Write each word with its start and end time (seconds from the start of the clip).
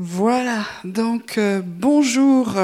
Voilà, 0.00 0.64
donc 0.84 1.38
euh, 1.38 1.60
bonjour 1.60 2.54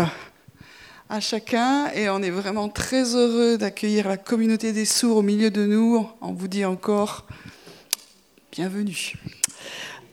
à 1.08 1.18
chacun 1.18 1.91
et 1.91 2.08
on 2.08 2.22
est 2.22 2.30
vraiment 2.30 2.68
très 2.68 3.17
heureux 3.17 3.58
d'accueillir 3.58 4.07
la 4.07 4.17
communauté 4.17 4.72
des 4.72 4.84
sourds 4.84 5.16
au 5.16 5.22
milieu 5.22 5.50
de 5.50 5.66
nous. 5.66 6.08
On 6.20 6.32
vous 6.32 6.46
dit 6.46 6.64
encore 6.64 7.26
bienvenue. 8.52 9.14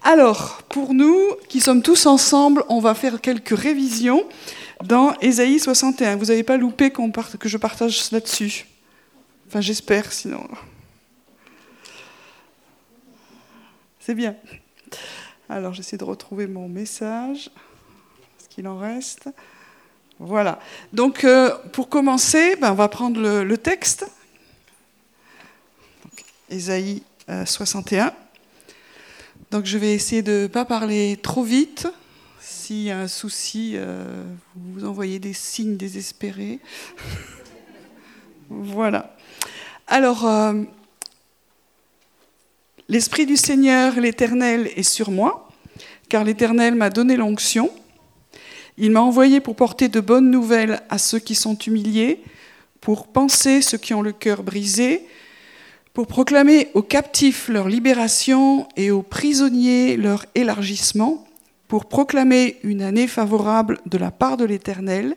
Alors, 0.02 0.64
pour 0.68 0.96
nous 0.96 1.36
qui 1.48 1.62
sommes 1.62 1.84
tous 1.84 2.08
ensemble, 2.08 2.64
on 2.70 2.80
va 2.80 2.96
faire 2.96 3.22
quelques 3.22 3.56
révisions 3.56 4.28
dans 4.84 5.14
Ésaïe 5.20 5.60
61. 5.60 6.16
Vous 6.16 6.26
n'avez 6.26 6.42
pas 6.42 6.58
loupé 6.58 6.90
que 6.90 7.48
je 7.48 7.58
partage 7.58 8.10
là-dessus 8.12 8.66
Enfin, 9.48 9.62
j'espère, 9.62 10.12
sinon. 10.12 10.48
C'est 14.00 14.16
bien. 14.16 14.36
Alors 15.52 15.74
j'essaie 15.74 15.98
de 15.98 16.06
retrouver 16.06 16.48
mon 16.48 16.70
message, 16.70 17.52
ce 18.42 18.48
qu'il 18.48 18.70
en 18.70 18.78
reste? 18.78 19.28
Voilà. 20.18 20.60
Donc 20.94 21.26
euh, 21.26 21.54
pour 21.74 21.90
commencer, 21.90 22.56
ben, 22.56 22.72
on 22.72 22.76
va 22.76 22.88
prendre 22.88 23.20
le, 23.20 23.58
texte. 23.58 24.10
Donc, 26.06 26.24
Ésaïe 26.50 27.04
61. 27.28 28.06
Euh, 28.06 28.10
Donc 29.52 29.66
je 29.66 29.78
vais 29.78 29.94
essayer 29.94 30.22
de 30.22 30.44
ne 30.44 30.48
pas 30.48 30.64
parler 30.64 31.20
trop 31.22 31.44
vite. 31.44 31.86
S'il 32.40 32.84
y 32.84 32.92
a 32.92 33.00
un 33.00 33.10
souci, 33.10 33.74
euh, 33.76 34.24
vous 34.56 34.86
envoyez 34.86 35.20
des 35.20 35.34
signes 35.34 35.76
désespérés. 35.76 36.62
voilà. 38.50 39.18
Alors, 39.86 40.26
L'Esprit 42.92 43.26
du 43.26 43.38
Seigneur, 43.38 43.98
l'Éternel, 44.02 44.70
est 44.76 44.84
sur 44.84 45.12
moi, 45.12 45.48
car 46.10 46.26
l'Éternel 46.26 46.76
m'a 46.76 46.90
donné 46.90 47.16
l'onction. 47.16 47.72
Il 48.78 48.92
m'a 48.92 49.00
envoyé 49.00 49.40
pour 49.40 49.56
porter 49.56 49.88
de 49.88 50.02
bonnes 50.02 50.30
nouvelles 50.30 50.82
à 50.90 50.98
ceux 50.98 51.20
qui 51.20 51.34
sont 51.34 51.56
humiliés, 51.56 52.22
pour 52.82 53.08
penser 53.08 53.62
ceux 53.62 53.78
qui 53.78 53.94
ont 53.94 54.02
le 54.02 54.12
cœur 54.12 54.44
brisé, 54.44 55.08
pour 55.94 56.06
proclamer 56.06 56.68
aux 56.74 56.82
captifs 56.82 57.48
leur 57.48 57.70
libération 57.70 58.68
et 58.76 58.92
aux 58.92 59.04
prisonniers 59.04 59.96
leur 59.96 60.26
élargissement, 60.36 61.26
pour 61.70 61.86
proclamer 61.86 62.58
une 62.62 62.82
année 62.82 63.08
favorable 63.08 63.80
de 63.86 63.98
la 63.98 64.12
part 64.12 64.36
de 64.36 64.44
l'Éternel 64.44 65.16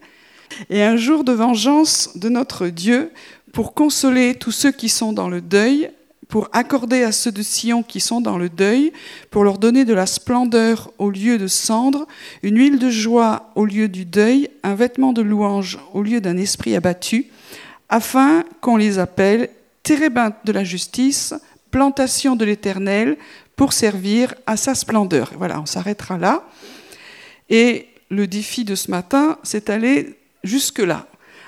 et 0.71 0.85
un 0.85 0.97
jour 0.97 1.25
de 1.25 1.33
vengeance 1.33 2.11
de 2.15 2.29
notre 2.29 2.69
Dieu, 2.69 3.11
pour 3.53 3.75
consoler 3.75 4.37
tous 4.37 4.53
ceux 4.53 4.71
qui 4.71 4.89
sont 4.89 5.13
dans 5.13 5.29
le 5.29 5.41
deuil, 5.41 5.91
pour 6.29 6.49
accorder 6.53 7.03
à 7.03 7.13
ceux 7.13 7.33
de 7.33 7.43
Sion 7.43 7.83
qui 7.83 8.01
sont 8.01 8.21
dans 8.21 8.39
le 8.39 8.49
deuil, 8.49 8.93
pour 9.31 9.45
leur 9.45 9.59
donner 9.59 9.85
de 9.85 9.95
la 9.95 10.07
splendeur 10.07 10.91
au 10.99 11.11
lieu 11.11 11.39
de 11.39 11.47
cendre, 11.47 12.07
une 12.43 12.59
huile 12.59 12.79
de 12.79 12.91
joie 12.91 13.51
au 13.55 13.65
lieu 13.65 13.89
du 13.89 14.05
deuil, 14.05 14.49
un 14.63 14.75
vêtement 14.75 15.13
de 15.13 15.23
louange 15.23 15.79
au 15.93 16.03
lieu 16.03 16.21
d'un 16.21 16.37
esprit 16.37 16.75
abattu, 16.77 17.27
afin 17.89 18.45
qu'on 18.61 18.77
les 18.77 18.99
appelle 18.99 19.51
térébinthe 19.83 20.37
de 20.45 20.53
la 20.53 20.65
justice, 20.65 21.35
plantation 21.71 22.37
de 22.37 22.45
l'Éternel, 22.45 23.17
pour 23.57 23.73
servir 23.73 24.35
à 24.47 24.57
sa 24.57 24.75
splendeur. 24.75 25.33
Voilà, 25.37 25.61
on 25.61 25.67
s'arrêtera 25.67 26.19
là. 26.19 26.45
Et 27.51 27.89
le 28.11 28.27
défi 28.27 28.65
de 28.65 28.75
ce 28.75 28.91
matin, 28.91 29.39
c'est 29.43 29.71
aller 29.71 30.17
jusque-là. 30.43 31.07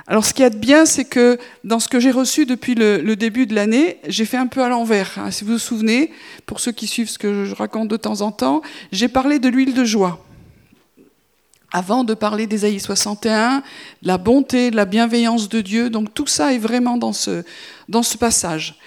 Alors 0.09 0.25
ce 0.25 0.33
qui 0.33 0.43
est 0.43 0.57
bien, 0.57 0.87
c'est 0.87 1.05
que 1.05 1.37
dans 1.65 1.81
ce 1.81 1.89
que 1.89 1.99
j'ai 1.99 2.13
reçu 2.13 2.47
depuis 2.47 2.77
le, 2.77 3.17
début 3.17 3.47
de 3.47 3.55
l'année, 3.55 3.99
j'ai 4.07 4.25
fait 4.25 4.37
un 4.37 4.47
peu 4.47 4.63
à 4.63 4.69
l'envers. 4.69 5.19
Hein. 5.19 5.31
Si 5.33 5.43
vous 5.43 5.55
vous 5.55 5.59
souvenez, 5.59 6.13
pour 6.47 6.61
ceux 6.61 6.71
qui 6.71 6.87
suivent 6.87 7.11
ce 7.11 7.19
que 7.19 7.45
je 7.45 7.55
raconte 7.55 7.89
de 7.89 7.97
temps 7.97 8.21
en 8.21 8.31
temps, 8.31 8.63
j'ai 8.93 9.09
parlé 9.09 9.41
de 9.41 9.49
l'huile 9.49 9.75
de 9.75 9.85
joie. 9.85 10.25
Avant 11.73 12.05
de 12.05 12.15
parler 12.15 12.47
d'Ésaïe 12.47 12.79
61, 12.79 13.65
la 14.03 14.19
bonté, 14.19 14.71
de 14.71 14.77
la 14.77 14.85
bienveillance 14.85 15.49
de 15.49 15.61
Dieu, 15.61 15.91
donc 15.91 16.15
tout 16.15 16.29
ça 16.29 16.55
est 16.55 16.59
vraiment 16.59 16.97
dans 16.97 17.13
ce, 17.13 17.43
dans 17.89 18.05
ce 18.05 18.17
passage. 18.17 18.79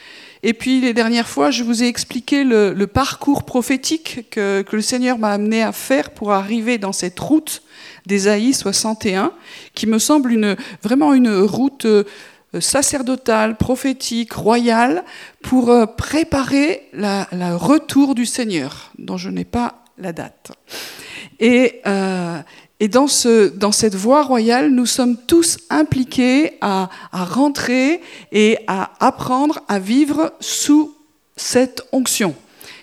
Et 0.42 0.54
puis 0.54 0.80
les 0.80 0.94
dernières 0.94 1.28
fois, 1.28 1.52
je 1.52 1.64
vous 1.64 1.84
ai 1.84 1.88
expliqué 1.88 2.44
le, 2.44 2.74
parcours 2.86 3.44
prophétique 3.44 4.30
que, 4.32 4.64
le 4.72 4.82
Seigneur 4.82 5.18
m'a 5.18 5.32
amené 5.32 5.62
à 5.64 5.72
faire 5.72 6.12
pour 6.12 6.32
arriver 6.32 6.78
dans 6.78 6.94
cette 6.94 7.20
route 7.20 7.62
d'Ésaïe 8.06 8.54
61, 8.54 9.34
qui 9.74 9.86
me 9.86 10.00
semble 10.00 10.56
vraiment 10.82 11.14
une 11.14 11.42
route 11.42 11.86
euh, 11.86 12.04
sacerdotale, 12.60 13.58
prophétique, 13.58 14.34
royale, 14.34 15.04
pour 15.44 15.70
euh, 15.70 15.86
préparer 15.86 16.88
le 16.94 17.56
retour 17.56 18.16
du 18.16 18.26
Seigneur, 18.26 18.92
dont 18.98 19.18
je 19.18 19.30
n'ai 19.30 19.46
pas 19.46 19.84
la 19.98 20.14
date. 20.14 20.52
Et, 21.40 21.82
euh, 21.86 22.40
et 22.80 22.88
dans, 22.88 23.08
ce, 23.08 23.50
dans, 23.50 23.72
cette 23.72 23.96
voie 23.96 24.24
royale, 24.24 24.72
nous 24.72 24.86
sommes 24.86 25.18
tous 25.18 25.58
impliqués 25.70 26.58
à, 26.62 26.90
à, 27.12 27.26
rentrer 27.26 28.02
et 28.32 28.58
à 28.68 28.92
apprendre 29.00 29.60
à 29.68 29.80
vivre 29.80 30.34
sous 30.40 30.96
cette 31.36 31.84
onction. 31.92 32.36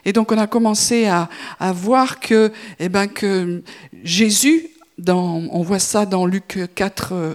Et 0.04 0.12
donc 0.12 0.32
on 0.32 0.38
a 0.38 0.46
commencé 0.46 1.06
à, 1.06 1.28
à 1.58 1.72
voir 1.72 2.20
que, 2.20 2.52
eh 2.78 2.88
ben, 2.88 3.06
que 3.06 3.62
Jésus 4.04 4.70
on 5.08 5.62
voit 5.62 5.78
ça 5.78 6.06
dans 6.06 6.26
Luc 6.26 6.58
4, 6.74 7.08
euh, 7.12 7.34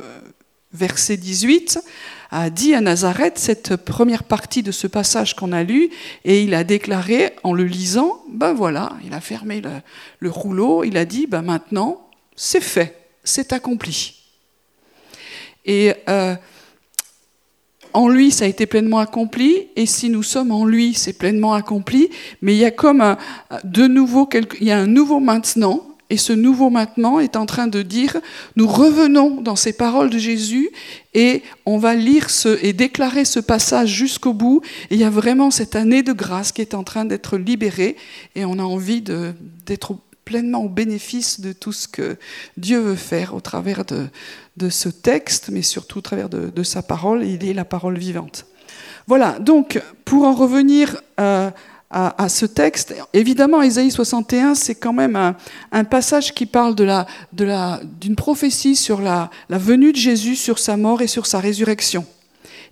verset 0.73 1.17
18, 1.17 1.79
a 2.31 2.49
dit 2.49 2.73
à 2.73 2.81
Nazareth 2.81 3.37
cette 3.37 3.75
première 3.75 4.23
partie 4.23 4.63
de 4.63 4.71
ce 4.71 4.87
passage 4.87 5.35
qu'on 5.35 5.51
a 5.51 5.63
lu, 5.63 5.89
et 6.23 6.43
il 6.43 6.53
a 6.53 6.63
déclaré 6.63 7.33
en 7.43 7.53
le 7.53 7.65
lisant, 7.65 8.23
ben 8.31 8.53
voilà, 8.53 8.93
il 9.05 9.13
a 9.13 9.21
fermé 9.21 9.61
le, 10.19 10.29
rouleau, 10.29 10.83
il 10.83 10.97
a 10.97 11.05
dit, 11.05 11.27
ben 11.27 11.41
maintenant, 11.41 12.07
c'est 12.35 12.61
fait, 12.61 12.97
c'est 13.23 13.53
accompli. 13.53 14.15
Et 15.65 15.93
euh, 16.09 16.35
en 17.93 18.07
lui, 18.07 18.31
ça 18.31 18.45
a 18.45 18.47
été 18.47 18.65
pleinement 18.65 18.99
accompli, 18.99 19.67
et 19.75 19.85
si 19.85 20.09
nous 20.09 20.23
sommes 20.23 20.51
en 20.51 20.65
lui, 20.65 20.93
c'est 20.93 21.13
pleinement 21.13 21.53
accompli, 21.53 22.09
mais 22.41 22.55
il 22.55 22.59
y 22.59 22.65
a 22.65 22.71
comme 22.71 23.01
un, 23.01 23.17
de 23.63 23.87
nouveau, 23.87 24.27
il 24.59 24.67
y 24.67 24.71
a 24.71 24.79
un 24.79 24.87
nouveau 24.87 25.19
maintenant, 25.19 25.91
et 26.11 26.17
ce 26.17 26.33
nouveau 26.33 26.69
maintenant 26.69 27.19
est 27.19 27.37
en 27.37 27.45
train 27.45 27.67
de 27.67 27.81
dire, 27.81 28.17
nous 28.57 28.67
revenons 28.67 29.39
dans 29.39 29.55
ces 29.55 29.71
paroles 29.71 30.09
de 30.09 30.17
Jésus 30.17 30.69
et 31.13 31.41
on 31.65 31.77
va 31.77 31.95
lire 31.95 32.27
et 32.61 32.73
déclarer 32.73 33.23
ce 33.23 33.39
passage 33.39 33.87
jusqu'au 33.87 34.33
bout. 34.33 34.61
Et 34.89 34.95
il 34.95 34.99
y 34.99 35.05
a 35.05 35.09
vraiment 35.09 35.51
cette 35.51 35.73
année 35.73 36.03
de 36.03 36.11
grâce 36.11 36.51
qui 36.51 36.59
est 36.59 36.73
en 36.73 36.83
train 36.83 37.05
d'être 37.05 37.37
libérée 37.37 37.95
et 38.35 38.43
on 38.43 38.59
a 38.59 38.63
envie 38.63 39.01
d'être 39.01 39.95
pleinement 40.25 40.63
au 40.63 40.69
bénéfice 40.69 41.39
de 41.41 41.53
tout 41.53 41.71
ce 41.71 41.87
que 41.87 42.17
Dieu 42.57 42.79
veut 42.79 42.95
faire 42.95 43.33
au 43.33 43.41
travers 43.41 43.83
de, 43.85 44.69
ce 44.69 44.89
texte, 44.89 45.49
mais 45.51 45.61
surtout 45.61 45.99
au 45.99 46.01
travers 46.01 46.29
de, 46.29 46.63
sa 46.63 46.81
parole. 46.81 47.25
Il 47.25 47.47
est 47.47 47.53
la 47.53 47.65
parole 47.65 47.97
vivante. 47.97 48.45
Voilà, 49.07 49.39
donc 49.39 49.81
pour 50.05 50.23
en 50.23 50.33
revenir 50.33 51.01
à 51.17 51.53
à, 51.91 52.29
ce 52.29 52.45
texte. 52.45 52.95
Évidemment, 53.13 53.61
Ésaïe 53.61 53.91
61, 53.91 54.55
c'est 54.55 54.75
quand 54.75 54.93
même 54.93 55.35
un, 55.71 55.83
passage 55.83 56.33
qui 56.33 56.45
parle 56.45 56.75
de 56.75 56.83
la, 56.83 57.81
d'une 57.99 58.15
prophétie 58.15 58.75
sur 58.75 59.01
la, 59.01 59.29
venue 59.49 59.91
de 59.91 59.97
Jésus, 59.97 60.35
sur 60.35 60.57
sa 60.57 60.77
mort 60.77 61.01
et 61.01 61.07
sur 61.07 61.25
sa 61.25 61.39
résurrection. 61.39 62.05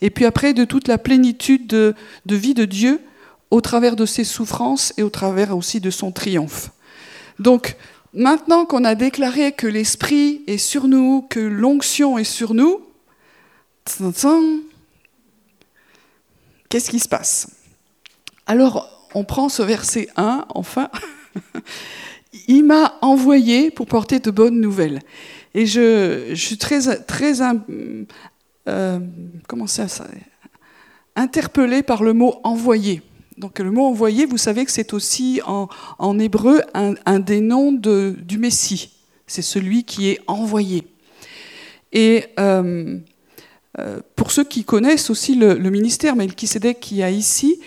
Et 0.02 0.10
puis 0.10 0.26
après, 0.26 0.54
de 0.54 0.64
toute 0.64 0.88
la 0.88 0.98
plénitude 0.98 1.68
de, 1.68 1.94
de 2.26 2.36
vie 2.36 2.54
de 2.54 2.66
Dieu 2.66 3.02
au 3.52 3.60
travers 3.60 3.96
de 3.96 4.06
ses 4.06 4.24
souffrances 4.24 4.94
et 4.98 5.04
au 5.04 5.10
travers 5.10 5.56
aussi 5.56 5.82
de 5.82 5.90
son 5.90 6.12
triomphe. 6.12 6.72
Donc, 7.40 7.76
maintenant 8.14 8.66
qu'on 8.66 8.84
a 8.84 8.96
déclaré 8.96 9.52
que 9.52 9.68
l'Esprit 9.68 10.44
est 10.48 10.58
sur 10.58 10.88
nous, 10.88 11.22
que 11.24 11.40
l'onction 11.40 12.18
est 12.18 12.24
sur 12.24 12.54
nous, 12.54 12.82
qu'est-ce 16.70 16.90
qui 16.90 17.00
se 17.00 17.10
passe? 17.10 17.50
Alors, 18.46 19.10
on 19.16 19.24
prend 19.24 19.50
ce 19.50 19.64
verset 19.64 20.10
1, 20.16 20.46
enfin, 20.50 20.90
il 22.48 22.64
m'a 22.64 22.98
envoyé 23.02 23.72
pour 23.72 23.88
porter 23.88 24.20
de 24.20 24.32
bonnes 24.32 24.60
nouvelles. 24.60 25.00
Et 25.56 25.66
je, 25.66 26.34
suis 26.36 26.58
très, 26.58 27.04
très 27.04 27.42
euh, 28.68 29.00
comment 29.48 29.68
ça, 29.68 29.88
ça 29.88 30.06
interpellée 31.16 31.84
par 31.84 32.04
le 32.04 32.14
mot 32.14 32.40
envoyé. 32.44 33.02
Donc 33.40 33.60
le 33.60 33.72
mot 33.72 33.86
envoyé, 33.86 34.26
vous 34.26 34.38
savez 34.38 34.66
que 34.66 34.72
c'est 34.72 34.94
aussi 34.94 35.42
en, 35.46 36.20
hébreu 36.20 36.62
un, 36.74 37.20
des 37.20 37.40
noms 37.40 37.72
du 37.72 38.38
Messie. 38.38 38.92
C'est 39.28 39.42
celui 39.42 39.86
qui 39.86 40.10
est 40.10 40.20
envoyé. 40.28 40.84
Et 41.94 42.26
euh, 42.40 43.00
euh, 43.80 44.02
pour 44.16 44.32
ceux 44.32 44.44
qui 44.44 44.64
connaissent 44.64 45.10
aussi 45.10 45.36
le, 45.36 45.54
le 45.54 45.70
ministère 45.70 46.16
Melchisedec 46.16 46.80
qui 46.80 47.02
a 47.02 47.10
ici, 47.10 47.60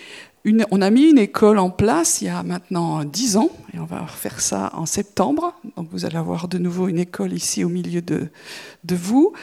on 0.71 0.81
a 0.81 0.89
mis 0.89 1.09
une 1.09 1.17
école 1.17 1.57
en 1.57 1.69
place 1.69 2.21
il 2.21 2.25
y 2.25 2.29
a 2.29 2.43
maintenant 2.43 3.03
dix 3.05 3.37
ans, 3.37 3.49
et 3.73 3.79
on 3.79 3.85
va 3.85 4.01
refaire 4.01 4.41
ça 4.41 4.71
en 4.73 4.85
septembre. 4.85 5.53
Donc 5.77 5.87
vous 5.91 6.05
allez 6.05 6.17
avoir 6.17 6.47
de 6.47 6.57
nouveau 6.57 6.87
une 6.87 6.99
école 6.99 7.33
ici 7.33 7.63
au 7.63 7.69
milieu 7.69 8.01
de, 8.01 8.29
vous. 8.91 9.33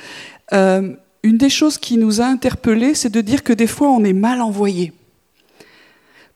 Euh, 0.52 0.94
une 1.22 1.38
des 1.38 1.50
choses 1.50 1.78
qui 1.78 1.96
nous 1.96 2.20
a 2.20 2.26
interpellés, 2.26 2.94
c'est 2.94 3.10
de 3.10 3.20
dire 3.20 3.42
que 3.42 3.52
des 3.52 3.66
fois 3.66 3.88
on 3.88 4.04
est 4.04 4.12
mal 4.12 4.40
envoyé. 4.40 4.92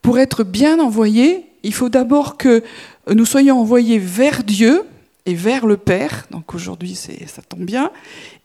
Pour 0.05 0.19
être 0.19 0.45
bien 0.45 0.81
envoyé, 0.81 1.47
il 1.63 1.73
faut 1.73 1.89
d'abord 1.89 2.37
que 2.37 2.63
nous 3.11 3.25
soyons 3.25 3.59
envoyés 3.59 3.99
vers 3.99 4.45
Dieu 4.45 4.83
et 5.25 5.33
vers 5.33 5.67
le 5.67 5.79
Père. 5.79 6.27
Donc 6.31 6.55
aujourd'hui, 6.55 6.95
ça 6.95 7.41
tombe 7.49 7.65
bien. 7.65 7.91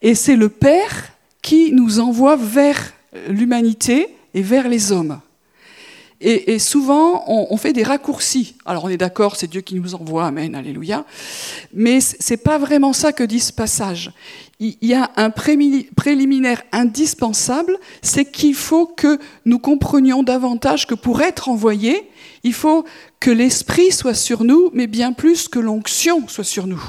Et 0.02 0.16
c'est 0.16 0.38
le 0.38 0.48
Père 0.48 1.12
qui 1.42 1.74
nous 1.74 2.00
envoie 2.00 2.38
vers 2.38 2.94
l'humanité 3.28 4.08
et 4.34 4.42
vers 4.42 4.70
les 4.70 4.94
hommes. 4.94 5.20
Et, 6.22 6.60
souvent, 6.60 7.24
on, 7.28 7.56
fait 7.56 7.72
des 7.72 7.84
raccourcis. 7.84 8.56
Alors 8.66 8.84
on 8.84 8.90
est 8.90 8.98
d'accord, 8.98 9.38
c'est 9.38 9.50
Dieu 9.50 9.62
qui 9.62 9.76
nous 9.76 9.96
envoie, 9.96 10.26
Amen, 10.26 10.54
Alléluia. 10.54 11.06
Mais 11.74 12.02
c'est 12.02 12.36
pas 12.36 12.58
vraiment 12.58 12.92
ça 12.92 13.14
que 13.14 13.24
dit 13.24 13.40
ce 13.40 13.54
passage. 13.54 14.12
Il 14.60 14.76
y 14.82 14.94
a 14.94 15.12
un 15.16 15.30
préliminaire 15.30 16.62
indispensable, 16.74 17.78
c'est 18.02 18.26
qu'il 18.26 18.54
faut 18.54 18.86
que 18.86 19.18
nous 19.46 19.60
comprenions 19.60 20.22
davantage 20.22 20.88
que 20.88 20.94
pour 20.94 21.22
être 21.22 21.48
envoyé, 21.48 22.10
il 22.44 22.54
faut 22.54 22.84
que 23.22 23.32
l'Esprit 23.32 23.94
soit 23.94 24.14
sur 24.14 24.44
nous, 24.44 24.72
mais 24.74 24.88
bien 24.88 25.14
plus 25.14 25.48
que 25.48 25.60
l'onction 25.60 26.28
soit 26.28 26.44
sur 26.44 26.68
nous. 26.68 26.84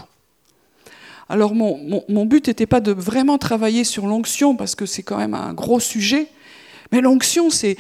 Alors 1.29 1.55
mon, 1.55 2.03
mon 2.09 2.27
but 2.27 2.49
n'était 2.49 2.67
pas 2.67 2.81
de 2.81 2.91
vraiment 2.91 3.39
travailler 3.39 3.85
sur 3.85 4.09
l'onction, 4.09 4.57
parce 4.57 4.75
que 4.75 4.87
c'est 4.87 5.05
quand 5.05 5.19
même 5.19 5.35
un 5.35 5.55
gros 5.55 5.79
sujet, 5.79 6.27
mais 6.91 7.01
l'onction, 7.01 7.51
c'est 7.51 7.77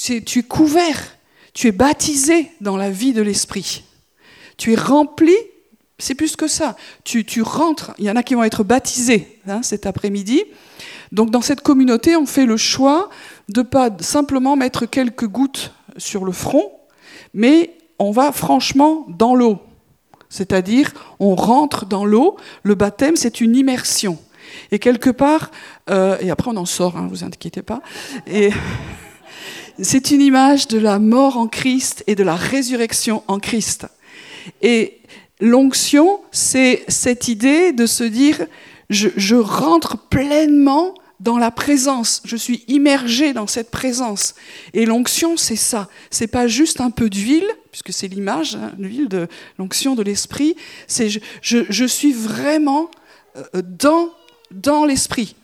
tu 0.00 0.38
es 0.38 0.42
couvert, 0.42 1.16
tu 1.52 1.66
es 1.66 1.72
baptisé 1.72 2.50
dans 2.60 2.76
la 2.76 2.90
vie 2.90 3.12
de 3.12 3.22
l'Esprit. 3.22 3.84
Tu 4.56 4.72
es 4.72 4.76
rempli, 4.76 5.34
c'est 5.98 6.14
plus 6.14 6.36
que 6.36 6.48
ça. 6.48 6.76
Tu, 7.04 7.42
rentres, 7.42 7.92
il 7.98 8.04
y 8.04 8.10
en 8.10 8.16
a 8.16 8.22
qui 8.22 8.34
vont 8.34 8.44
être 8.44 8.64
baptisés 8.64 9.38
hein, 9.46 9.62
cet 9.62 9.86
après-midi. 9.86 10.42
Donc 11.12 11.30
dans 11.30 11.42
cette 11.42 11.60
communauté, 11.60 12.16
on 12.16 12.26
fait 12.26 12.46
le 12.46 12.56
choix 12.56 13.10
de 13.48 13.62
pas 13.62 13.90
simplement 14.00 14.56
mettre 14.56 14.86
quelques 14.86 15.26
gouttes 15.26 15.72
sur 15.96 16.24
le 16.24 16.32
front, 16.32 16.72
mais 17.34 17.74
on 17.98 18.10
va 18.10 18.32
franchement 18.32 19.06
dans 19.08 19.34
l'eau. 19.34 19.58
C'est-à-dire, 20.28 20.92
on 21.18 21.34
rentre 21.34 21.86
dans 21.86 22.04
l'eau. 22.04 22.36
Le 22.62 22.76
baptême, 22.76 23.16
c'est 23.16 23.40
une 23.40 23.56
immersion. 23.56 24.16
Et 24.70 24.78
quelque 24.78 25.10
part, 25.10 25.50
euh, 25.90 26.16
et 26.20 26.30
après 26.30 26.50
on 26.50 26.56
en 26.56 26.64
sort, 26.64 26.96
hein, 26.96 27.08
vous 27.10 27.24
inquiétez 27.24 27.62
pas. 27.62 27.82
Et 28.26 28.50
c'est 29.82 30.10
une 30.10 30.20
image 30.20 30.68
de 30.68 30.78
la 30.78 30.98
mort 30.98 31.36
en 31.36 31.46
Christ 31.46 32.04
et 32.06 32.14
de 32.14 32.22
la 32.22 32.36
résurrection 32.36 33.22
en 33.28 33.38
Christ. 33.38 33.86
Et 34.62 34.98
l'onction, 35.40 36.20
c'est 36.32 36.84
cette 36.88 37.28
idée 37.28 37.72
de 37.72 37.86
se 37.86 38.04
dire, 38.04 38.46
je, 38.88 39.36
rentre 39.36 39.96
pleinement 40.08 40.94
dans 41.20 41.36
la 41.36 41.50
présence, 41.50 42.22
je 42.24 42.36
suis 42.36 42.64
immergé 42.66 43.34
dans 43.34 43.46
cette 43.46 43.70
présence. 43.70 44.34
Et 44.72 44.86
l'onction, 44.86 45.36
c'est 45.36 45.56
ça. 45.56 45.88
C'est 46.10 46.26
pas 46.26 46.46
juste 46.46 46.80
un 46.80 46.90
peu 46.90 47.10
d'huile, 47.10 47.46
puisque 47.70 47.92
c'est 47.92 48.08
l'image, 48.08 48.56
hein, 48.56 48.72
l'huile 48.78 49.08
de 49.08 49.28
l'onction 49.58 49.94
de 49.94 50.02
l'esprit. 50.02 50.56
C'est 50.86 51.10
je, 51.10 51.20
je, 51.42 51.58
je, 51.68 51.84
suis 51.84 52.12
vraiment 52.12 52.90
euh, 53.36 53.62
dans 53.62 54.10
dans 54.50 54.84
l'esprit. 54.84 55.36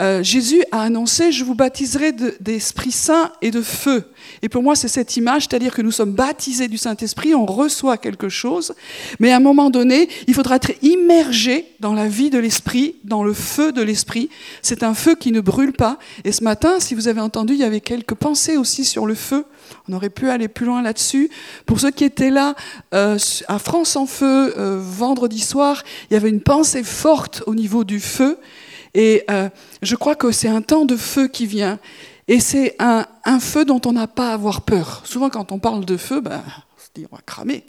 Euh, 0.00 0.22
Jésus 0.22 0.64
a 0.72 0.82
annoncé, 0.82 1.32
je 1.32 1.44
vous 1.44 1.54
baptiserai 1.54 2.12
d'Esprit 2.40 2.92
Saint 2.92 3.30
et 3.42 3.50
de 3.50 3.60
feu. 3.60 4.04
Et 4.40 4.48
pour 4.48 4.62
moi, 4.62 4.74
c'est 4.74 4.88
cette 4.88 5.18
image, 5.18 5.42
c'est-à-dire 5.42 5.74
que 5.74 5.82
nous 5.82 5.90
sommes 5.90 6.12
baptisés 6.12 6.66
du 6.68 6.78
Saint-Esprit, 6.78 7.34
on 7.34 7.44
reçoit 7.44 7.98
quelque 7.98 8.30
chose, 8.30 8.74
mais 9.20 9.32
à 9.32 9.36
un 9.36 9.40
moment 9.40 9.68
donné, 9.68 10.08
il 10.26 10.34
faudra 10.34 10.56
être 10.56 10.72
immergé 10.80 11.66
dans 11.80 11.92
la 11.92 12.08
vie 12.08 12.30
de 12.30 12.38
l'Esprit, 12.38 12.96
dans 13.04 13.22
le 13.22 13.34
feu 13.34 13.70
de 13.70 13.82
l'Esprit. 13.82 14.30
C'est 14.62 14.82
un 14.82 14.94
feu 14.94 15.14
qui 15.14 15.30
ne 15.30 15.40
brûle 15.40 15.74
pas. 15.74 15.98
Et 16.24 16.32
ce 16.32 16.42
matin, 16.42 16.80
si 16.80 16.94
vous 16.94 17.06
avez 17.06 17.20
entendu, 17.20 17.52
il 17.52 17.60
y 17.60 17.64
avait 17.64 17.80
quelques 17.80 18.14
pensées 18.14 18.56
aussi 18.56 18.86
sur 18.86 19.04
le 19.04 19.14
feu. 19.14 19.44
On 19.88 19.92
aurait 19.92 20.10
pu 20.10 20.30
aller 20.30 20.48
plus 20.48 20.64
loin 20.64 20.80
là-dessus. 20.80 21.28
Pour 21.66 21.80
ceux 21.80 21.90
qui 21.90 22.04
étaient 22.04 22.30
là 22.30 22.54
euh, 22.94 23.18
à 23.48 23.58
France 23.58 23.96
en 23.96 24.06
feu 24.06 24.54
euh, 24.56 24.80
vendredi 24.80 25.40
soir, 25.40 25.82
il 26.10 26.14
y 26.14 26.16
avait 26.16 26.30
une 26.30 26.40
pensée 26.40 26.82
forte 26.82 27.42
au 27.46 27.54
niveau 27.54 27.84
du 27.84 28.00
feu. 28.00 28.38
Et 28.94 29.24
euh, 29.30 29.48
je 29.80 29.96
crois 29.96 30.16
que 30.16 30.32
c'est 30.32 30.48
un 30.48 30.62
temps 30.62 30.84
de 30.84 30.96
feu 30.96 31.28
qui 31.28 31.46
vient. 31.46 31.78
Et 32.28 32.40
c'est 32.40 32.76
un, 32.78 33.06
feu 33.40 33.64
dont 33.64 33.80
on 33.84 33.92
n'a 33.92 34.06
pas 34.06 34.30
à 34.30 34.34
avoir 34.34 34.62
peur. 34.62 35.02
Souvent, 35.04 35.30
quand 35.30 35.52
on 35.52 35.58
parle 35.58 35.84
de 35.84 35.96
feu, 35.96 36.20
ben, 36.20 36.42
on 36.46 36.80
se 36.80 36.88
dit 36.94 37.06
on 37.10 37.16
va 37.16 37.22
cramer. 37.24 37.64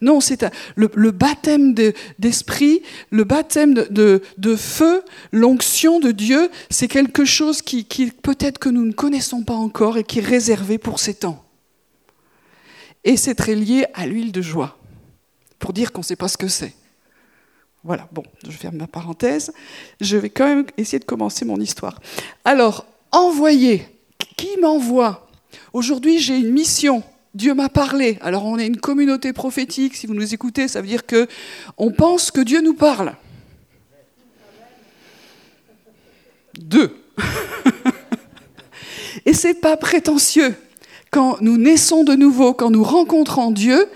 Non, 0.00 0.20
c'est 0.20 0.44
le, 0.74 1.10
baptême 1.10 1.74
d'esprit, 2.18 2.82
le 3.10 3.24
baptême 3.24 3.74
de, 3.74 4.56
feu, 4.56 5.04
l'onction 5.32 6.00
de 6.00 6.10
Dieu, 6.10 6.50
c'est 6.70 6.88
quelque 6.88 7.24
chose 7.24 7.62
qui, 7.62 7.84
qui 7.84 8.10
peut-être 8.10 8.58
que 8.58 8.68
nous 8.68 8.84
ne 8.84 8.92
connaissons 8.92 9.44
pas 9.44 9.54
encore 9.54 9.96
et 9.96 10.04
qui 10.04 10.18
est 10.18 10.22
réservé 10.22 10.78
pour 10.78 10.98
ces 10.98 11.14
temps. 11.14 11.44
Et 13.04 13.16
c'est 13.16 13.34
très 13.34 13.54
lié 13.54 13.86
à 13.94 14.06
l'huile 14.06 14.32
de 14.32 14.42
joie, 14.42 14.78
pour 15.58 15.72
dire 15.72 15.92
qu'on 15.92 16.00
ne 16.00 16.06
sait 16.06 16.16
pas 16.16 16.28
ce 16.28 16.38
que 16.38 16.48
c'est. 16.48 16.74
Voilà, 17.84 18.08
bon, 18.12 18.22
je 18.48 18.56
ferme 18.56 18.76
ma 18.76 18.86
parenthèse. 18.86 19.52
Je 20.00 20.16
vais 20.16 20.30
quand 20.30 20.46
même 20.46 20.64
essayer 20.78 20.98
de 20.98 21.04
commencer 21.04 21.44
mon 21.44 21.60
histoire. 21.60 22.00
Alors, 22.46 22.86
envoyer. 23.12 23.86
Qui 24.38 24.58
m'envoie? 24.60 25.28
Aujourd'hui, 25.74 26.18
j'ai 26.18 26.38
une 26.38 26.50
mission. 26.50 27.02
Dieu 27.34 27.52
m'a 27.52 27.68
parlé. 27.68 28.16
Alors, 28.22 28.46
on 28.46 28.58
est 28.58 28.66
une 28.66 28.78
communauté 28.78 29.34
prophétique. 29.34 29.96
Si 29.96 30.06
vous 30.06 30.14
nous 30.14 30.32
écoutez, 30.32 30.66
ça 30.66 30.80
veut 30.80 30.86
dire 30.86 31.04
que 31.04 31.28
on 31.76 31.90
pense 31.90 32.30
que 32.30 32.40
Dieu 32.40 32.62
nous 32.62 32.74
parle. 32.74 33.14
Deux. 36.58 36.96
Et 39.26 39.34
c'est 39.34 39.60
pas 39.60 39.76
prétentieux. 39.76 40.54
Quand 41.10 41.36
nous 41.42 41.58
naissons 41.58 42.02
de 42.02 42.14
nouveau, 42.14 42.54
quand 42.54 42.70
nous 42.70 42.82
rencontrons 42.82 43.50
Dieu, 43.50 43.88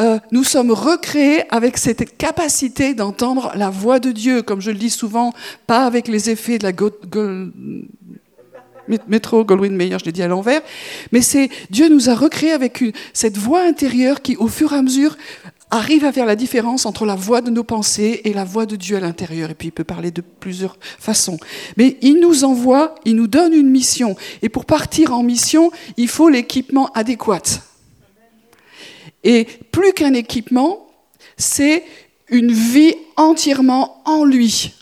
euh, 0.00 0.18
nous 0.32 0.44
sommes 0.44 0.70
recréés 0.70 1.42
avec 1.50 1.76
cette 1.76 2.16
capacité 2.16 2.94
d'entendre 2.94 3.52
la 3.54 3.70
voix 3.70 3.98
de 3.98 4.12
Dieu, 4.12 4.42
comme 4.42 4.60
je 4.60 4.70
le 4.70 4.78
dis 4.78 4.90
souvent, 4.90 5.32
pas 5.66 5.84
avec 5.84 6.08
les 6.08 6.30
effets 6.30 6.58
de 6.58 6.64
la 6.64 6.72
métro 9.06 9.44
Goldwyn 9.44 9.70
Mayer, 9.76 9.98
je 9.98 10.04
l'ai 10.04 10.12
dit 10.12 10.22
à 10.22 10.28
l'envers, 10.28 10.62
mais 11.12 11.22
c'est 11.22 11.48
Dieu 11.70 11.88
nous 11.88 12.10
a 12.10 12.14
recréés 12.14 12.52
avec 12.52 12.82
cette 13.12 13.36
voix 13.36 13.62
intérieure 13.62 14.22
qui, 14.22 14.36
au 14.36 14.48
fur 14.48 14.72
et 14.72 14.76
à 14.76 14.82
mesure, 14.82 15.16
arrive 15.70 16.04
à 16.04 16.12
faire 16.12 16.26
la 16.26 16.34
différence 16.34 16.86
entre 16.86 17.06
la 17.06 17.14
voix 17.14 17.40
de 17.40 17.50
nos 17.50 17.62
pensées 17.62 18.22
et 18.24 18.32
la 18.32 18.44
voix 18.44 18.66
de 18.66 18.76
Dieu 18.76 18.96
à 18.96 19.00
l'intérieur. 19.00 19.50
Et 19.50 19.54
puis 19.54 19.68
il 19.68 19.72
peut 19.72 19.84
parler 19.84 20.10
de 20.10 20.20
plusieurs 20.20 20.76
façons. 20.80 21.38
Mais 21.76 21.96
il 22.02 22.20
nous 22.20 22.44
envoie, 22.44 22.96
il 23.04 23.14
nous 23.14 23.28
donne 23.28 23.52
une 23.52 23.70
mission. 23.70 24.16
Et 24.42 24.48
pour 24.48 24.64
partir 24.64 25.12
en 25.12 25.22
mission, 25.22 25.70
il 25.96 26.08
faut 26.08 26.28
l'équipement 26.28 26.90
adéquat. 26.94 27.69
Et 29.24 29.46
plus 29.70 29.92
qu'un 29.92 30.14
équipement, 30.14 30.86
c'est 31.36 31.84
une 32.28 32.52
vie 32.52 32.94
entièrement 33.16 34.02
en 34.04 34.24
lui. 34.24 34.72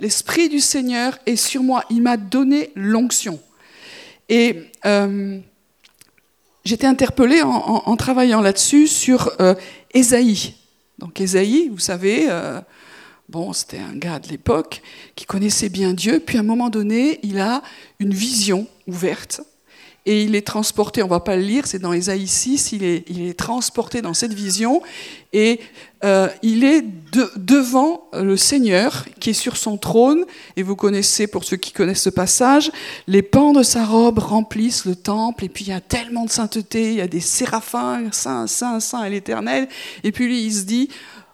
L'Esprit 0.00 0.48
du 0.48 0.60
Seigneur 0.60 1.18
est 1.24 1.36
sur 1.36 1.62
moi. 1.62 1.84
Il 1.88 2.02
m'a 2.02 2.16
donné 2.16 2.70
l'onction. 2.74 3.40
Et 4.28 4.64
euh, 4.84 5.38
j'étais 6.64 6.86
interpellée 6.86 7.42
en, 7.42 7.96
travaillant 7.96 8.40
là-dessus 8.40 8.88
sur 8.88 9.32
euh, 9.40 9.54
Ésaïe. 9.94 10.54
Donc 10.98 11.20
Ésaïe, 11.20 11.68
vous 11.68 11.78
savez, 11.78 12.26
euh, 12.28 12.60
bon, 13.28 13.52
c'était 13.52 13.78
un 13.78 13.96
gars 13.96 14.18
de 14.18 14.28
l'époque 14.28 14.82
qui 15.14 15.24
connaissait 15.24 15.68
bien 15.68 15.94
Dieu. 15.94 16.20
Puis 16.24 16.36
à 16.36 16.40
un 16.40 16.44
moment 16.44 16.68
donné, 16.68 17.20
il 17.22 17.38
a 17.38 17.62
une 17.98 18.12
vision 18.12 18.66
ouverte 18.86 19.40
et 20.06 20.22
il 20.22 20.36
est 20.36 20.46
transporté, 20.46 21.02
on 21.02 21.06
ne 21.06 21.10
va 21.10 21.20
pas 21.20 21.34
le 21.34 21.42
lire, 21.42 21.66
c'est 21.66 21.80
dans 21.80 21.92
Ésaïe 21.92 22.28
6, 22.28 22.72
il 22.72 22.84
est, 22.84 23.36
transporté 23.36 24.02
dans 24.02 24.14
cette 24.14 24.32
vision 24.32 24.80
et 25.32 25.60
euh, 26.04 26.28
il 26.42 26.62
est 26.62 26.84
devant 27.36 28.08
le 28.12 28.36
Seigneur 28.36 29.04
qui 29.18 29.30
est 29.30 29.34
sur 29.34 29.56
son 29.56 29.76
trône 29.76 30.24
et 30.56 30.62
vous 30.62 30.76
connaissez, 30.76 31.26
pour 31.26 31.42
ceux 31.42 31.56
qui 31.56 31.72
connaissent 31.72 32.02
ce 32.02 32.10
passage, 32.10 32.70
les 33.08 33.22
pans 33.22 33.52
de 33.52 33.64
sa 33.64 33.84
robe 33.84 34.20
remplissent 34.20 34.84
le 34.84 34.94
temple 34.94 35.44
et 35.44 35.48
puis 35.48 35.64
il 35.64 35.70
y 35.70 35.72
a 35.72 35.80
tellement 35.80 36.24
de 36.24 36.30
sainteté, 36.30 36.92
il 36.92 36.96
y 36.96 37.00
a 37.00 37.08
des 37.08 37.20
séraphins, 37.20 38.04
saint, 38.12 38.46
saint, 38.46 38.78
saint 38.78 39.00
à 39.00 39.08
l'éternel 39.08 39.68
et 40.04 40.12
puis 40.12 40.26
lui 40.26 40.44
il 40.44 40.52
se 40.52 40.62
dit, 40.62 40.88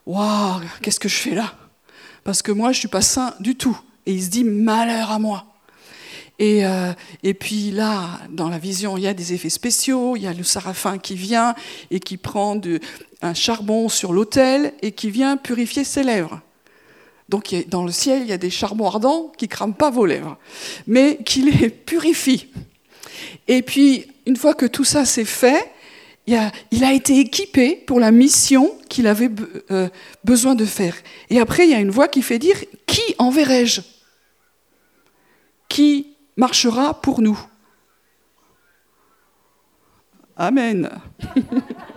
waouh, 0.06 0.62
qu'est-ce 0.80 0.98
que 0.98 1.10
je 1.10 1.18
fais 1.18 1.34
là? 1.34 1.54
Parce 2.24 2.40
que 2.40 2.52
moi 2.52 2.72
je 2.72 2.78
ne 2.78 2.80
suis 2.80 2.88
pas 2.88 3.02
saint 3.02 3.34
du 3.38 3.54
tout 3.54 3.78
et 4.06 4.14
il 4.14 4.22
se 4.22 4.30
dit, 4.30 4.44
malheur 4.44 5.10
à 5.10 5.18
moi. 5.18 5.44
Et, 6.42 6.66
euh, 6.66 6.92
et, 7.22 7.34
puis 7.34 7.70
là, 7.70 8.18
dans 8.28 8.48
la 8.48 8.58
vision, 8.58 8.96
il 8.96 9.04
y 9.04 9.06
a 9.06 9.14
des 9.14 9.32
effets 9.32 9.48
spéciaux, 9.48 10.16
il 10.16 10.22
y 10.22 10.26
a 10.26 10.32
le 10.32 10.42
sarafin 10.42 10.98
qui 10.98 11.14
vient 11.14 11.54
et 11.92 12.00
qui 12.00 12.16
prend 12.16 12.60
un 13.22 13.32
charbon 13.32 13.88
sur 13.88 14.12
l'autel 14.12 14.74
et 14.82 14.90
qui 14.90 15.08
vient 15.08 15.36
purifier 15.36 15.84
ses 15.84 16.02
lèvres. 16.02 16.40
Donc 17.28 17.54
dans 17.68 17.84
le 17.84 17.92
ciel, 17.92 18.22
il 18.22 18.28
y 18.28 18.32
a 18.32 18.38
des 18.38 18.50
charbons 18.50 18.88
ardents 18.88 19.30
qui 19.38 19.46
crament 19.46 19.72
pas 19.72 19.90
vos 19.90 20.04
lèvres, 20.04 20.36
mais 20.88 21.18
qui 21.24 21.42
les 21.42 21.70
purifient. 21.86 22.48
Et 23.46 23.62
puis, 23.62 24.08
une 24.26 24.36
fois 24.36 24.54
que 24.54 24.66
tout 24.66 24.84
ça 24.84 25.04
s'est 25.04 25.24
fait, 25.24 25.70
il 26.26 26.34
a, 26.34 26.50
il 26.72 26.82
a, 26.82 26.92
été 26.92 27.20
équipé 27.20 27.76
pour 27.76 28.00
la 28.00 28.10
mission 28.10 28.76
qu'il 28.88 29.06
avait 29.06 29.30
euh, 29.70 29.88
besoin 30.24 30.56
de 30.56 30.64
faire. 30.64 30.96
Et 31.30 31.38
après, 31.38 31.66
il 31.66 31.70
y 31.70 31.74
a 31.74 31.80
une 31.80 31.90
voix 31.92 32.08
qui 32.08 32.20
fait 32.20 32.40
dire, 32.40 32.56
qui 32.86 33.14
enverrai-je? 33.18 33.80
Qui 35.68 36.11
marchera 36.36 36.94
pour 36.94 37.20
nous. 37.20 37.38
Amen. 40.36 40.88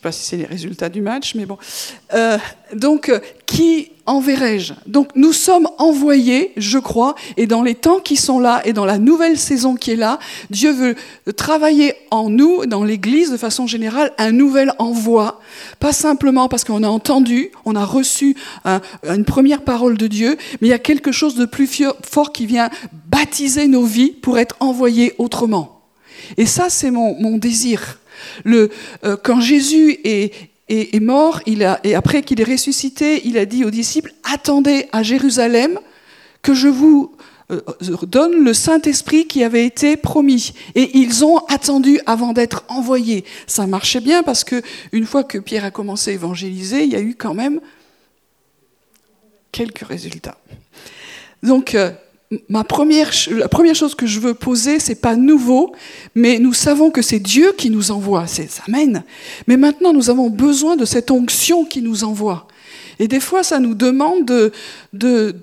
Je 0.00 0.08
sais 0.08 0.08
pas 0.08 0.12
si 0.12 0.24
c'est 0.24 0.36
les 0.38 0.46
résultats 0.46 0.88
du 0.88 1.02
match, 1.02 1.34
mais 1.34 1.44
bon. 1.44 1.58
Euh, 2.14 2.38
donc, 2.72 3.10
euh, 3.10 3.20
qui 3.44 3.90
enverrai-je? 4.06 4.72
Donc, 4.86 5.10
nous 5.14 5.34
sommes 5.34 5.68
envoyés, 5.76 6.52
je 6.56 6.78
crois, 6.78 7.14
et 7.36 7.46
dans 7.46 7.62
les 7.62 7.74
temps 7.74 7.98
qui 8.00 8.16
sont 8.16 8.40
là, 8.40 8.62
et 8.64 8.72
dans 8.72 8.86
la 8.86 8.96
nouvelle 8.96 9.38
saison 9.38 9.74
qui 9.74 9.90
est 9.90 9.96
là, 9.96 10.18
Dieu 10.48 10.72
veut 10.72 10.94
travailler 11.36 11.92
en 12.10 12.30
nous, 12.30 12.64
dans 12.64 12.82
l'Église 12.82 13.30
de 13.30 13.36
façon 13.36 13.66
générale, 13.66 14.10
un 14.16 14.32
nouvel 14.32 14.72
envoi. 14.78 15.38
Pas 15.80 15.92
simplement 15.92 16.48
parce 16.48 16.64
qu'on 16.64 16.82
a 16.82 16.88
entendu, 16.88 17.50
on 17.66 17.76
a 17.76 17.84
reçu 17.84 18.36
une 19.04 19.26
première 19.26 19.60
parole 19.60 19.98
de 19.98 20.06
Dieu, 20.06 20.38
mais 20.62 20.68
il 20.68 20.70
y 20.70 20.72
a 20.72 20.78
quelque 20.78 21.12
chose 21.12 21.34
de 21.34 21.44
plus 21.44 21.68
fort 22.10 22.32
qui 22.32 22.46
vient 22.46 22.70
baptiser 23.06 23.68
nos 23.68 23.84
vies 23.84 24.12
pour 24.12 24.38
être 24.38 24.56
envoyés 24.60 25.12
autrement. 25.18 25.82
Et 26.38 26.46
ça, 26.46 26.70
c'est 26.70 26.90
mon 26.90 27.36
désir. 27.36 27.99
Le, 28.44 28.70
euh, 29.04 29.16
quand 29.22 29.40
Jésus 29.40 29.98
est, 30.04 30.32
mort, 31.00 31.40
et 31.46 31.94
après 31.94 32.22
qu'il 32.22 32.40
est 32.40 32.44
ressuscité, 32.44 33.22
il 33.24 33.38
a 33.38 33.44
dit 33.44 33.64
aux 33.64 33.70
disciples, 33.70 34.12
attendez 34.22 34.86
à 34.92 35.02
Jérusalem 35.02 35.78
que 36.42 36.54
je 36.54 36.68
vous 36.68 37.12
euh, 37.50 37.60
donne 38.06 38.44
le 38.44 38.54
Saint-Esprit 38.54 39.26
qui 39.26 39.42
avait 39.42 39.66
été 39.66 39.96
promis. 39.96 40.52
Et 40.76 40.98
ils 40.98 41.24
ont 41.24 41.38
attendu 41.46 41.98
avant 42.06 42.32
d'être 42.32 42.64
envoyés. 42.68 43.24
Ça 43.46 43.66
marchait 43.66 44.00
bien 44.00 44.22
parce 44.22 44.44
que 44.44 44.62
une 44.92 45.06
fois 45.06 45.24
que 45.24 45.38
Pierre 45.38 45.64
a 45.64 45.70
commencé 45.70 46.12
à 46.12 46.14
évangéliser, 46.14 46.84
il 46.84 46.90
y 46.90 46.96
a 46.96 47.00
eu 47.00 47.16
quand 47.16 47.34
même 47.34 47.60
quelques 49.50 49.86
résultats. 49.86 50.38
Donc, 51.42 51.74
euh, 51.74 51.90
ma 52.48 52.62
première, 52.62 53.10
la 53.30 53.48
première 53.48 53.74
chose 53.74 53.94
que 53.94 54.06
je 54.06 54.20
veux 54.20 54.34
poser, 54.34 54.78
c'est 54.78 55.00
pas 55.00 55.16
nouveau, 55.16 55.74
mais 56.14 56.38
nous 56.38 56.52
savons 56.52 56.90
que 56.90 57.02
c'est 57.02 57.18
Dieu 57.18 57.52
qui 57.56 57.70
nous 57.70 57.90
envoie, 57.90 58.26
c'est 58.26 58.48
Amen. 58.68 59.02
Mais 59.48 59.56
maintenant, 59.56 59.92
nous 59.92 60.10
avons 60.10 60.30
besoin 60.30 60.76
de 60.76 60.84
cette 60.84 61.10
onction 61.10 61.64
qui 61.64 61.82
nous 61.82 62.04
envoie. 62.04 62.46
Et 62.98 63.08
des 63.08 63.20
fois, 63.20 63.42
ça 63.42 63.58
nous 63.58 63.74
demande 63.74 64.26
de, 64.26 64.52
de, 64.92 65.34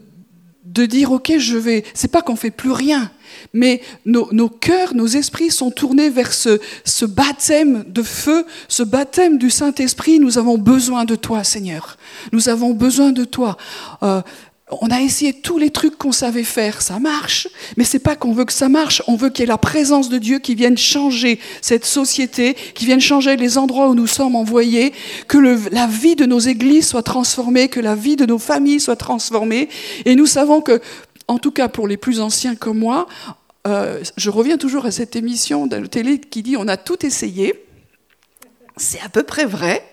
de 0.64 0.86
dire, 0.86 1.12
ok, 1.12 1.34
je 1.38 1.58
vais. 1.58 1.84
C'est 1.94 2.12
pas 2.12 2.22
qu'on 2.22 2.36
fait 2.36 2.52
plus 2.52 2.72
rien, 2.72 3.12
mais 3.54 3.82
nos, 4.06 4.30
nos, 4.32 4.50
cœurs, 4.50 4.94
nos 4.94 5.08
esprits 5.08 5.52
sont 5.52 5.72
tournés 5.72 6.10
vers 6.10 6.34
ce, 6.34 6.60
ce 6.86 7.06
baptême 7.06 7.84
de 7.88 8.04
feu, 8.04 8.46
ce 8.68 8.84
baptême 8.84 9.38
du 9.38 9.50
Saint-Esprit. 9.50 10.20
Nous 10.20 10.38
avons 10.38 10.58
besoin 10.58 11.06
de 11.06 11.16
toi, 11.16 11.44
Seigneur. 11.44 11.98
Nous 12.32 12.50
avons 12.50 12.74
besoin 12.74 13.12
de 13.12 13.26
toi. 13.26 13.58
Euh, 14.04 14.22
on 14.70 14.92
a 14.92 15.00
essayé 15.00 15.34
tous 15.34 15.58
les 15.58 15.70
trucs 15.70 15.98
qu'on 15.98 16.12
savait 16.12 16.44
faire, 16.44 16.82
ça 16.82 17.00
marche, 17.00 17.48
mais 17.78 17.86
c'est 17.86 18.00
pas 18.00 18.18
qu'on 18.18 18.34
veut 18.34 18.44
que 18.44 18.52
ça 18.52 18.68
marche, 18.68 19.02
on 19.08 19.16
veut 19.16 19.30
qu'il 19.30 19.44
y 19.44 19.44
ait 19.44 19.48
la 19.48 19.58
présence 19.58 20.10
de 20.10 20.18
Dieu 20.18 20.40
qui 20.40 20.56
vienne 20.56 20.78
changer 20.78 21.40
cette 21.62 21.86
société, 21.86 22.54
qui 22.76 22.86
vienne 22.86 23.00
changer 23.00 23.38
les 23.38 23.58
endroits 23.58 23.88
où 23.88 23.96
nous 23.96 24.08
sommes 24.08 24.36
envoyés, 24.36 24.94
que 25.30 25.38
la 25.38 25.88
vie 25.88 26.18
de 26.18 26.26
nos 26.26 26.40
églises 26.40 26.88
soit 26.88 27.04
transformée, 27.04 27.70
que 27.70 27.80
la 27.80 27.96
vie 27.96 28.18
de 28.18 28.26
nos 28.26 28.40
familles 28.40 28.82
soit 28.82 28.98
transformée. 28.98 29.70
Et 30.04 30.16
nous 30.16 30.26
savons 30.26 30.60
que, 30.60 30.82
en 31.30 31.38
tout 31.38 31.52
cas 31.52 31.70
pour 31.70 31.88
les 31.88 31.98
plus 31.98 32.20
anciens 32.20 32.56
comme 32.56 32.80
moi, 32.80 33.08
euh, 33.68 34.04
je 34.18 34.30
reviens 34.30 34.58
toujours 34.58 34.86
à 34.86 34.92
cette 34.92 35.16
émission 35.16 35.68
de 35.68 35.86
télé 35.86 36.20
qui 36.20 36.44
dit 36.44 36.58
on 36.58 36.68
a 36.68 36.76
tout 36.76 37.06
essayé. 37.06 37.54
C'est 38.76 39.00
à 39.00 39.10
peu 39.10 39.24
près 39.24 39.46
vrai. 39.46 39.84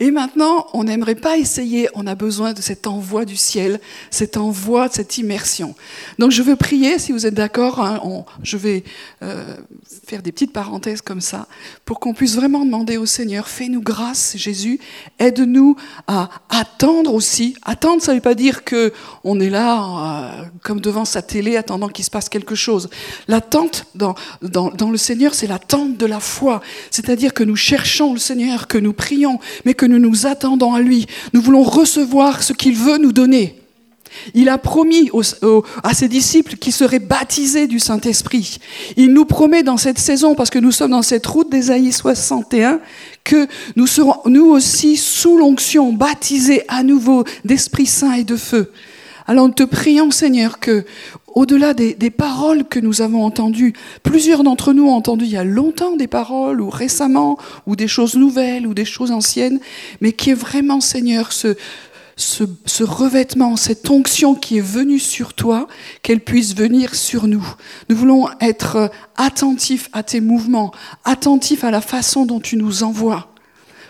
Et 0.00 0.10
maintenant, 0.10 0.66
on 0.72 0.84
n'aimerait 0.84 1.14
pas 1.14 1.36
essayer, 1.36 1.88
on 1.94 2.06
a 2.06 2.14
besoin 2.14 2.52
de 2.52 2.60
cet 2.60 2.86
envoi 2.86 3.24
du 3.24 3.36
ciel, 3.36 3.80
cet 4.10 4.36
envoi, 4.36 4.88
de 4.88 4.94
cette 4.94 5.18
immersion. 5.18 5.74
Donc 6.18 6.30
je 6.30 6.42
veux 6.42 6.56
prier, 6.56 6.98
si 6.98 7.12
vous 7.12 7.26
êtes 7.26 7.34
d'accord, 7.34 7.80
hein, 7.80 8.00
je 8.42 8.56
vais 8.56 8.84
euh, 9.22 9.56
faire 10.06 10.22
des 10.22 10.32
petites 10.32 10.52
parenthèses 10.52 11.00
comme 11.00 11.20
ça, 11.20 11.46
pour 11.84 12.00
qu'on 12.00 12.14
puisse 12.14 12.34
vraiment 12.34 12.64
demander 12.64 12.96
au 12.96 13.06
Seigneur, 13.06 13.48
fais-nous 13.48 13.82
grâce, 13.82 14.36
Jésus, 14.36 14.80
aide-nous 15.18 15.76
à 16.06 16.30
attendre 16.48 17.12
aussi. 17.14 17.56
Attendre, 17.62 18.02
ça 18.02 18.12
ne 18.12 18.16
veut 18.16 18.22
pas 18.22 18.34
dire 18.34 18.64
que 18.64 18.92
on 19.22 19.40
est 19.40 19.50
là 19.50 19.82
euh, 19.82 20.44
comme 20.62 20.80
devant 20.80 21.04
sa 21.04 21.22
télé 21.22 21.56
attendant 21.56 21.88
qu'il 21.88 22.04
se 22.04 22.10
passe 22.10 22.28
quelque 22.28 22.54
chose. 22.54 22.88
L'attente 23.28 23.86
dans, 23.94 24.14
dans, 24.42 24.70
dans 24.70 24.90
le 24.90 24.96
Seigneur, 24.96 25.34
c'est 25.34 25.46
l'attente 25.46 25.96
de 25.96 26.06
la 26.06 26.20
foi, 26.20 26.60
c'est-à-dire 26.90 27.34
que 27.34 27.44
nous 27.44 27.56
cherchons 27.56 28.12
le 28.12 28.18
Seigneur, 28.18 28.66
que 28.68 28.78
nous 28.78 28.92
prions, 28.92 29.38
mais 29.64 29.74
que 29.74 29.86
nous 29.86 29.98
nous 29.98 30.26
attendons 30.26 30.74
à 30.74 30.80
lui. 30.80 31.06
Nous 31.32 31.40
voulons 31.40 31.62
recevoir 31.62 32.42
ce 32.42 32.52
qu'il 32.52 32.76
veut 32.76 32.98
nous 32.98 33.12
donner. 33.12 33.56
Il 34.34 34.48
a 34.48 34.58
promis 34.58 35.10
à 35.82 35.94
ses 35.94 36.08
disciples 36.08 36.56
qu'ils 36.56 36.72
seraient 36.72 37.00
baptisés 37.00 37.66
du 37.66 37.80
Saint-Esprit. 37.80 38.58
Il 38.96 39.12
nous 39.12 39.24
promet 39.24 39.62
dans 39.62 39.76
cette 39.76 39.98
saison, 39.98 40.34
parce 40.34 40.50
que 40.50 40.58
nous 40.58 40.72
sommes 40.72 40.92
dans 40.92 41.02
cette 41.02 41.26
route 41.26 41.50
d'Ésaïe 41.50 41.92
61, 41.92 42.80
que 43.24 43.46
nous 43.76 43.86
serons 43.86 44.20
nous 44.26 44.46
aussi 44.46 44.96
sous 44.96 45.36
l'onction, 45.36 45.92
baptisés 45.92 46.62
à 46.68 46.82
nouveau 46.82 47.24
d'Esprit 47.44 47.86
Saint 47.86 48.12
et 48.12 48.24
de 48.24 48.36
feu. 48.36 48.70
Alors 49.26 49.48
nous 49.48 49.54
te 49.54 49.62
prions 49.62 50.10
Seigneur 50.10 50.60
que 50.60 50.84
au-delà 51.34 51.74
des, 51.74 52.10
paroles 52.10 52.64
que 52.64 52.78
nous 52.78 53.02
avons 53.02 53.24
entendues, 53.24 53.74
plusieurs 54.02 54.44
d'entre 54.44 54.72
nous 54.72 54.88
ont 54.88 54.94
entendu 54.94 55.24
il 55.24 55.32
y 55.32 55.36
a 55.36 55.44
longtemps 55.44 55.96
des 55.96 56.06
paroles, 56.06 56.60
ou 56.60 56.70
récemment, 56.70 57.38
ou 57.66 57.76
des 57.76 57.88
choses 57.88 58.14
nouvelles, 58.14 58.66
ou 58.66 58.74
des 58.74 58.84
choses 58.84 59.10
anciennes, 59.10 59.60
mais 60.00 60.12
qui 60.12 60.30
est 60.30 60.34
vraiment, 60.34 60.80
Seigneur, 60.80 61.32
ce, 61.32 61.56
ce, 62.16 62.82
revêtement, 62.84 63.56
cette 63.56 63.90
onction 63.90 64.34
qui 64.34 64.58
est 64.58 64.66
venue 64.66 65.00
sur 65.00 65.34
toi, 65.34 65.66
qu'elle 66.02 66.20
puisse 66.20 66.54
venir 66.54 66.94
sur 66.94 67.26
nous. 67.26 67.44
Nous 67.88 67.96
voulons 67.96 68.28
être 68.40 68.90
attentifs 69.16 69.88
à 69.92 70.02
tes 70.02 70.20
mouvements, 70.20 70.72
attentifs 71.04 71.64
à 71.64 71.70
la 71.70 71.80
façon 71.80 72.26
dont 72.26 72.40
tu 72.40 72.56
nous 72.56 72.82
envoies. 72.84 73.33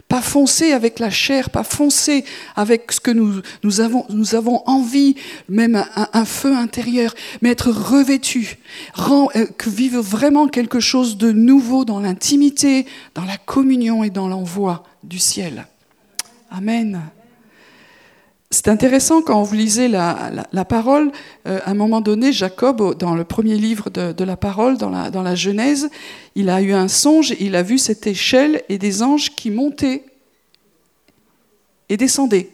Pas 0.09 0.21
foncer 0.21 0.73
avec 0.73 0.99
la 0.99 1.11
chair, 1.11 1.51
pas 1.51 1.65
foncer 1.65 2.25
avec 2.57 2.93
ce 2.93 3.01
que 3.01 3.11
nous, 3.11 3.81
avons 3.81 4.63
envie, 4.67 5.17
même 5.49 5.85
un, 5.97 6.25
feu 6.25 6.55
intérieur, 6.55 7.15
mais 7.41 7.51
être 7.51 7.71
revêtu, 7.71 8.59
euh, 8.99 9.47
que 9.59 9.71
vive 9.71 9.99
vraiment 9.99 10.47
quelque 10.47 10.79
chose 10.79 11.17
de 11.17 11.33
nouveau 11.33 11.85
dans 11.85 12.01
l'intimité, 12.01 12.87
dans 13.15 13.25
la 13.25 13.39
communion 13.39 14.05
et 14.05 14.11
dans 14.11 14.29
l'envoi 14.29 14.85
du 15.03 15.19
ciel. 15.19 15.67
Amen. 16.51 17.01
C'est 18.55 18.69
intéressant 18.69 19.21
quand 19.21 19.43
vous 19.43 19.57
lisez 19.57 19.89
la, 19.89 20.65
parole, 20.69 21.11
euh, 21.49 21.59
à 21.65 21.73
un 21.73 21.75
moment 21.75 22.01
donné, 22.01 22.33
Jacob, 22.33 22.97
dans 22.97 23.17
le 23.17 23.25
premier 23.25 23.57
livre 23.57 23.91
de, 23.91 24.25
la 24.25 24.37
parole, 24.37 24.79
dans 24.79 24.91
la, 24.91 25.11
dans 25.11 25.23
la, 25.23 25.35
Genèse, 25.35 25.91
il 26.37 26.49
a 26.49 26.63
eu 26.63 26.73
un 26.73 26.87
songe, 26.87 27.35
il 27.41 27.57
a 27.57 27.65
vu 27.65 27.79
cette 27.79 28.07
échelle 28.07 28.63
et 28.69 28.79
des 28.79 29.03
anges 29.03 29.35
qui 29.35 29.51
montaient 29.51 30.05
et 31.89 31.97
descendaient. 31.97 32.51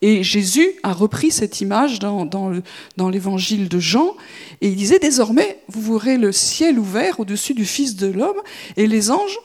Et 0.00 0.22
Jésus 0.22 0.74
a 0.84 0.92
repris 0.92 1.32
cette 1.32 1.60
image 1.60 1.98
dans, 1.98 2.24
dans 2.24 3.08
l'évangile 3.08 3.68
de 3.68 3.80
Jean, 3.80 4.14
et 4.60 4.68
il 4.68 4.76
disait, 4.76 5.00
désormais, 5.00 5.58
vous 5.66 5.98
verrez 5.98 6.18
le 6.18 6.30
ciel 6.30 6.78
ouvert 6.78 7.18
au-dessus 7.18 7.54
du 7.54 7.64
Fils 7.64 7.96
de 7.96 8.06
l'homme, 8.06 8.40
et 8.76 8.86
les 8.86 9.10
anges 9.10 9.40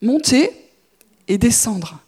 monter 0.00 0.50
et 1.28 1.38
descendre. 1.38 2.01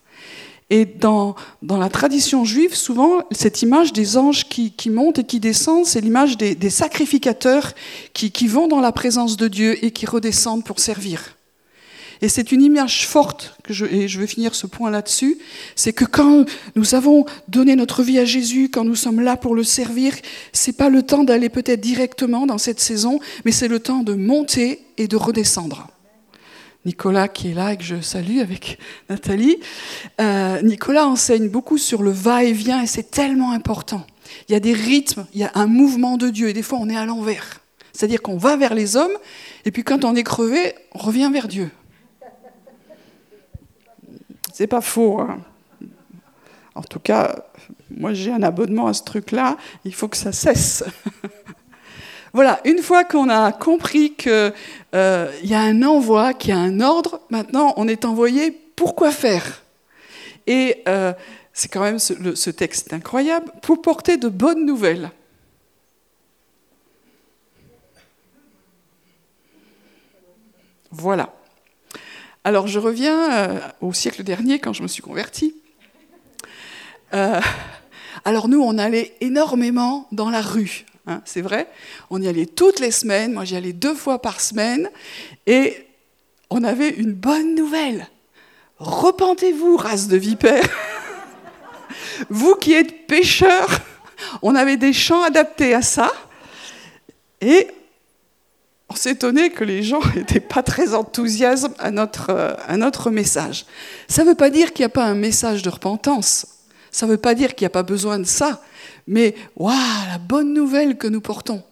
Et 0.71 0.85
dans, 0.85 1.35
dans, 1.61 1.77
la 1.77 1.89
tradition 1.89 2.43
juive, 2.43 2.73
souvent, 2.73 3.19
cette 3.31 3.61
image 3.61 3.93
des 3.93 4.17
anges 4.17 4.49
qui, 4.49 4.71
qui 4.71 4.89
montent 4.89 5.19
et 5.19 5.23
qui 5.23 5.39
descendent, 5.39 5.85
c'est 5.85 6.01
l'image 6.01 6.37
des, 6.37 6.55
des, 6.55 6.71
sacrificateurs 6.71 7.73
qui, 8.13 8.31
qui, 8.31 8.47
vont 8.47 8.67
dans 8.67 8.81
la 8.81 8.91
présence 8.91 9.37
de 9.37 9.47
Dieu 9.47 9.83
et 9.85 9.91
qui 9.91 10.07
redescendent 10.07 10.63
pour 10.63 10.79
servir. 10.79 11.35
Et 12.21 12.29
c'est 12.29 12.51
une 12.51 12.63
image 12.63 13.07
forte, 13.07 13.55
que 13.63 13.73
je, 13.73 13.85
et 13.85 14.07
je 14.07 14.19
vais 14.19 14.25
finir 14.25 14.55
ce 14.55 14.65
point 14.65 14.89
là-dessus, 14.89 15.37
c'est 15.75 15.93
que 15.93 16.05
quand 16.05 16.45
nous 16.75 16.95
avons 16.95 17.25
donné 17.47 17.75
notre 17.75 18.01
vie 18.01 18.17
à 18.17 18.25
Jésus, 18.25 18.69
quand 18.69 18.85
nous 18.85 18.95
sommes 18.95 19.21
là 19.21 19.37
pour 19.37 19.53
le 19.53 19.63
servir, 19.63 20.15
c'est 20.51 20.77
pas 20.77 20.89
le 20.89 21.03
temps 21.03 21.23
d'aller 21.23 21.49
peut-être 21.49 21.81
directement 21.81 22.47
dans 22.47 22.57
cette 22.57 22.79
saison, 22.79 23.19
mais 23.43 23.51
c'est 23.51 23.67
le 23.67 23.79
temps 23.79 24.01
de 24.01 24.13
monter 24.13 24.79
et 24.97 25.07
de 25.07 25.17
redescendre. 25.17 25.89
Nicolas 26.85 27.27
qui 27.27 27.51
est 27.51 27.53
là 27.53 27.73
et 27.73 27.77
que 27.77 27.83
je 27.83 27.99
salue 28.01 28.39
avec 28.39 28.79
Nathalie. 29.09 29.57
Euh, 30.21 30.61
Nicolas 30.61 31.07
enseigne 31.07 31.49
beaucoup 31.49 31.77
sur 31.77 32.03
le 32.03 32.11
va-et-vient 32.11 32.83
et 32.83 32.87
c'est 32.87 33.11
tellement 33.11 33.51
important. 33.51 34.05
Il 34.47 34.53
y 34.53 34.55
a 34.55 34.59
des 34.59 34.73
rythmes, 34.73 35.25
il 35.33 35.41
y 35.41 35.43
a 35.43 35.51
un 35.55 35.67
mouvement 35.67 36.17
de 36.17 36.29
Dieu 36.29 36.49
et 36.49 36.53
des 36.53 36.61
fois 36.61 36.79
on 36.81 36.89
est 36.89 36.97
à 36.97 37.05
l'envers. 37.05 37.61
C'est-à-dire 37.93 38.21
qu'on 38.21 38.37
va 38.37 38.57
vers 38.57 38.73
les 38.73 38.95
hommes 38.95 39.17
et 39.65 39.71
puis 39.71 39.83
quand 39.83 40.05
on 40.05 40.15
est 40.15 40.23
crevé, 40.23 40.75
on 40.93 40.99
revient 40.99 41.29
vers 41.31 41.47
Dieu. 41.47 41.71
C'est 44.53 44.67
pas 44.67 44.81
faux. 44.81 45.19
Hein. 45.19 45.39
En 46.75 46.81
tout 46.81 46.99
cas, 46.99 47.35
moi 47.89 48.13
j'ai 48.13 48.31
un 48.31 48.43
abonnement 48.43 48.87
à 48.87 48.93
ce 48.93 49.03
truc-là, 49.03 49.57
il 49.85 49.93
faut 49.93 50.07
que 50.07 50.17
ça 50.17 50.31
cesse. 50.31 50.83
Voilà, 52.35 52.59
une 52.65 52.79
fois 52.79 53.05
qu'on 53.05 53.29
a 53.29 53.53
compris 53.53 54.13
qu'il 54.13 54.51
euh, 54.93 55.31
y 55.41 55.53
a 55.53 55.61
un 55.61 55.83
envoi, 55.83 56.33
qu'il 56.33 56.49
y 56.49 56.51
a 56.53 56.59
un 56.59 56.81
ordre, 56.81 57.21
maintenant 57.29 57.73
on 57.77 57.87
est 57.87 58.03
envoyé 58.03 58.51
pourquoi 58.51 59.11
faire 59.11 59.63
Et 60.45 60.83
euh, 60.89 61.13
c'est 61.53 61.69
quand 61.69 61.79
même 61.79 61.97
ce, 61.97 62.49
texte 62.49 62.91
incroyable, 62.91 63.49
pour 63.61 63.81
porter 63.81 64.17
de 64.17 64.27
bonnes 64.27 64.65
nouvelles. 64.65 65.11
Voilà. 70.91 71.33
Alors 72.43 72.67
je 72.67 72.79
reviens 72.79 73.31
euh, 73.31 73.59
au 73.79 73.93
siècle 73.93 74.23
dernier 74.23 74.59
quand 74.59 74.73
je 74.73 74.83
me 74.83 74.89
suis 74.89 75.01
convertie. 75.01 75.55
Alors 78.25 78.49
nous, 78.49 78.61
on 78.61 78.77
allait 78.77 79.15
énormément 79.21 80.05
dans 80.11 80.29
la 80.29 80.41
rue, 80.41 80.85
hein, 81.07 81.21
c'est 81.25 81.41
vrai. 81.41 81.67
On 82.09 82.21
y 82.21 82.27
allait 82.27 82.45
toutes 82.45 82.79
les 82.79 82.91
semaines, 82.91 83.33
moi 83.33 83.45
j'y 83.45 83.55
allais 83.55 83.73
deux 83.73 83.95
fois 83.95 84.21
par 84.21 84.41
semaine, 84.41 84.89
et 85.47 85.85
on 86.49 86.63
avait 86.63 86.89
une 86.89 87.13
bonne 87.13 87.55
nouvelle. 87.55 88.07
Repentez-vous, 88.77 89.77
race 89.77 90.07
de 90.07 90.17
vipères. 90.17 90.69
Vous 92.29 92.55
qui 92.55 92.73
êtes 92.73 93.07
pécheurs, 93.07 93.79
on 94.41 94.55
avait 94.55 94.77
des 94.77 94.93
chants 94.93 95.23
adaptés 95.23 95.73
à 95.73 95.81
ça. 95.81 96.11
Et 97.41 97.67
on 98.89 98.95
s'étonnait 98.95 99.49
que 99.49 99.63
les 99.63 99.83
gens 99.83 100.01
n'étaient 100.15 100.39
pas 100.39 100.63
très 100.63 100.93
enthousiastes 100.93 101.69
à 101.79 101.91
notre, 101.91 102.29
euh, 102.29 102.53
à 102.67 102.77
notre 102.77 103.11
message. 103.11 103.65
Ça 104.07 104.23
ne 104.23 104.29
veut 104.29 104.35
pas 104.35 104.49
dire 104.49 104.73
qu'il 104.73 104.83
n'y 104.83 104.87
a 104.87 104.89
pas 104.89 105.05
un 105.05 105.15
message 105.15 105.61
de 105.61 105.69
repentance. 105.69 106.47
Ça 106.91 107.05
ne 107.05 107.11
veut 107.11 107.17
pas 107.17 107.35
dire 107.35 107.55
qu'il 107.55 107.65
n'y 107.65 107.67
a 107.67 107.71
pas 107.71 107.83
besoin 107.83 108.19
de 108.19 108.25
ça. 108.25 108.61
Mais, 109.07 109.35
waouh, 109.55 109.73
la 110.09 110.17
bonne 110.17 110.53
nouvelle 110.53 110.97
que 110.97 111.07
nous 111.07 111.21
portons. 111.21 111.63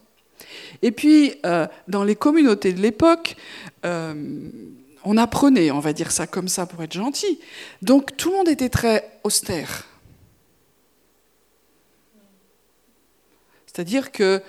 Et 0.82 0.92
puis, 0.92 1.36
euh, 1.46 1.68
dans 1.88 2.04
les 2.04 2.16
communautés 2.16 2.74
de 2.74 2.82
l'époque, 2.82 3.36
euh, 3.86 4.50
on 5.04 5.18
apprenait, 5.18 5.72
on 5.72 5.80
va 5.80 5.94
dire 5.94 6.12
ça 6.12 6.28
comme 6.28 6.48
ça 6.48 6.66
pour 6.66 6.84
être 6.84 6.94
gentil. 6.94 7.40
Donc, 7.82 8.16
tout 8.18 8.30
le 8.30 8.38
monde 8.38 8.50
était 8.50 8.70
très 8.70 9.20
austère. 9.24 9.88
C'est-à-dire 13.66 14.12
que 14.12 14.42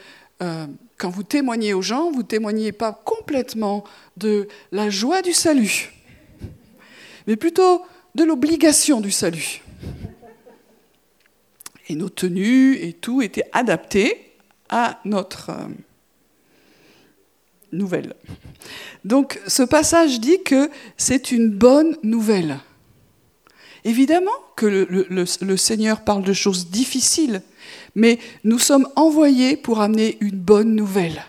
euh, 0.42 0.66
quand 0.98 1.08
vous 1.08 1.22
témoignez 1.22 1.72
aux 1.72 1.82
gens, 1.82 2.10
vous 2.10 2.18
ne 2.18 2.26
témoignez 2.26 2.72
pas 2.72 2.92
complètement 2.92 3.84
de 4.16 4.48
la 4.70 4.90
joie 4.90 5.22
du 5.22 5.32
salut, 5.32 5.92
mais 7.26 7.36
plutôt 7.36 7.82
de 8.14 8.24
l'obligation 8.24 9.00
du 9.00 9.10
salut. 9.10 9.63
Et 11.88 11.94
nos 11.94 12.08
tenues 12.08 12.76
et 12.76 12.92
tout 12.92 13.22
étaient 13.22 13.48
adaptés 13.52 14.32
à 14.68 15.00
notre 15.04 15.50
euh, 15.50 15.68
nouvelle. 17.72 18.14
Donc 19.04 19.40
ce 19.46 19.62
passage 19.62 20.20
dit 20.20 20.42
que 20.42 20.70
c'est 20.96 21.32
une 21.32 21.50
bonne 21.50 21.96
nouvelle. 22.02 22.58
Évidemment 23.84 24.30
que 24.56 24.66
le 24.66 25.56
Seigneur 25.56 26.04
parle 26.04 26.22
de 26.22 26.32
choses 26.32 26.70
difficiles 26.70 27.42
mais 27.94 28.18
nous 28.42 28.58
sommes 28.58 28.88
envoyés 28.96 29.56
pour 29.56 29.80
amener 29.80 30.16
une 30.20 30.38
bonne 30.38 30.74
nouvelle. 30.74 31.24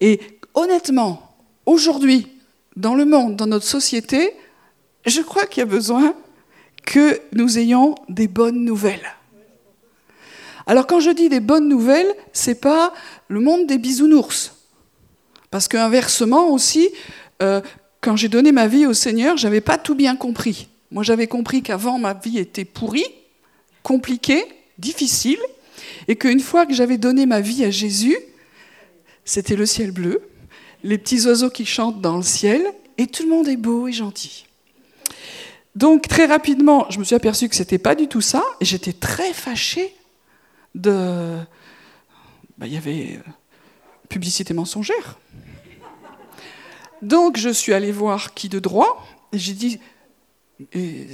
Et 0.00 0.20
honnêtement, 0.54 1.36
aujourd'hui, 1.66 2.28
dans 2.76 2.94
le 2.94 3.04
monde, 3.04 3.36
dans 3.36 3.46
notre 3.46 3.66
société, 3.66 4.32
je 5.06 5.20
crois 5.20 5.46
qu'il 5.46 5.60
y 5.60 5.62
a 5.62 5.66
besoin 5.66 6.14
que 6.84 7.20
nous 7.32 7.58
ayons 7.58 7.94
des 8.08 8.28
bonnes 8.28 8.64
nouvelles. 8.64 9.14
Alors 10.68 10.86
quand 10.86 11.00
je 11.00 11.10
dis 11.10 11.30
des 11.30 11.40
bonnes 11.40 11.66
nouvelles, 11.66 12.14
c'est 12.34 12.60
pas 12.60 12.92
le 13.28 13.40
monde 13.40 13.66
des 13.66 13.78
bisounours. 13.78 14.52
Parce 15.50 15.66
qu'inversement 15.66 16.50
aussi, 16.50 16.90
euh, 17.42 17.62
quand 18.02 18.16
j'ai 18.16 18.28
donné 18.28 18.52
ma 18.52 18.68
vie 18.68 18.84
au 18.84 18.92
Seigneur, 18.92 19.38
j'avais 19.38 19.62
pas 19.62 19.78
tout 19.78 19.94
bien 19.94 20.14
compris. 20.14 20.68
Moi, 20.90 21.02
j'avais 21.02 21.26
compris 21.26 21.62
qu'avant 21.62 21.98
ma 21.98 22.12
vie 22.12 22.38
était 22.38 22.66
pourrie, 22.66 23.06
compliquée, 23.82 24.44
difficile, 24.76 25.38
et 26.06 26.16
qu'une 26.16 26.40
fois 26.40 26.66
que 26.66 26.74
j'avais 26.74 26.98
donné 26.98 27.24
ma 27.24 27.40
vie 27.40 27.64
à 27.64 27.70
Jésus, 27.70 28.18
c'était 29.24 29.56
le 29.56 29.64
ciel 29.64 29.90
bleu, 29.90 30.20
les 30.84 30.98
petits 30.98 31.26
oiseaux 31.26 31.50
qui 31.50 31.64
chantent 31.64 32.02
dans 32.02 32.18
le 32.18 32.22
ciel, 32.22 32.62
et 32.98 33.06
tout 33.06 33.22
le 33.22 33.30
monde 33.30 33.48
est 33.48 33.56
beau 33.56 33.88
et 33.88 33.92
gentil. 33.92 34.44
Donc 35.74 36.08
très 36.08 36.26
rapidement, 36.26 36.84
je 36.90 36.98
me 36.98 37.04
suis 37.04 37.14
aperçu 37.14 37.48
que 37.48 37.56
ce 37.56 37.62
n'était 37.62 37.78
pas 37.78 37.94
du 37.94 38.06
tout 38.06 38.20
ça, 38.20 38.44
et 38.60 38.66
j'étais 38.66 38.92
très 38.92 39.32
fâchée 39.32 39.94
de... 40.78 41.38
Bah, 42.56 42.66
il 42.66 42.72
y 42.72 42.76
avait 42.76 43.16
euh, 43.16 43.30
publicité 44.08 44.54
mensongère. 44.54 45.18
Donc 47.02 47.36
je 47.36 47.50
suis 47.50 47.72
allée 47.72 47.92
voir 47.92 48.34
qui 48.34 48.48
de 48.48 48.58
droit, 48.58 49.06
et 49.32 49.38
j'ai 49.38 49.52
dit, 49.52 49.78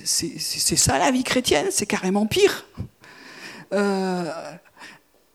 c'est 0.05 0.77
ça 0.77 0.99
la 0.99 1.11
vie 1.11 1.25
chrétienne, 1.25 1.67
c'est 1.71 1.87
carrément 1.87 2.27
pire. 2.27 2.67
Euh, 3.73 4.31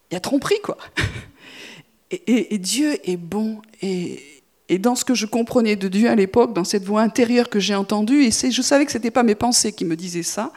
il 0.09 0.13
y 0.13 0.17
a 0.17 0.19
tromperie, 0.19 0.59
quoi. 0.63 0.77
Et, 2.11 2.57
Dieu 2.57 2.97
est 3.07 3.17
bon. 3.17 3.61
Et, 3.83 4.19
dans 4.79 4.95
ce 4.95 5.05
que 5.05 5.13
je 5.13 5.27
comprenais 5.27 5.75
de 5.75 5.87
Dieu 5.87 6.09
à 6.09 6.15
l'époque, 6.15 6.53
dans 6.53 6.63
cette 6.63 6.83
voix 6.83 7.01
intérieure 7.01 7.49
que 7.49 7.59
j'ai 7.59 7.75
entendue, 7.75 8.23
et 8.23 8.31
je 8.31 8.61
savais 8.63 8.85
que 8.85 8.91
ce 8.91 8.97
n'était 8.97 9.11
pas 9.11 9.21
mes 9.21 9.35
pensées 9.35 9.73
qui 9.73 9.85
me 9.85 9.95
disaient 9.95 10.23
ça, 10.23 10.51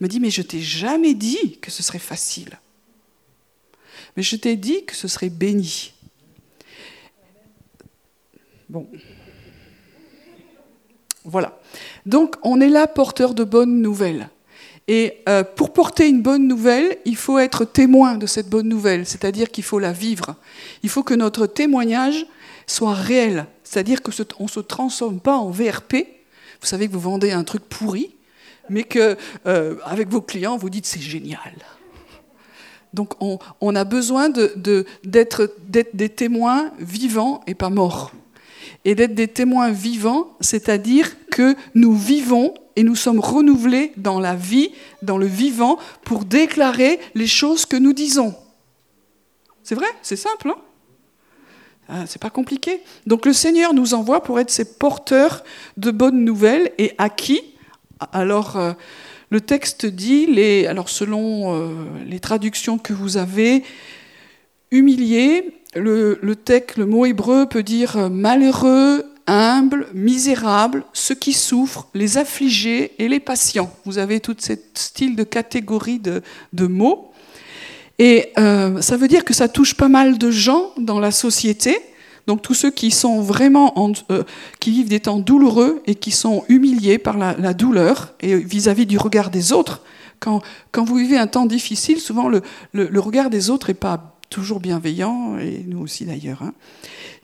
il 0.00 0.04
me 0.04 0.08
dit, 0.08 0.18
mais 0.18 0.30
je 0.30 0.40
t'ai 0.40 0.60
jamais 0.60 1.12
dit 1.12 1.58
que 1.60 1.70
ce 1.70 1.82
serait 1.82 1.98
facile. 1.98 2.58
Mais 4.16 4.22
je 4.22 4.36
t'ai 4.36 4.56
dit 4.56 4.84
que 4.84 4.94
ce 4.94 5.08
serait 5.08 5.30
béni. 5.30 5.92
Bon. 8.68 8.86
Voilà. 11.24 11.58
Donc, 12.06 12.36
on 12.42 12.60
est 12.60 12.68
là 12.68 12.86
porteur 12.86 13.34
de 13.34 13.44
bonnes 13.44 13.80
nouvelles. 13.80 14.28
Et 14.86 15.22
euh, 15.28 15.42
pour 15.42 15.72
porter 15.72 16.08
une 16.08 16.20
bonne 16.20 16.46
nouvelle, 16.46 16.98
il 17.06 17.16
faut 17.16 17.38
être 17.38 17.64
témoin 17.64 18.16
de 18.16 18.26
cette 18.26 18.50
bonne 18.50 18.68
nouvelle, 18.68 19.06
c'est-à-dire 19.06 19.50
qu'il 19.50 19.64
faut 19.64 19.78
la 19.78 19.92
vivre. 19.92 20.36
Il 20.82 20.90
faut 20.90 21.02
que 21.02 21.14
notre 21.14 21.46
témoignage 21.46 22.26
soit 22.66 22.92
réel, 22.92 23.46
c'est-à-dire 23.62 24.02
qu'on 24.02 24.44
ne 24.44 24.48
se 24.48 24.60
transforme 24.60 25.20
pas 25.20 25.36
en 25.36 25.50
VRP. 25.50 25.94
Vous 26.60 26.66
savez 26.66 26.86
que 26.86 26.92
vous 26.92 27.00
vendez 27.00 27.30
un 27.32 27.44
truc 27.44 27.62
pourri, 27.64 28.10
mais 28.68 28.84
que 28.84 29.16
euh, 29.46 29.76
avec 29.84 30.08
vos 30.08 30.20
clients, 30.20 30.58
vous 30.58 30.68
dites 30.68 30.86
c'est 30.86 31.00
génial. 31.00 31.54
Donc 32.94 33.14
on, 33.20 33.74
a 33.76 33.84
besoin 33.84 34.28
d'être 34.30 35.50
des 35.64 36.08
témoins 36.08 36.70
vivants 36.78 37.42
et 37.46 37.54
pas 37.54 37.70
morts. 37.70 38.12
Et 38.84 38.94
d'être 38.94 39.14
des 39.14 39.28
témoins 39.28 39.70
vivants, 39.70 40.36
c'est-à-dire 40.40 41.10
que 41.30 41.56
nous 41.74 41.96
vivons 41.96 42.54
et 42.76 42.82
nous 42.82 42.96
sommes 42.96 43.20
renouvelés 43.20 43.92
dans 43.96 44.20
la 44.20 44.34
vie, 44.34 44.70
dans 45.02 45.18
le 45.18 45.26
vivant, 45.26 45.78
pour 46.04 46.24
déclarer 46.24 47.00
les 47.14 47.26
choses 47.26 47.66
que 47.66 47.76
nous 47.76 47.92
disons. 47.92 48.34
C'est 49.62 49.74
vrai, 49.74 49.88
c'est 50.02 50.16
simple, 50.16 50.50
hein? 50.50 50.60
Ah, 51.88 52.06
c'est 52.06 52.20
pas 52.20 52.30
compliqué. 52.30 52.80
Donc 53.06 53.26
le 53.26 53.32
Seigneur 53.32 53.74
nous 53.74 53.92
envoie 53.92 54.22
pour 54.22 54.40
être 54.40 54.50
ces 54.50 54.76
porteurs 54.76 55.44
de 55.76 55.90
bonnes 55.90 56.24
nouvelles 56.24 56.72
et 56.78 56.94
à 56.96 57.10
qui 57.10 57.42
Alors 58.12 58.56
euh, 58.56 58.72
le 59.34 59.40
texte 59.40 59.84
dit, 59.84 60.26
les, 60.26 60.68
alors 60.68 60.88
selon 60.88 61.52
euh, 61.52 61.68
les 62.06 62.20
traductions 62.20 62.78
que 62.78 62.92
vous 62.92 63.16
avez, 63.16 63.64
humilié, 64.70 65.58
le, 65.74 66.16
mot 66.86 67.04
hébreu 67.04 67.46
peut 67.46 67.64
dire 67.64 68.10
malheureux, 68.10 69.04
humbles, 69.26 69.88
misérables, 69.92 70.84
ceux 70.92 71.16
qui 71.16 71.32
souffrent, 71.32 71.88
les 71.94 72.16
affligés 72.16 72.92
et 73.00 73.08
les 73.08 73.18
patients. 73.18 73.74
Vous 73.84 73.98
avez 73.98 74.20
tout 74.20 74.36
ce 74.38 74.52
style 74.74 75.16
de 75.16 75.24
catégorie 75.24 75.98
de, 75.98 76.66
mots. 76.68 77.10
Et 77.98 78.30
euh, 78.38 78.80
ça 78.82 78.96
veut 78.96 79.08
dire 79.08 79.24
que 79.24 79.34
ça 79.34 79.48
touche 79.48 79.74
pas 79.74 79.88
mal 79.88 80.16
de 80.16 80.30
gens 80.30 80.70
dans 80.78 81.00
la 81.00 81.10
société. 81.10 81.76
Donc 82.26 82.42
tous 82.42 82.54
ceux 82.54 82.70
qui 82.70 82.90
sont 82.90 83.20
vraiment 83.20 83.74
euh, 84.10 84.22
qui 84.60 84.70
vivent 84.70 84.88
des 84.88 85.00
temps 85.00 85.18
douloureux 85.18 85.82
et 85.86 85.94
qui 85.94 86.10
sont 86.10 86.44
humiliés 86.48 86.98
par 86.98 87.18
la, 87.18 87.54
douleur 87.54 88.14
et 88.20 88.36
vis-à-vis 88.36 88.86
du 88.86 88.98
regard 88.98 89.30
des 89.30 89.52
autres. 89.52 89.82
Quand, 90.20 90.40
vous 90.74 90.96
vivez 90.96 91.18
un 91.18 91.26
temps 91.26 91.44
difficile, 91.44 92.00
souvent 92.00 92.28
le, 92.28 92.42
le 92.72 93.00
regard 93.00 93.28
des 93.28 93.50
autres 93.50 93.68
n'est 93.68 93.74
pas 93.74 94.16
toujours 94.30 94.58
bienveillant, 94.58 95.38
et 95.38 95.64
nous 95.68 95.80
aussi 95.80 96.06
d'ailleurs. 96.06 96.42
Hein 96.42 96.54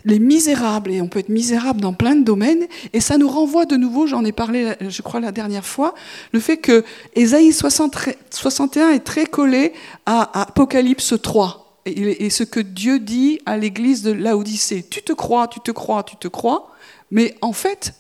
les 0.04 0.18
misérables, 0.18 0.90
et 0.90 1.00
on 1.00 1.08
peut 1.08 1.18
être 1.18 1.28
misérable 1.28 1.80
dans 1.80 1.92
plein 1.92 2.14
de 2.14 2.24
domaines, 2.24 2.66
et 2.92 3.00
ça 3.00 3.18
nous 3.18 3.28
renvoie 3.28 3.66
de 3.66 3.76
nouveau, 3.76 4.06
j'en 4.06 4.24
ai 4.24 4.32
parlé 4.32 4.72
je 4.80 5.02
crois 5.02 5.20
la 5.20 5.32
dernière 5.32 5.66
fois, 5.66 5.94
le 6.32 6.40
fait 6.40 6.56
que 6.56 6.84
Ésaïe 7.14 7.52
61 7.52 8.90
est 8.90 9.04
très 9.04 9.26
collé 9.26 9.72
à 10.06 10.40
Apocalypse 10.40 11.14
3, 11.20 11.69
et, 11.86 12.30
ce 12.30 12.44
que 12.44 12.60
Dieu 12.60 12.98
dit 12.98 13.40
à 13.46 13.56
l'église 13.56 14.02
de 14.02 14.12
Laodicée. 14.12 14.84
Tu 14.88 15.02
te 15.02 15.12
crois, 15.12 15.48
tu 15.48 15.60
te 15.60 15.70
crois, 15.70 16.02
tu 16.02 16.16
te 16.16 16.28
crois, 16.28 16.70
mais 17.10 17.36
en 17.40 17.52
fait, 17.52 17.94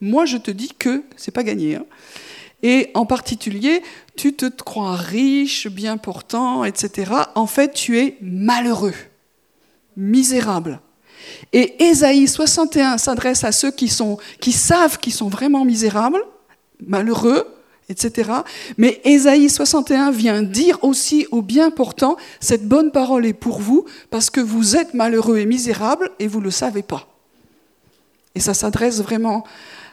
moi 0.00 0.24
je 0.24 0.36
te 0.36 0.50
dis 0.50 0.72
que 0.78 1.04
c'est 1.16 1.30
pas 1.30 1.42
gagné. 1.42 1.76
Hein. 1.76 1.84
Et 2.62 2.90
en 2.94 3.06
particulier, 3.06 3.82
tu 4.16 4.34
te 4.34 4.46
crois 4.46 4.96
riche, 4.96 5.68
bien 5.68 5.98
portant, 5.98 6.64
etc. 6.64 7.12
En 7.34 7.46
fait, 7.46 7.72
tu 7.72 7.98
es 7.98 8.16
malheureux, 8.20 8.94
misérable. 9.96 10.80
Et 11.52 11.84
Ésaïe 11.84 12.26
61 12.26 12.98
s'adresse 12.98 13.44
à 13.44 13.52
ceux 13.52 13.70
qui, 13.70 13.92
qui 14.40 14.52
savent 14.52 14.98
qu'ils 14.98 15.12
sont 15.12 15.28
vraiment 15.28 15.64
misérables, 15.64 16.22
malheureux, 16.86 17.55
etc. 17.88 18.30
Mais 18.78 19.00
Ésaïe 19.04 19.48
61 19.48 20.10
vient 20.10 20.42
dire 20.42 20.82
aussi 20.82 21.26
aux 21.30 21.42
bien 21.42 21.70
portants, 21.70 22.16
cette 22.40 22.66
bonne 22.66 22.90
parole 22.90 23.26
est 23.26 23.32
pour 23.32 23.60
vous 23.60 23.84
parce 24.10 24.30
que 24.30 24.40
vous 24.40 24.76
êtes 24.76 24.94
malheureux 24.94 25.38
et 25.38 25.46
misérables 25.46 26.10
et 26.18 26.26
vous 26.26 26.40
ne 26.40 26.44
le 26.44 26.50
savez 26.50 26.82
pas. 26.82 27.08
Et 28.34 28.40
ça 28.40 28.54
s'adresse 28.54 29.00
vraiment 29.00 29.44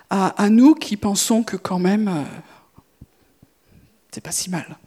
à, 0.10 0.50
nous 0.50 0.76
qui 0.76 0.96
pensons 0.96 1.42
que 1.42 1.56
quand 1.56 1.80
même, 1.80 2.08
euh, 2.08 2.22
c'est 4.12 4.22
pas 4.22 4.32
si 4.32 4.52
mal. 4.52 4.78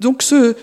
Donc 0.00 0.22
ce, 0.22 0.56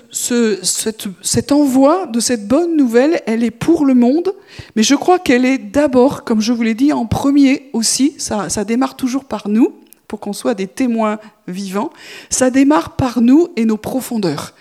cet 1.21 1.51
envoi 1.51 2.07
de 2.07 2.19
cette 2.19 2.47
bonne 2.47 2.75
nouvelle, 2.75 3.21
elle 3.27 3.43
est 3.43 3.51
pour 3.51 3.85
le 3.85 3.93
monde, 3.93 4.33
mais 4.75 4.81
je 4.81 4.95
crois 4.95 5.19
qu'elle 5.19 5.45
est 5.45 5.59
d'abord, 5.59 6.23
comme 6.23 6.41
je 6.41 6.53
vous 6.53 6.63
l'ai 6.63 6.73
dit, 6.73 6.91
en 6.91 7.05
premier 7.05 7.69
aussi, 7.73 8.15
ça 8.17 8.63
démarre 8.63 8.95
toujours 8.95 9.25
par 9.25 9.47
nous, 9.47 9.73
pour 10.07 10.19
qu'on 10.19 10.33
soit 10.33 10.53
des 10.53 10.67
témoins 10.67 11.17
vivants, 11.47 11.91
ça 12.29 12.49
démarre 12.49 12.95
par 12.95 13.21
nous 13.21 13.49
et 13.55 13.65
nos 13.65 13.77
profondeurs. 13.77 14.53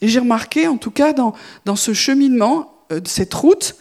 Et 0.00 0.08
j'ai 0.08 0.20
remarqué, 0.20 0.66
en 0.66 0.76
tout 0.76 0.90
cas, 0.90 1.12
dans, 1.12 1.34
dans 1.64 1.76
ce 1.76 1.92
cheminement, 1.92 2.72
euh, 2.92 3.00
cette 3.04 3.34
route, 3.34 3.76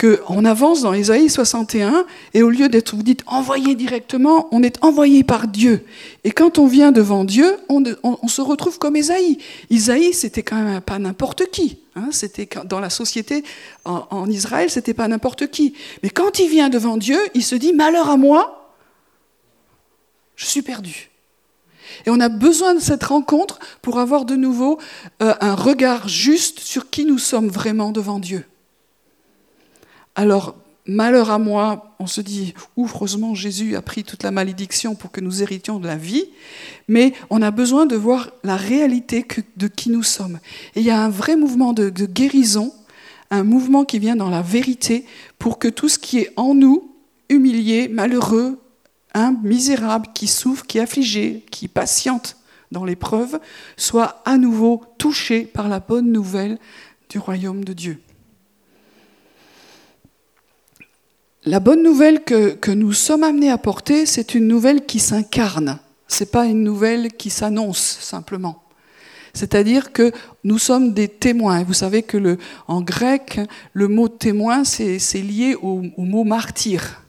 qu'on 0.00 0.44
avance 0.44 0.82
dans 0.82 0.92
Ésaïe 0.92 1.30
61, 1.30 2.04
et 2.34 2.42
au 2.42 2.50
lieu 2.50 2.68
d'être, 2.68 2.96
vous 2.96 3.02
dites, 3.02 3.22
envoyé 3.26 3.74
directement, 3.74 4.48
on 4.50 4.62
est 4.62 4.82
envoyé 4.82 5.22
par 5.22 5.46
Dieu. 5.46 5.84
Et 6.24 6.32
quand 6.32 6.58
on 6.58 6.66
vient 6.66 6.90
devant 6.90 7.24
Dieu, 7.24 7.56
on, 7.68 7.84
se 8.26 8.40
retrouve 8.40 8.78
comme 8.78 8.96
Ésaïe. 8.96 9.38
Isaïe, 9.70 10.12
c'était 10.12 10.42
quand 10.42 10.60
même 10.60 10.80
pas 10.80 10.98
n'importe 10.98 11.46
qui. 11.50 11.78
Hein, 11.94 12.08
c'était 12.10 12.48
dans 12.64 12.80
la 12.80 12.90
société 12.90 13.44
en, 13.84 14.06
en 14.10 14.28
Israël, 14.28 14.68
c'était 14.68 14.94
pas 14.94 15.06
n'importe 15.06 15.46
qui. 15.46 15.74
Mais 16.02 16.10
quand 16.10 16.40
il 16.40 16.48
vient 16.48 16.70
devant 16.70 16.96
Dieu, 16.96 17.18
il 17.34 17.44
se 17.44 17.54
dit, 17.54 17.72
malheur 17.72 18.10
à 18.10 18.16
moi, 18.16 18.74
je 20.34 20.46
suis 20.46 20.62
perdu. 20.62 21.10
Et 22.06 22.10
on 22.10 22.20
a 22.20 22.28
besoin 22.28 22.74
de 22.74 22.80
cette 22.80 23.04
rencontre 23.04 23.58
pour 23.82 23.98
avoir 23.98 24.24
de 24.24 24.36
nouveau 24.36 24.78
euh, 25.22 25.34
un 25.40 25.54
regard 25.54 26.08
juste 26.08 26.60
sur 26.60 26.90
qui 26.90 27.04
nous 27.04 27.18
sommes 27.18 27.48
vraiment 27.48 27.92
devant 27.92 28.18
Dieu. 28.18 28.44
Alors, 30.14 30.54
malheur 30.86 31.30
à 31.30 31.38
moi, 31.38 31.96
on 31.98 32.06
se 32.06 32.20
dit, 32.20 32.54
heureusement 32.76 33.34
Jésus 33.34 33.76
a 33.76 33.82
pris 33.82 34.04
toute 34.04 34.22
la 34.22 34.30
malédiction 34.30 34.94
pour 34.94 35.10
que 35.10 35.20
nous 35.20 35.42
héritions 35.42 35.78
de 35.78 35.86
la 35.86 35.96
vie, 35.96 36.26
mais 36.88 37.12
on 37.30 37.42
a 37.42 37.50
besoin 37.50 37.86
de 37.86 37.96
voir 37.96 38.30
la 38.42 38.56
réalité 38.56 39.26
de 39.56 39.68
qui 39.68 39.90
nous 39.90 40.02
sommes. 40.02 40.38
Et 40.76 40.80
il 40.80 40.86
y 40.86 40.90
a 40.90 41.02
un 41.02 41.08
vrai 41.08 41.36
mouvement 41.36 41.72
de, 41.72 41.90
de 41.90 42.06
guérison, 42.06 42.72
un 43.30 43.44
mouvement 43.44 43.84
qui 43.84 43.98
vient 43.98 44.16
dans 44.16 44.30
la 44.30 44.42
vérité 44.42 45.06
pour 45.38 45.58
que 45.58 45.68
tout 45.68 45.88
ce 45.88 45.98
qui 45.98 46.18
est 46.18 46.32
en 46.36 46.54
nous, 46.54 46.90
humilié, 47.28 47.88
malheureux, 47.88 48.58
un 49.14 49.32
misérable, 49.42 50.08
qui 50.12 50.26
souffre, 50.26 50.66
qui 50.66 50.78
est 50.78 50.82
affligé, 50.82 51.44
qui 51.50 51.68
patiente 51.68 52.36
dans 52.72 52.84
l'épreuve, 52.84 53.38
soit 53.76 54.22
à 54.24 54.36
nouveau 54.36 54.82
touché 54.98 55.42
par 55.42 55.68
la 55.68 55.80
bonne 55.80 56.10
nouvelle 56.10 56.58
du 57.08 57.18
royaume 57.18 57.64
de 57.64 57.72
Dieu. 57.72 58.00
La 61.46 61.60
bonne 61.60 61.82
nouvelle 61.82 62.24
que, 62.24 62.70
nous 62.72 62.92
sommes 62.92 63.22
amenés 63.22 63.50
à 63.50 63.58
porter, 63.58 64.06
c'est 64.06 64.34
une 64.34 64.48
nouvelle 64.48 64.86
qui 64.86 64.98
s'incarne. 64.98 65.78
Ce 66.08 66.24
n'est 66.24 66.30
pas 66.30 66.46
une 66.46 66.64
nouvelle 66.64 67.12
qui 67.12 67.30
s'annonce 67.30 67.98
simplement. 68.00 68.62
C'est-à-dire 69.34 69.92
que 69.92 70.12
nous 70.44 70.58
sommes 70.58 70.94
des 70.94 71.08
témoins. 71.08 71.62
Vous 71.64 71.74
savez 71.74 72.02
que 72.02 72.38
en 72.66 72.82
grec, 72.82 73.40
le 73.72 73.88
mot 73.88 74.08
témoin, 74.08 74.64
c'est 74.64 74.98
lié 75.14 75.56
au 75.60 75.82
mot 75.98 76.24
martyr 76.24 77.03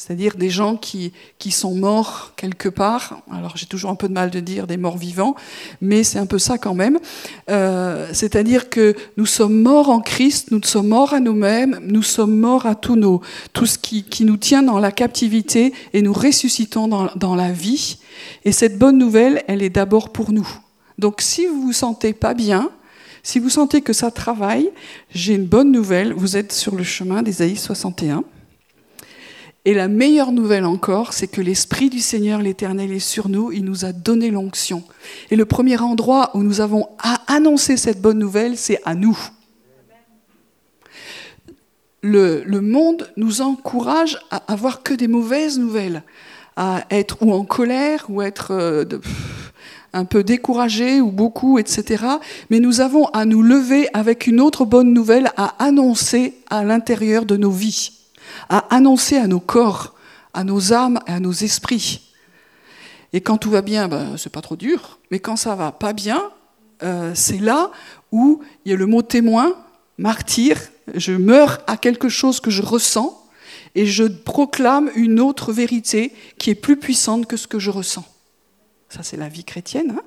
c'est-à-dire 0.00 0.36
des 0.36 0.48
gens 0.48 0.76
qui, 0.76 1.12
qui 1.38 1.50
sont 1.50 1.74
morts 1.74 2.32
quelque 2.34 2.70
part. 2.70 3.20
Alors 3.30 3.58
j'ai 3.58 3.66
toujours 3.66 3.90
un 3.90 3.96
peu 3.96 4.08
de 4.08 4.14
mal 4.14 4.30
de 4.30 4.40
dire 4.40 4.66
des 4.66 4.78
morts 4.78 4.96
vivants, 4.96 5.36
mais 5.82 6.04
c'est 6.04 6.18
un 6.18 6.24
peu 6.24 6.38
ça 6.38 6.56
quand 6.56 6.72
même. 6.72 6.98
Euh, 7.50 8.08
c'est-à-dire 8.14 8.70
que 8.70 8.94
nous 9.18 9.26
sommes 9.26 9.60
morts 9.60 9.90
en 9.90 10.00
Christ, 10.00 10.52
nous 10.52 10.62
sommes 10.62 10.88
morts 10.88 11.12
à 11.12 11.20
nous-mêmes, 11.20 11.80
nous 11.82 12.02
sommes 12.02 12.34
morts 12.34 12.64
à 12.64 12.76
tous 12.76 12.96
nos, 12.96 13.20
tout 13.52 13.66
ce 13.66 13.76
qui, 13.76 14.04
qui 14.04 14.24
nous 14.24 14.38
tient 14.38 14.62
dans 14.62 14.78
la 14.78 14.90
captivité 14.90 15.74
et 15.92 16.00
nous 16.00 16.14
ressuscitons 16.14 16.88
dans, 16.88 17.10
dans 17.16 17.34
la 17.34 17.52
vie. 17.52 17.98
Et 18.46 18.52
cette 18.52 18.78
bonne 18.78 18.96
nouvelle, 18.96 19.44
elle 19.48 19.62
est 19.62 19.68
d'abord 19.68 20.12
pour 20.12 20.32
nous. 20.32 20.48
Donc 20.96 21.20
si 21.20 21.44
vous 21.44 21.60
vous 21.60 21.72
sentez 21.74 22.14
pas 22.14 22.32
bien, 22.32 22.70
si 23.22 23.38
vous 23.38 23.50
sentez 23.50 23.82
que 23.82 23.92
ça 23.92 24.10
travaille, 24.10 24.70
j'ai 25.10 25.34
une 25.34 25.44
bonne 25.44 25.70
nouvelle, 25.70 26.14
vous 26.14 26.38
êtes 26.38 26.52
sur 26.52 26.74
le 26.74 26.84
chemin 26.84 27.22
d'Ésaïe 27.22 27.56
61. 27.56 28.24
Et 29.66 29.74
la 29.74 29.88
meilleure 29.88 30.32
nouvelle 30.32 30.64
encore, 30.64 31.12
c'est 31.12 31.26
que 31.26 31.42
l'Esprit 31.42 31.90
du 31.90 32.00
Seigneur 32.00 32.40
l'Éternel 32.40 32.92
est 32.92 32.98
sur 32.98 33.28
nous, 33.28 33.52
il 33.52 33.64
nous 33.64 33.84
a 33.84 33.92
donné 33.92 34.30
l'onction. 34.30 34.82
Et 35.30 35.36
le 35.36 35.44
premier 35.44 35.78
endroit 35.78 36.30
où 36.32 36.42
nous 36.42 36.62
avons 36.62 36.88
annoncé 37.26 37.76
cette 37.76 38.00
bonne 38.00 38.18
nouvelle, 38.18 38.56
c'est 38.56 38.80
à 38.86 38.94
nous. 38.94 39.18
Le, 42.02 42.60
monde 42.60 43.12
nous 43.18 43.42
encourage 43.42 44.18
à 44.30 44.38
avoir 44.50 44.82
que 44.82 44.94
des 44.94 45.08
mauvaises 45.08 45.58
nouvelles, 45.58 46.04
à 46.56 46.84
être 46.90 47.18
ou 47.20 47.30
en 47.34 47.44
colère, 47.44 48.06
ou 48.08 48.22
être 48.22 48.52
euh, 48.52 48.86
un 49.92 50.06
peu 50.06 50.24
découragé, 50.24 51.02
ou 51.02 51.10
beaucoup, 51.10 51.58
etc. 51.58 52.04
Mais 52.48 52.60
nous 52.60 52.80
avons 52.80 53.04
à 53.08 53.26
nous 53.26 53.42
lever 53.42 53.88
avec 53.92 54.26
une 54.26 54.40
autre 54.40 54.64
bonne 54.64 54.94
nouvelle 54.94 55.30
à 55.36 55.62
annoncer 55.62 56.38
à 56.48 56.64
l'intérieur 56.64 57.26
de 57.26 57.36
nos 57.36 57.50
vies 57.50 57.99
à 58.48 58.74
annoncer 58.74 59.16
à 59.16 59.26
nos 59.26 59.40
corps, 59.40 59.94
à 60.34 60.44
nos 60.44 60.72
âmes 60.72 61.00
et 61.06 61.12
à 61.12 61.20
nos 61.20 61.32
esprits. 61.32 62.10
Et 63.12 63.20
quand 63.20 63.38
tout 63.38 63.50
va 63.50 63.62
bien, 63.62 63.88
ben, 63.88 64.16
c'est 64.16 64.32
pas 64.32 64.40
trop 64.40 64.56
dur. 64.56 64.98
Mais 65.10 65.18
quand 65.18 65.36
ça 65.36 65.54
va 65.54 65.72
pas 65.72 65.92
bien, 65.92 66.22
euh, 66.82 67.12
c'est 67.14 67.38
là 67.38 67.70
où 68.12 68.40
il 68.64 68.70
y 68.70 68.74
a 68.74 68.78
le 68.78 68.86
mot 68.86 69.02
témoin, 69.02 69.54
martyr. 69.98 70.58
Je 70.94 71.12
meurs 71.12 71.60
à 71.66 71.76
quelque 71.76 72.08
chose 72.08 72.40
que 72.40 72.50
je 72.50 72.62
ressens 72.62 73.16
et 73.74 73.86
je 73.86 74.04
proclame 74.04 74.90
une 74.94 75.20
autre 75.20 75.52
vérité 75.52 76.12
qui 76.38 76.50
est 76.50 76.54
plus 76.54 76.76
puissante 76.76 77.26
que 77.26 77.36
ce 77.36 77.46
que 77.46 77.58
je 77.58 77.70
ressens. 77.70 78.04
Ça, 78.88 79.02
c'est 79.02 79.16
la 79.16 79.28
vie 79.28 79.44
chrétienne. 79.44 79.94
Hein. 79.96 80.02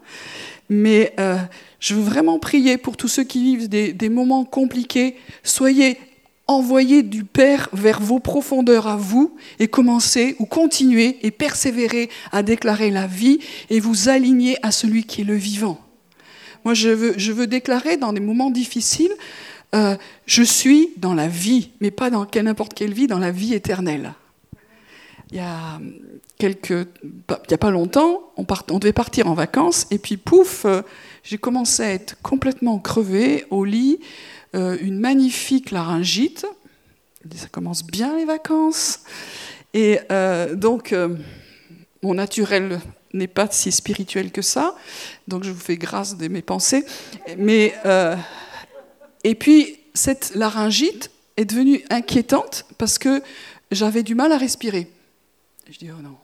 Mais 0.70 1.14
euh, 1.20 1.38
je 1.80 1.96
veux 1.96 2.02
vraiment 2.02 2.40
prier 2.40 2.78
pour 2.78 2.98
tous 2.98 3.08
ceux 3.08 3.24
qui 3.24 3.44
vivent 3.44 3.70
des, 3.70 3.94
des 3.94 4.10
moments 4.10 4.44
compliqués. 4.44 5.18
Soyez 5.44 5.98
envoyez 6.54 7.04
du 7.04 7.24
Père 7.24 7.70
vers 7.74 8.00
vos 8.00 8.20
profondeurs 8.20 8.88
à 8.88 8.96
vous 8.96 9.36
et 9.60 9.68
commencez 9.68 10.36
ou 10.39 10.46
continuez 10.46 11.18
et 11.26 11.32
persévérez 11.32 12.10
à 12.32 12.44
déclarer 12.44 12.92
la 12.92 13.08
vie 13.08 13.39
et 13.70 13.80
vous 13.80 14.10
aligner 14.10 14.58
à 14.66 14.72
celui 14.72 15.04
qui 15.04 15.22
est 15.22 15.26
le 15.26 15.36
vivant. 15.36 15.80
Moi, 16.66 16.74
je 16.74 16.89
veux, 16.89 17.13
je 17.18 17.32
veux 17.32 17.48
déclarer 17.48 17.98
dans 17.98 18.13
des 18.13 18.22
moments 18.22 18.52
difficiles, 18.52 19.12
euh, 19.76 19.96
je 20.26 20.44
suis 20.44 20.92
dans 20.98 21.13
la 21.13 21.28
vie, 21.28 21.72
mais 21.82 21.92
pas 21.92 22.10
dans 22.10 22.26
n'importe 22.42 22.74
quelle 22.74 22.94
vie, 22.94 23.08
dans 23.08 23.20
la 23.20 23.32
vie 23.32 23.54
éternelle. 23.54 24.13
Il 25.32 25.38
y 25.38 25.42
a 25.42 25.80
quelques, 26.38 26.88
il 27.04 27.52
y 27.52 27.54
a 27.54 27.58
pas 27.58 27.72
longtemps, 27.72 28.22
on, 28.38 28.80
devait 28.80 28.94
partir 28.94 29.28
en 29.28 29.34
vacances 29.34 29.88
et 29.89 29.98
puis 29.98 30.18
pouf, 30.18 30.66
euh, 30.66 30.84
j'ai 31.24 31.38
commencé 31.38 31.84
à 31.84 31.92
être 31.92 32.22
complètement 32.22 32.80
crevé 32.80 33.46
au 33.50 33.66
lit. 33.66 34.00
Euh, 34.56 34.78
une 34.82 35.00
magnifique 35.00 35.72
laryngite. 35.72 36.46
Ça 37.36 37.48
commence 37.48 37.84
bien 37.84 38.18
les 38.18 38.26
vacances. 38.26 39.02
Et 39.74 40.00
euh, 40.12 40.56
donc, 40.56 40.94
euh, 40.94 41.16
mon 42.02 42.13
naturel 42.13 42.80
n'est 43.13 43.28
pas 43.28 43.48
si 43.50 43.72
spirituel 43.72 44.32
que 44.32 44.42
ça, 44.42 44.76
donc 45.28 45.44
je 45.44 45.52
vous 45.52 45.60
fais 45.60 45.78
grâce 45.78 46.18
de 46.18 46.28
mes 46.28 46.42
pensées. 46.42 46.84
Mais, 47.38 47.74
et 49.24 49.36
puis, 49.36 49.80
cette 49.94 50.34
laryngite 50.34 51.12
est 51.38 51.46
devenue 51.46 51.84
inquiétante 51.92 52.66
parce 52.80 52.98
que 52.98 53.22
j'avais 53.72 54.02
du 54.02 54.16
mal 54.16 54.32
à 54.32 54.38
respirer. 54.38 54.92
Je 55.70 55.78
dis, 55.78 55.89
oh 55.92 56.02
non, 56.02 56.18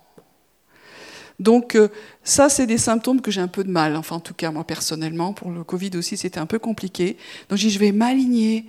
donc 1.40 1.76
euh, 1.76 1.88
ça, 2.24 2.50
c'est 2.50 2.68
des 2.68 2.78
symptômes 2.78 3.22
que 3.22 3.32
j'ai 3.32 3.42
un 3.42 3.48
peu 3.48 3.64
de 3.64 3.72
mal. 3.72 3.96
Enfin, 3.96 4.18
en 4.18 4.20
tout 4.20 4.34
cas, 4.34 4.52
moi 4.52 4.66
personnellement, 4.66 5.34
pour 5.34 5.52
le 5.52 5.64
Covid 5.64 5.92
aussi, 5.96 6.18
c'était 6.18 6.40
un 6.40 6.46
peu 6.46 6.60
compliqué. 6.60 7.18
Donc 7.50 7.58
je 7.58 7.80
vais 7.80 7.92
m'aligner 7.92 8.66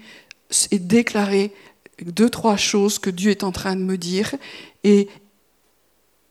et 0.71 0.79
déclarer 0.79 1.53
deux, 2.03 2.31
trois 2.31 2.57
choses 2.57 2.99
que 2.99 3.11
Dieu 3.11 3.31
est 3.31 3.45
en 3.45 3.53
train 3.53 3.75
de 3.75 3.83
me 3.83 3.99
dire. 3.99 4.35
Et, 4.85 5.09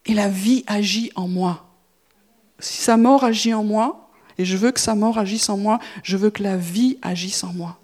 et 0.05 0.13
la 0.13 0.29
vie 0.29 0.63
agit 0.65 1.11
en 1.15 1.27
moi. 1.27 1.65
Si 2.59 2.81
sa 2.81 2.97
mort 2.97 3.23
agit 3.23 3.53
en 3.53 3.63
moi, 3.63 4.09
et 4.37 4.45
je 4.45 4.55
veux 4.55 4.71
que 4.71 4.79
sa 4.79 4.95
mort 4.95 5.17
agisse 5.17 5.49
en 5.49 5.57
moi, 5.57 5.79
je 6.03 6.15
veux 6.15 6.29
que 6.29 6.41
la 6.41 6.55
vie 6.55 6.97
agisse 7.01 7.43
en 7.43 7.53
moi. 7.53 7.77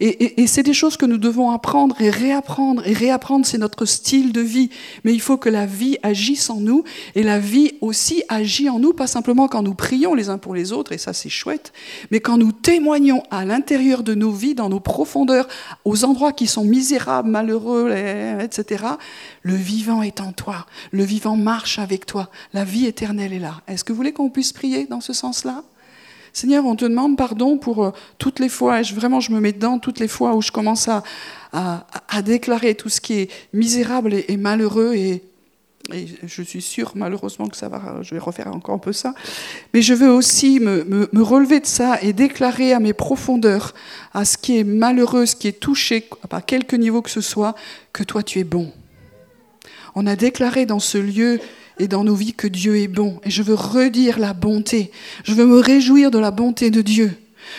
Et, 0.00 0.46
c'est 0.46 0.62
des 0.62 0.74
choses 0.74 0.96
que 0.96 1.06
nous 1.06 1.18
devons 1.18 1.50
apprendre 1.50 2.00
et 2.00 2.10
réapprendre. 2.10 2.86
Et 2.86 2.92
réapprendre, 2.92 3.46
c'est 3.46 3.58
notre 3.58 3.84
style 3.84 4.32
de 4.32 4.40
vie. 4.40 4.70
Mais 5.04 5.12
il 5.12 5.20
faut 5.20 5.36
que 5.36 5.48
la 5.48 5.66
vie 5.66 5.98
agisse 6.02 6.50
en 6.50 6.60
nous. 6.60 6.84
Et 7.14 7.22
la 7.22 7.38
vie 7.38 7.72
aussi 7.80 8.22
agit 8.28 8.68
en 8.68 8.78
nous, 8.78 8.92
pas 8.92 9.06
simplement 9.06 9.48
quand 9.48 9.62
nous 9.62 9.74
prions 9.74 10.14
les 10.14 10.28
uns 10.28 10.38
pour 10.38 10.54
les 10.54 10.72
autres, 10.72 10.92
et 10.92 10.98
ça 10.98 11.12
c'est 11.12 11.28
chouette, 11.28 11.72
mais 12.10 12.20
quand 12.20 12.38
nous 12.38 12.52
témoignons 12.52 13.22
à 13.30 13.44
l'intérieur 13.44 14.02
de 14.02 14.14
nos 14.14 14.30
vies, 14.30 14.54
dans 14.54 14.68
nos 14.68 14.80
profondeurs, 14.80 15.48
aux 15.84 16.04
endroits 16.04 16.32
qui 16.32 16.46
sont 16.46 16.64
misérables, 16.64 17.28
malheureux, 17.28 17.90
etc. 18.40 18.84
Le 19.42 19.54
vivant 19.54 20.02
est 20.02 20.20
en 20.20 20.32
toi. 20.32 20.66
Le 20.90 21.04
vivant 21.04 21.36
marche 21.36 21.78
avec 21.78 22.06
toi. 22.06 22.30
La 22.52 22.64
vie 22.64 22.86
éternelle 22.86 23.32
est 23.32 23.38
là. 23.38 23.60
Est-ce 23.68 23.84
que 23.84 23.92
vous 23.92 23.96
voulez 23.96 24.12
qu'on 24.12 24.30
puisse 24.30 24.52
prier 24.52 24.86
dans 24.86 25.00
ce 25.00 25.12
sens-là? 25.12 25.62
Seigneur, 26.32 26.64
on 26.64 26.76
te 26.76 26.84
demande 26.84 27.16
pardon 27.16 27.58
pour 27.58 27.84
euh, 27.84 27.90
toutes 28.18 28.40
les 28.40 28.48
fois, 28.48 28.80
et 28.80 28.82
vraiment 28.84 29.20
je 29.20 29.32
me 29.32 29.40
mets 29.40 29.52
dedans, 29.52 29.78
toutes 29.78 30.00
les 30.00 30.08
fois 30.08 30.34
où 30.34 30.42
je 30.42 30.50
commence 30.50 30.88
à, 30.88 31.02
déclarer 32.22 32.74
tout 32.74 32.88
ce 32.88 33.00
qui 33.00 33.14
est 33.14 33.30
misérable 33.52 34.14
et, 34.14 34.36
malheureux 34.38 34.94
et 34.94 35.22
je 35.90 36.42
suis 36.42 36.62
sûre 36.62 36.92
malheureusement 36.94 37.48
que 37.48 37.56
ça 37.56 37.68
va, 37.68 37.98
je 38.02 38.14
vais 38.14 38.20
refaire 38.20 38.46
encore 38.46 38.76
un 38.76 38.78
peu 38.78 38.92
ça, 38.92 39.14
mais 39.74 39.82
je 39.82 39.92
veux 39.92 40.10
aussi 40.10 40.60
me, 40.60 40.84
me, 40.84 41.22
relever 41.22 41.60
de 41.60 41.66
ça 41.66 41.98
et 42.00 42.12
déclarer 42.12 42.72
à 42.72 42.80
mes 42.80 42.92
profondeurs, 42.92 43.74
à 44.14 44.24
ce 44.24 44.38
qui 44.38 44.58
est 44.58 44.64
malheureux, 44.64 45.26
ce 45.26 45.36
qui 45.36 45.48
est 45.48 45.60
touché, 45.60 46.08
à 46.30 46.40
quelque 46.40 46.76
niveau 46.76 47.02
que 47.02 47.10
ce 47.10 47.20
soit, 47.20 47.54
que 47.92 48.04
toi 48.04 48.22
tu 48.22 48.38
es 48.38 48.44
bon. 48.44 48.72
On 49.94 50.06
a 50.06 50.16
déclaré 50.16 50.64
dans 50.64 50.80
ce 50.80 50.96
lieu 50.96 51.40
et 51.78 51.88
dans 51.88 52.04
nos 52.04 52.14
vies 52.14 52.34
que 52.34 52.46
Dieu 52.46 52.78
est 52.78 52.88
bon, 52.88 53.20
et 53.24 53.30
je 53.30 53.42
veux 53.42 53.54
redire 53.54 54.18
la 54.18 54.32
bonté, 54.34 54.90
je 55.24 55.34
veux 55.34 55.46
me 55.46 55.58
réjouir 55.58 56.10
de 56.10 56.18
la 56.18 56.30
bonté 56.30 56.70
de 56.70 56.82
Dieu. 56.82 57.12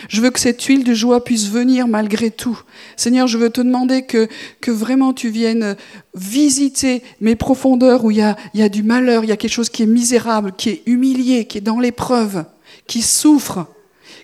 Je 0.09 0.21
veux 0.21 0.29
que 0.29 0.39
cette 0.39 0.61
huile 0.63 0.83
de 0.83 0.93
joie 0.93 1.23
puisse 1.23 1.49
venir 1.49 1.87
malgré 1.87 2.31
tout. 2.31 2.59
Seigneur, 2.95 3.27
je 3.27 3.37
veux 3.37 3.49
te 3.49 3.61
demander 3.61 4.03
que, 4.03 4.27
que 4.61 4.71
vraiment 4.71 5.13
tu 5.13 5.29
viennes 5.29 5.75
visiter 6.15 7.03
mes 7.21 7.35
profondeurs 7.35 8.05
où 8.05 8.11
il 8.11 8.17
y, 8.17 8.21
a, 8.21 8.35
il 8.53 8.59
y 8.59 8.63
a 8.63 8.69
du 8.69 8.83
malheur, 8.83 9.23
il 9.23 9.29
y 9.29 9.33
a 9.33 9.37
quelque 9.37 9.51
chose 9.51 9.69
qui 9.69 9.83
est 9.83 9.87
misérable, 9.87 10.53
qui 10.57 10.69
est 10.69 10.83
humilié, 10.85 11.45
qui 11.45 11.57
est 11.57 11.61
dans 11.61 11.79
l'épreuve, 11.79 12.45
qui 12.87 13.01
souffre, 13.01 13.67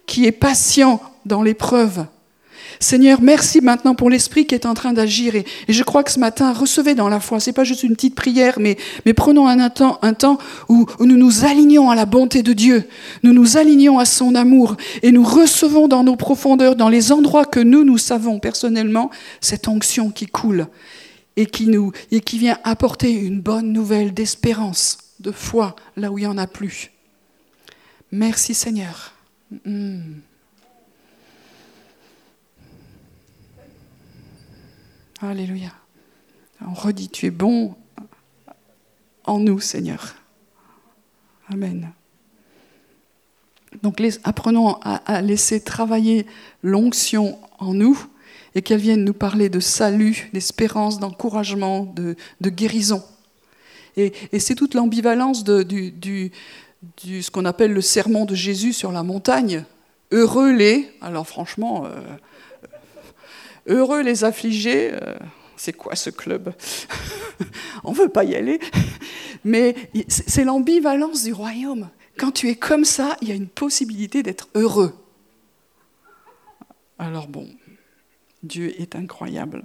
qui 0.06 0.26
est 0.26 0.32
patient 0.32 1.02
dans 1.26 1.44
l'épreuve. 1.44 2.06
Seigneur, 2.82 3.22
merci 3.22 3.60
maintenant 3.60 3.94
pour 3.94 4.10
l'Esprit 4.10 4.48
qui 4.48 4.56
est 4.56 4.66
en 4.66 4.74
train 4.74 4.94
d'agir. 4.94 5.36
Et, 5.36 5.46
je 5.68 5.84
crois 5.84 6.02
que 6.02 6.12
ce 6.12 6.20
matin, 6.20 6.54
recevez 6.54 6.96
dans 6.96 7.10
la 7.10 7.20
foi. 7.20 7.42
C'est 7.42 7.52
pas 7.52 7.66
juste 7.66 7.84
une 7.84 7.94
petite 7.94 8.16
prière, 8.16 8.58
mais, 8.58 8.78
prenons 9.14 9.48
un 9.48 9.70
temps, 9.70 10.00
un 10.02 10.14
temps 10.14 10.38
où, 10.70 10.86
nous 11.02 11.18
nous 11.18 11.44
alignons 11.44 11.90
à 11.90 11.96
la 11.96 12.06
bonté 12.06 12.42
de 12.42 12.54
Dieu. 12.54 12.88
Nous 13.22 13.34
nous 13.34 13.58
alignons 13.58 14.00
à 14.00 14.06
son 14.06 14.34
amour 14.34 14.78
et 15.04 15.12
nous 15.12 15.26
recevons 15.26 15.90
dans 15.90 16.04
nos 16.04 16.16
profondeurs, 16.16 16.78
dans 16.78 16.88
les 16.88 17.12
endroits 17.12 17.46
que 17.46 17.60
nous, 17.60 17.84
nous 17.84 17.98
savons 17.98 18.40
personnellement, 18.40 19.10
cette 19.42 19.68
onction 19.68 20.10
qui 20.10 20.28
coule 20.28 20.68
et 21.36 21.48
qui, 21.48 21.68
nous, 21.68 21.92
et 22.12 22.22
qui 22.22 22.38
vient 22.38 22.60
apporter 22.64 23.12
une 23.12 23.42
bonne 23.42 23.74
nouvelle 23.74 24.14
d'espérance, 24.14 25.00
de 25.20 25.32
foi, 25.32 25.76
là 25.98 26.12
où 26.12 26.18
il 26.18 26.22
n'y 26.22 26.28
en 26.28 26.38
a 26.38 26.48
plus. 26.48 26.92
Merci 28.12 28.54
Seigneur. 28.54 29.14
Alléluia. 35.22 35.74
On 36.66 36.74
redit, 36.74 37.10
tu 37.10 37.26
es 37.26 37.32
bon 37.32 37.76
en 39.26 39.40
nous, 39.40 39.60
Seigneur. 39.60 40.16
Amen. 41.52 41.92
Donc 43.84 44.02
apprenons 44.24 44.76
à, 44.82 45.22
laisser 45.22 45.60
travailler 45.62 46.26
l'onction 46.64 47.38
en 47.60 47.74
nous 47.74 48.02
et 48.56 48.62
qu'elle 48.62 48.80
vienne 48.80 49.04
nous 49.04 49.14
parler 49.14 49.50
de 49.50 49.60
salut, 49.60 50.30
d'espérance, 50.32 51.00
d'encouragement, 51.00 51.94
de, 51.96 52.16
guérison. 52.50 53.04
Et, 53.98 54.14
c'est 54.40 54.56
toute 54.56 54.74
l'ambivalence 54.74 55.44
de 55.44 55.68
ce 56.98 57.30
qu'on 57.30 57.46
appelle 57.46 57.74
le 57.74 57.82
sermon 57.82 58.24
de 58.24 58.36
Jésus 58.36 58.72
sur 58.72 58.94
la 58.94 59.04
montagne. 59.04 59.66
Heureux 60.12 60.54
les, 60.54 60.90
alors 61.02 61.28
franchement, 61.28 61.86
euh, 61.86 62.02
Heureux 63.70 64.02
les 64.02 64.24
affligés, 64.24 64.92
euh, 64.94 65.16
c'est 65.56 65.74
quoi 65.74 65.96
ce 65.96 66.10
club 66.10 66.54
On 67.84 67.92
ne 67.92 67.96
veut 67.96 68.10
pas 68.10 68.24
y 68.24 68.36
aller. 68.36 68.60
Mais 69.46 69.76
c'est 70.08 70.44
l'ambivalence 70.44 71.24
du 71.24 71.34
royaume. 71.34 71.90
Quand 72.18 72.32
tu 72.32 72.50
es 72.50 72.56
comme 72.56 72.84
ça, 72.84 73.16
il 73.22 73.30
y 73.30 73.32
a 73.32 73.36
une 73.36 73.48
possibilité 73.48 74.24
d'être 74.24 74.50
heureux. 74.56 74.94
Alors 76.98 77.28
bon, 77.28 77.48
Dieu 78.44 78.74
est 78.82 78.96
incroyable. 78.96 79.64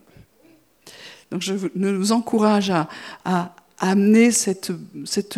Donc 1.30 1.40
je 1.40 1.54
nous 1.74 2.12
encourage 2.12 2.70
à, 2.70 3.54
amener 3.80 4.30
cette, 4.30 4.70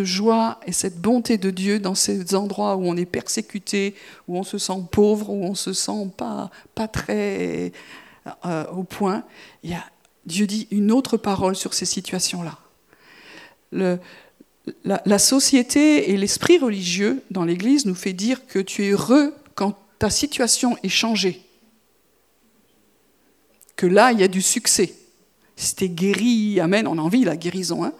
joie 0.02 0.61
et 0.66 0.72
cette 0.72 1.00
bonté 1.00 1.38
de 1.38 1.50
Dieu 1.50 1.81
dans 1.81 1.94
ces 1.94 2.35
endroits 2.35 2.76
où 2.76 2.85
on 2.85 2.96
est 2.96 3.07
persécuté, 3.07 3.94
où 4.29 4.37
on 4.37 4.42
se 4.42 4.59
sent 4.59 4.83
pauvre, 4.92 5.31
où 5.31 5.42
on 5.42 5.55
se 5.55 5.72
sent 5.72 6.11
pas 6.16 6.88
très 6.92 7.72
euh, 8.44 8.66
au 8.68 8.82
point, 8.82 9.24
Dieu 10.24 10.46
dit 10.46 10.66
une 10.70 10.90
autre 10.90 11.16
parole 11.16 11.56
sur 11.56 11.74
ces 11.74 11.86
situations-là. 11.86 12.58
La, 14.84 15.18
société 15.18 16.10
et 16.10 16.16
l'esprit 16.16 16.58
religieux 16.58 17.22
dans 17.30 17.44
l'Église 17.44 17.86
nous 17.86 17.94
fait 17.94 18.12
dire 18.12 18.46
que 18.46 18.58
tu 18.58 18.84
es 18.84 18.90
heureux 18.90 19.34
quand 19.54 19.78
ta 19.98 20.10
situation 20.10 20.76
est 20.82 20.88
changée. 20.88 21.40
Que 23.76 23.86
là, 23.86 24.12
il 24.12 24.20
y 24.20 24.24
a 24.24 24.28
du 24.28 24.42
succès. 24.42 24.94
Si 25.54 25.76
tu 25.76 25.84
es 25.84 25.88
guéri, 25.88 26.60
Amen, 26.60 26.86
on 26.88 26.98
a 26.98 27.02
envie 27.02 27.24
la 27.24 27.36
guérison. 27.36 27.84
Hein. 27.84 27.92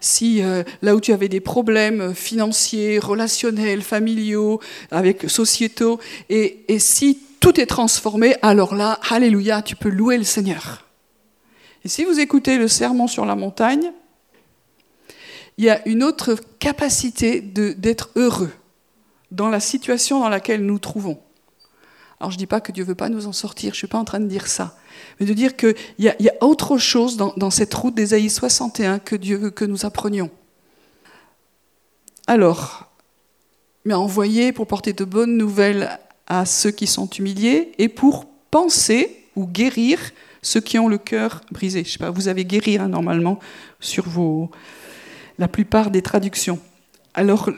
si 0.00 0.42
euh, 0.42 0.64
là 0.82 0.94
où 0.94 1.00
tu 1.00 1.12
avais 1.12 1.28
des 1.28 1.40
problèmes 1.40 2.14
financiers, 2.14 2.98
relationnels, 2.98 3.82
familiaux, 3.82 4.60
avec 4.90 5.30
sociétaux, 5.30 5.98
et, 6.28 6.64
et 6.68 6.78
si 6.78 7.20
tout 7.42 7.60
est 7.60 7.66
transformé, 7.66 8.36
alors 8.40 8.74
là, 8.74 9.00
alléluia, 9.10 9.62
tu 9.62 9.74
peux 9.74 9.88
louer 9.88 10.16
le 10.16 10.24
Seigneur. 10.24 10.86
Et 11.84 11.88
si 11.88 12.04
vous 12.04 12.20
écoutez 12.20 12.56
le 12.56 12.68
sermon 12.68 13.08
sur 13.08 13.26
la 13.26 13.34
montagne, 13.34 13.92
il 15.58 15.64
y 15.64 15.68
a 15.68 15.86
une 15.88 16.04
autre 16.04 16.36
capacité 16.60 17.40
d'être 17.40 18.10
heureux 18.14 18.52
dans 19.32 19.48
la 19.48 19.58
situation 19.58 20.20
dans 20.20 20.28
laquelle 20.28 20.60
nous 20.60 20.74
nous 20.74 20.78
trouvons. 20.78 21.20
Alors 22.20 22.30
je 22.30 22.36
ne 22.36 22.38
dis 22.38 22.46
pas 22.46 22.60
que 22.60 22.70
Dieu 22.70 22.84
ne 22.84 22.88
veut 22.88 22.94
pas 22.94 23.08
nous 23.08 23.26
en 23.26 23.32
sortir, 23.32 23.70
je 23.70 23.76
ne 23.76 23.78
suis 23.78 23.86
pas 23.88 23.98
en 23.98 24.04
train 24.04 24.20
de 24.20 24.28
dire 24.28 24.46
ça, 24.46 24.76
mais 25.18 25.26
de 25.26 25.32
dire 25.32 25.56
qu'il 25.56 25.74
y, 25.98 26.04
y, 26.04 26.28
a 26.28 26.34
autre 26.40 26.78
chose 26.78 27.16
dans, 27.16 27.50
cette 27.50 27.74
route 27.74 27.96
d'Ésaïe 27.96 28.30
61 28.30 29.00
que 29.00 29.16
Dieu 29.16 29.36
veut 29.36 29.50
que 29.50 29.64
nous 29.64 29.84
apprenions. 29.84 30.30
Alors, 32.28 32.86
mais 33.84 33.94
envoyé 33.94 34.52
pour 34.52 34.68
porter 34.68 34.92
de 34.92 35.04
bonnes 35.04 35.36
nouvelles 35.36 35.98
à 36.26 36.44
ceux 36.44 36.70
qui 36.70 36.86
sont 36.86 37.08
humiliés 37.08 37.72
et 37.78 37.88
pour 37.88 38.26
penser 38.50 39.24
ou 39.36 39.46
guérir 39.46 39.98
ceux 40.42 40.60
qui 40.60 40.78
ont 40.78 40.88
le 40.88 40.98
cœur 40.98 41.42
brisé. 41.50 41.84
Je 41.84 41.92
sais 41.92 41.98
pas, 41.98 42.10
vous 42.10 42.28
avez 42.28 42.44
guérir 42.44 42.82
hein, 42.82 42.88
normalement 42.88 43.38
sur 43.80 44.08
vos, 44.08 44.50
la 45.38 45.48
plupart 45.48 45.90
des 45.90 46.02
traductions. 46.02 46.58
Alors 47.14 47.50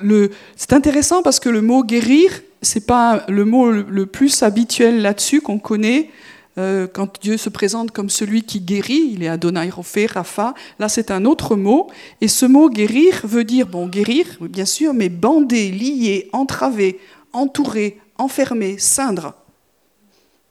c'est 0.56 0.72
intéressant 0.72 1.22
parce 1.22 1.40
que 1.40 1.48
le 1.48 1.62
mot 1.62 1.84
guérir, 1.84 2.30
c'est 2.62 2.86
pas 2.86 3.24
le 3.28 3.44
mot 3.44 3.70
le 3.70 4.06
plus 4.06 4.42
habituel 4.42 5.00
là-dessus 5.02 5.40
qu'on 5.40 5.58
connaît. 5.58 6.10
Euh, 6.56 6.86
quand 6.92 7.20
Dieu 7.20 7.36
se 7.36 7.48
présente 7.48 7.90
comme 7.90 8.10
celui 8.10 8.42
qui 8.42 8.60
guérit, 8.60 9.10
il 9.12 9.22
est 9.22 9.28
Adonai 9.28 9.70
Rophé, 9.70 10.06
Rapha, 10.06 10.54
là 10.78 10.88
c'est 10.88 11.10
un 11.10 11.24
autre 11.24 11.56
mot, 11.56 11.88
et 12.20 12.28
ce 12.28 12.46
mot 12.46 12.70
guérir 12.70 13.22
veut 13.24 13.42
dire, 13.42 13.66
bon 13.66 13.88
guérir, 13.88 14.26
bien 14.40 14.64
sûr, 14.64 14.94
mais 14.94 15.08
bander, 15.08 15.72
lier, 15.72 16.28
entraver, 16.32 17.00
entourer, 17.32 17.98
enfermer, 18.18 18.78
cindre. 18.78 19.34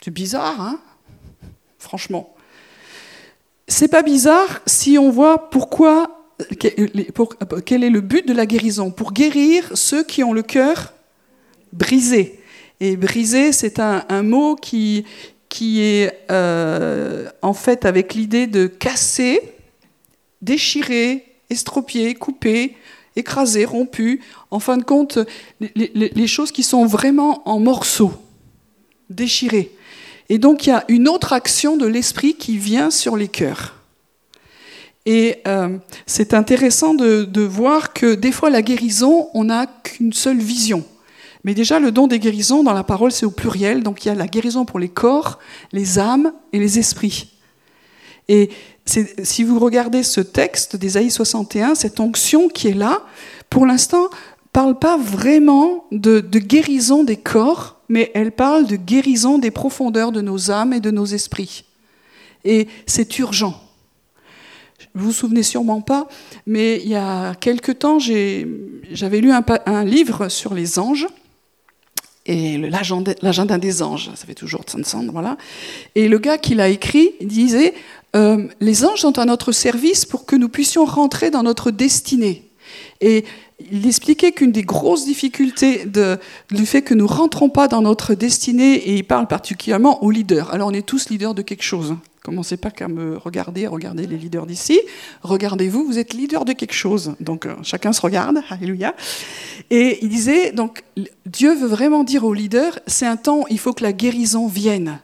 C'est 0.04 0.12
bizarre, 0.12 0.60
hein 0.60 0.80
Franchement. 1.80 2.34
C'est 3.68 3.88
pas 3.88 4.04
bizarre 4.04 4.62
si 4.66 4.98
on 4.98 5.10
voit 5.10 5.50
pourquoi, 5.50 6.28
quel 6.60 7.84
est 7.84 7.90
le 7.90 8.02
but 8.02 8.28
de 8.28 8.34
la 8.34 8.46
guérison 8.46 8.92
Pour 8.92 9.14
guérir 9.14 9.72
ceux 9.76 10.04
qui 10.04 10.24
ont 10.24 10.34
le 10.34 10.44
cœur 10.44 10.94
brisé. 11.72 12.40
Et 12.80 12.98
brisé, 12.98 13.52
c'est 13.52 13.80
un, 13.80 14.24
mot 14.24 14.56
qui, 14.56 15.06
qui 15.48 15.82
est 15.82 16.26
euh, 16.32 17.30
en 17.42 17.54
fait 17.54 17.86
avec 17.86 18.14
l'idée 18.14 18.48
de 18.48 18.68
casser, 18.68 19.42
déchirer, 20.42 21.26
estropier, 21.50 22.14
couper, 22.16 22.76
écrasé, 23.16 23.66
rompu, 23.66 24.22
en 24.52 24.60
fin 24.60 24.78
de 24.78 24.84
compte, 24.84 25.20
les, 25.60 26.28
choses 26.28 26.52
qui 26.52 26.64
sont 26.64 26.86
vraiment 26.86 27.48
en 27.48 27.60
morceaux, 27.60 28.14
déchirées. 29.10 29.72
Et 30.30 30.38
donc 30.38 30.66
il 30.66 30.70
y 30.70 30.74
a 30.74 30.86
une 30.88 31.08
autre 31.08 31.34
action 31.34 31.78
de 31.78 31.86
l'esprit 31.86 32.36
qui 32.36 32.58
vient 32.58 32.90
sur 32.90 33.18
les 33.18 33.28
cœurs. 33.28 33.76
Et 35.06 35.42
euh, 35.48 35.78
c'est 36.06 36.34
intéressant 36.34 36.94
de, 36.94 37.24
de, 37.26 37.42
voir 37.42 37.92
que 37.92 38.16
des 38.16 38.32
fois 38.32 38.50
la 38.50 38.62
guérison, 38.62 39.28
on 39.34 39.46
n'a 39.46 39.68
qu'une 39.68 40.14
seule 40.14 40.40
vision. 40.40 40.86
Mais 41.44 41.54
déjà, 41.54 41.80
le 41.80 41.92
don 41.92 42.08
des 42.08 42.20
guérisons 42.20 42.64
dans 42.64 42.74
la 42.74 42.86
parole, 42.86 43.12
c'est 43.12 43.26
au 43.26 43.32
pluriel. 43.32 43.84
Donc 43.84 44.06
il 44.06 44.08
y 44.08 44.12
a 44.12 44.16
la 44.16 44.28
guérison 44.28 44.64
pour 44.64 44.80
les 44.80 44.88
corps, 44.88 45.40
les 45.74 46.00
âmes 46.00 46.32
et 46.54 46.60
les 46.60 46.80
esprits. 46.80 47.34
Et 48.30 48.50
si 48.86 49.44
vous 49.44 49.60
regardez 49.60 50.04
ce 50.04 50.22
texte 50.22 50.76
d'Ésaïe 50.76 51.10
61, 51.10 51.76
cette 51.76 52.00
onction 52.00 52.50
qui 52.50 52.68
est 52.68 52.74
là, 52.74 53.02
pour 53.50 53.66
l'instant, 53.66 54.10
parle 54.52 54.78
pas 54.78 54.98
vraiment 54.98 55.86
de, 55.92 56.22
guérison 56.22 57.04
des 57.04 57.18
corps, 57.18 57.82
mais 57.90 58.12
elle 58.14 58.32
parle 58.32 58.68
de 58.68 58.76
guérison 58.76 59.40
des 59.40 59.52
profondeurs 59.52 60.12
de 60.12 60.22
nos 60.22 60.52
âmes 60.52 60.74
et 60.74 60.80
de 60.80 60.92
nos 60.92 61.06
esprits. 61.06 61.66
Et 62.46 62.68
c'est 62.86 63.18
urgent. 63.20 63.60
Vous 64.96 65.08
vous 65.08 65.12
souvenez 65.12 65.44
sûrement 65.44 65.82
pas, 65.82 66.08
mais 66.46 66.80
il 66.84 66.90
y 66.90 66.96
a 66.96 67.34
quelque 67.36 67.72
temps, 67.72 67.98
j'avais 68.00 69.22
lu 69.22 69.32
un, 69.32 69.84
livre 69.86 70.30
sur 70.30 70.54
les 70.54 70.78
anges, 70.78 71.08
et 72.26 72.58
l'agenda 72.58 73.58
des 73.58 73.82
anges, 73.82 74.12
ça 74.16 74.26
fait 74.26 74.36
toujours 74.36 74.64
Tsansan, 74.64 75.10
voilà. 75.12 75.38
Et 75.96 76.08
le 76.08 76.20
gars 76.20 76.38
qui 76.38 76.56
l'a 76.56 76.70
écrit 76.70 77.12
disait 77.22 77.74
euh, 78.16 78.48
Les 78.60 78.86
anges 78.86 79.02
sont 79.02 79.18
à 79.20 79.26
notre 79.26 79.52
service 79.52 80.06
pour 80.06 80.26
que 80.26 80.36
nous 80.36 80.50
puissions 80.50 80.86
rentrer 80.86 81.32
dans 81.32 81.44
notre 81.44 81.72
destinée. 81.72 82.50
Et 83.02 83.26
il 83.72 83.88
expliquait 83.88 84.32
qu'une 84.32 84.52
des 84.52 84.64
grosses 84.64 85.06
difficultés 85.06 85.86
de, 85.86 86.18
du 86.52 86.66
fait 86.66 86.82
que 86.82 86.94
nous 86.94 87.08
rentrons 87.08 87.50
pas 87.50 87.68
dans 87.68 87.82
notre 87.82 88.14
destinée, 88.14 88.76
et 88.76 88.96
il 88.96 89.04
parle 89.04 89.28
particulièrement 89.28 90.04
aux 90.04 90.12
leaders. 90.12 90.54
Alors 90.54 90.70
on 90.70 90.74
est 90.74 90.86
tous 90.86 91.10
leaders 91.10 91.34
de 91.34 91.42
quelque 91.42 91.64
chose. 91.64 91.96
Commencez 92.24 92.56
pas 92.56 92.72
qu'à 92.72 92.88
me 92.88 93.18
regarder, 93.18 93.68
regardez 93.68 94.08
les 94.08 94.16
leaders 94.16 94.46
d'ici. 94.46 94.80
Regardez-vous, 95.24 95.84
vous 95.84 96.00
êtes 96.00 96.14
leader 96.14 96.46
de 96.46 96.54
quelque 96.54 96.74
chose. 96.74 97.16
Donc 97.20 97.46
euh, 97.46 97.56
chacun 97.64 97.92
se 97.92 98.00
regarde, 98.00 98.40
alléluia. 98.50 98.96
Et 99.70 100.00
il 100.02 100.10
disait, 100.10 100.52
donc 100.52 100.84
Dieu 101.26 101.54
veut 101.54 101.68
vraiment 101.68 102.06
dire 102.06 102.24
aux 102.24 102.34
leaders, 102.34 102.80
c'est 102.88 103.06
un 103.06 103.18
temps, 103.18 103.44
il 103.50 103.60
faut 103.60 103.74
que 103.74 103.84
la 103.84 103.92
guérison 103.92 104.48
vienne. 104.48 105.00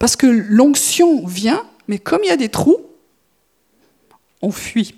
Parce 0.00 0.16
que 0.16 0.26
l'onction 0.26 1.24
vient, 1.24 1.62
mais 1.88 1.98
comme 1.98 2.20
il 2.22 2.28
y 2.28 2.32
a 2.32 2.36
des 2.36 2.48
trous, 2.48 2.80
on 4.42 4.50
fuit. 4.50 4.94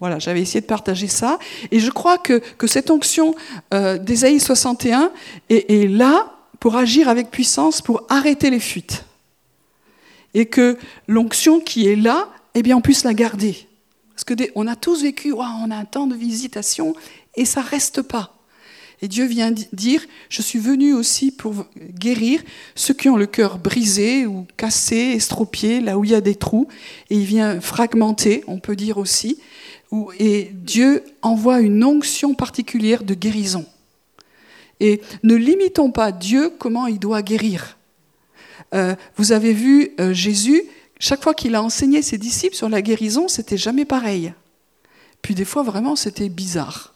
Voilà, 0.00 0.18
j'avais 0.18 0.42
essayé 0.42 0.60
de 0.60 0.66
partager 0.66 1.08
ça. 1.08 1.38
Et 1.70 1.80
je 1.80 1.90
crois 1.90 2.18
que, 2.18 2.42
cette 2.66 2.90
onction 2.90 3.34
euh, 3.72 3.98
d'Ésaïe 3.98 4.40
61 4.40 5.10
est, 5.48 5.90
là 5.90 6.32
pour 6.60 6.76
agir 6.76 7.08
avec 7.08 7.30
puissance, 7.30 7.80
pour 7.80 8.04
arrêter 8.08 8.50
les 8.50 8.60
fuites. 8.60 9.04
Et 10.34 10.46
que 10.46 10.76
l'onction 11.06 11.60
qui 11.60 11.88
est 11.88 11.96
là, 11.96 12.28
eh 12.54 12.62
bien, 12.62 12.76
on 12.76 12.82
puisse 12.82 13.04
la 13.04 13.14
garder. 13.14 13.66
Parce 14.10 14.24
que 14.24 14.34
on 14.54 14.66
a 14.66 14.76
tous 14.76 15.02
vécu, 15.02 15.32
on 15.32 15.70
a 15.70 15.76
un 15.76 15.84
temps 15.84 16.06
de 16.06 16.14
visitation 16.14 16.94
et 17.34 17.44
ça 17.44 17.60
reste 17.60 18.02
pas. 18.02 18.35
Et 19.02 19.08
Dieu 19.08 19.26
vient 19.26 19.52
dire, 19.72 20.04
je 20.28 20.40
suis 20.40 20.58
venu 20.58 20.94
aussi 20.94 21.30
pour 21.30 21.66
guérir 21.98 22.42
ceux 22.74 22.94
qui 22.94 23.08
ont 23.08 23.16
le 23.16 23.26
cœur 23.26 23.58
brisé 23.58 24.26
ou 24.26 24.46
cassé, 24.56 25.12
estropié, 25.14 25.80
là 25.80 25.98
où 25.98 26.04
il 26.04 26.10
y 26.10 26.14
a 26.14 26.20
des 26.20 26.34
trous. 26.34 26.66
Et 27.10 27.16
il 27.16 27.24
vient 27.24 27.60
fragmenter, 27.60 28.42
on 28.46 28.58
peut 28.58 28.76
dire 28.76 28.98
aussi 28.98 29.38
et 30.18 30.50
Dieu 30.52 31.04
envoie 31.22 31.60
une 31.60 31.84
onction 31.84 32.34
particulière 32.34 33.04
de 33.04 33.14
guérison. 33.14 33.66
Et 34.80 35.00
ne 35.22 35.34
limitons 35.34 35.90
pas 35.90 36.12
Dieu 36.12 36.52
comment 36.58 36.86
il 36.86 36.98
doit 36.98 37.22
guérir. 37.22 37.78
Euh, 38.74 38.94
vous 39.16 39.32
avez 39.32 39.52
vu 39.52 39.92
euh, 40.00 40.12
Jésus, 40.12 40.62
chaque 40.98 41.22
fois 41.22 41.34
qu'il 41.34 41.54
a 41.54 41.62
enseigné 41.62 42.02
ses 42.02 42.18
disciples 42.18 42.56
sur 42.56 42.68
la 42.68 42.82
guérison, 42.82 43.28
c'était 43.28 43.56
jamais 43.56 43.84
pareil. 43.84 44.34
Puis 45.22 45.34
des 45.34 45.44
fois, 45.44 45.62
vraiment, 45.62 45.96
c'était 45.96 46.28
bizarre. 46.28 46.94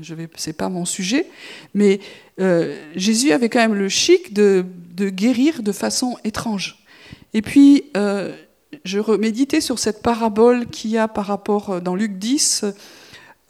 Ce 0.00 0.14
n'est 0.14 0.52
pas 0.52 0.68
mon 0.68 0.84
sujet, 0.84 1.26
mais 1.74 2.00
euh, 2.40 2.76
Jésus 2.96 3.32
avait 3.32 3.48
quand 3.48 3.60
même 3.60 3.74
le 3.74 3.88
chic 3.88 4.32
de, 4.32 4.64
guérir 4.96 5.62
de 5.62 5.72
façon 5.72 6.16
étrange. 6.24 6.78
Et 7.34 7.42
puis, 7.42 7.84
je 8.84 9.16
méditais 9.16 9.60
sur 9.60 9.78
cette 9.78 10.02
parabole 10.02 10.66
qu'il 10.66 10.90
y 10.90 10.98
a 10.98 11.08
par 11.08 11.26
rapport 11.26 11.70
euh, 11.70 11.80
dans 11.80 11.94
Luc 11.94 12.18
10, 12.18 12.64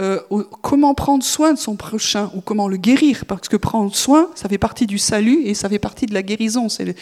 euh, 0.01 0.19
comment 0.63 0.95
prendre 0.95 1.23
soin 1.23 1.53
de 1.53 1.59
son 1.59 1.77
prochain 1.77 2.31
ou 2.35 2.41
comment 2.41 2.67
le 2.67 2.77
guérir, 2.77 3.25
parce 3.27 3.49
que 3.49 3.57
prendre 3.57 3.95
soin, 3.95 4.31
ça 4.35 4.49
fait 4.49 4.59
partie 4.59 4.87
du 4.87 4.99
salut 4.99 5.43
et 5.45 5.55
ça 5.55 5.69
fait 5.69 5.79
partie 5.79 6.07
de 6.07 6.15
la 6.15 6.23
guérison, 6.23 6.69
c'est 6.69 6.85
le, 6.85 6.95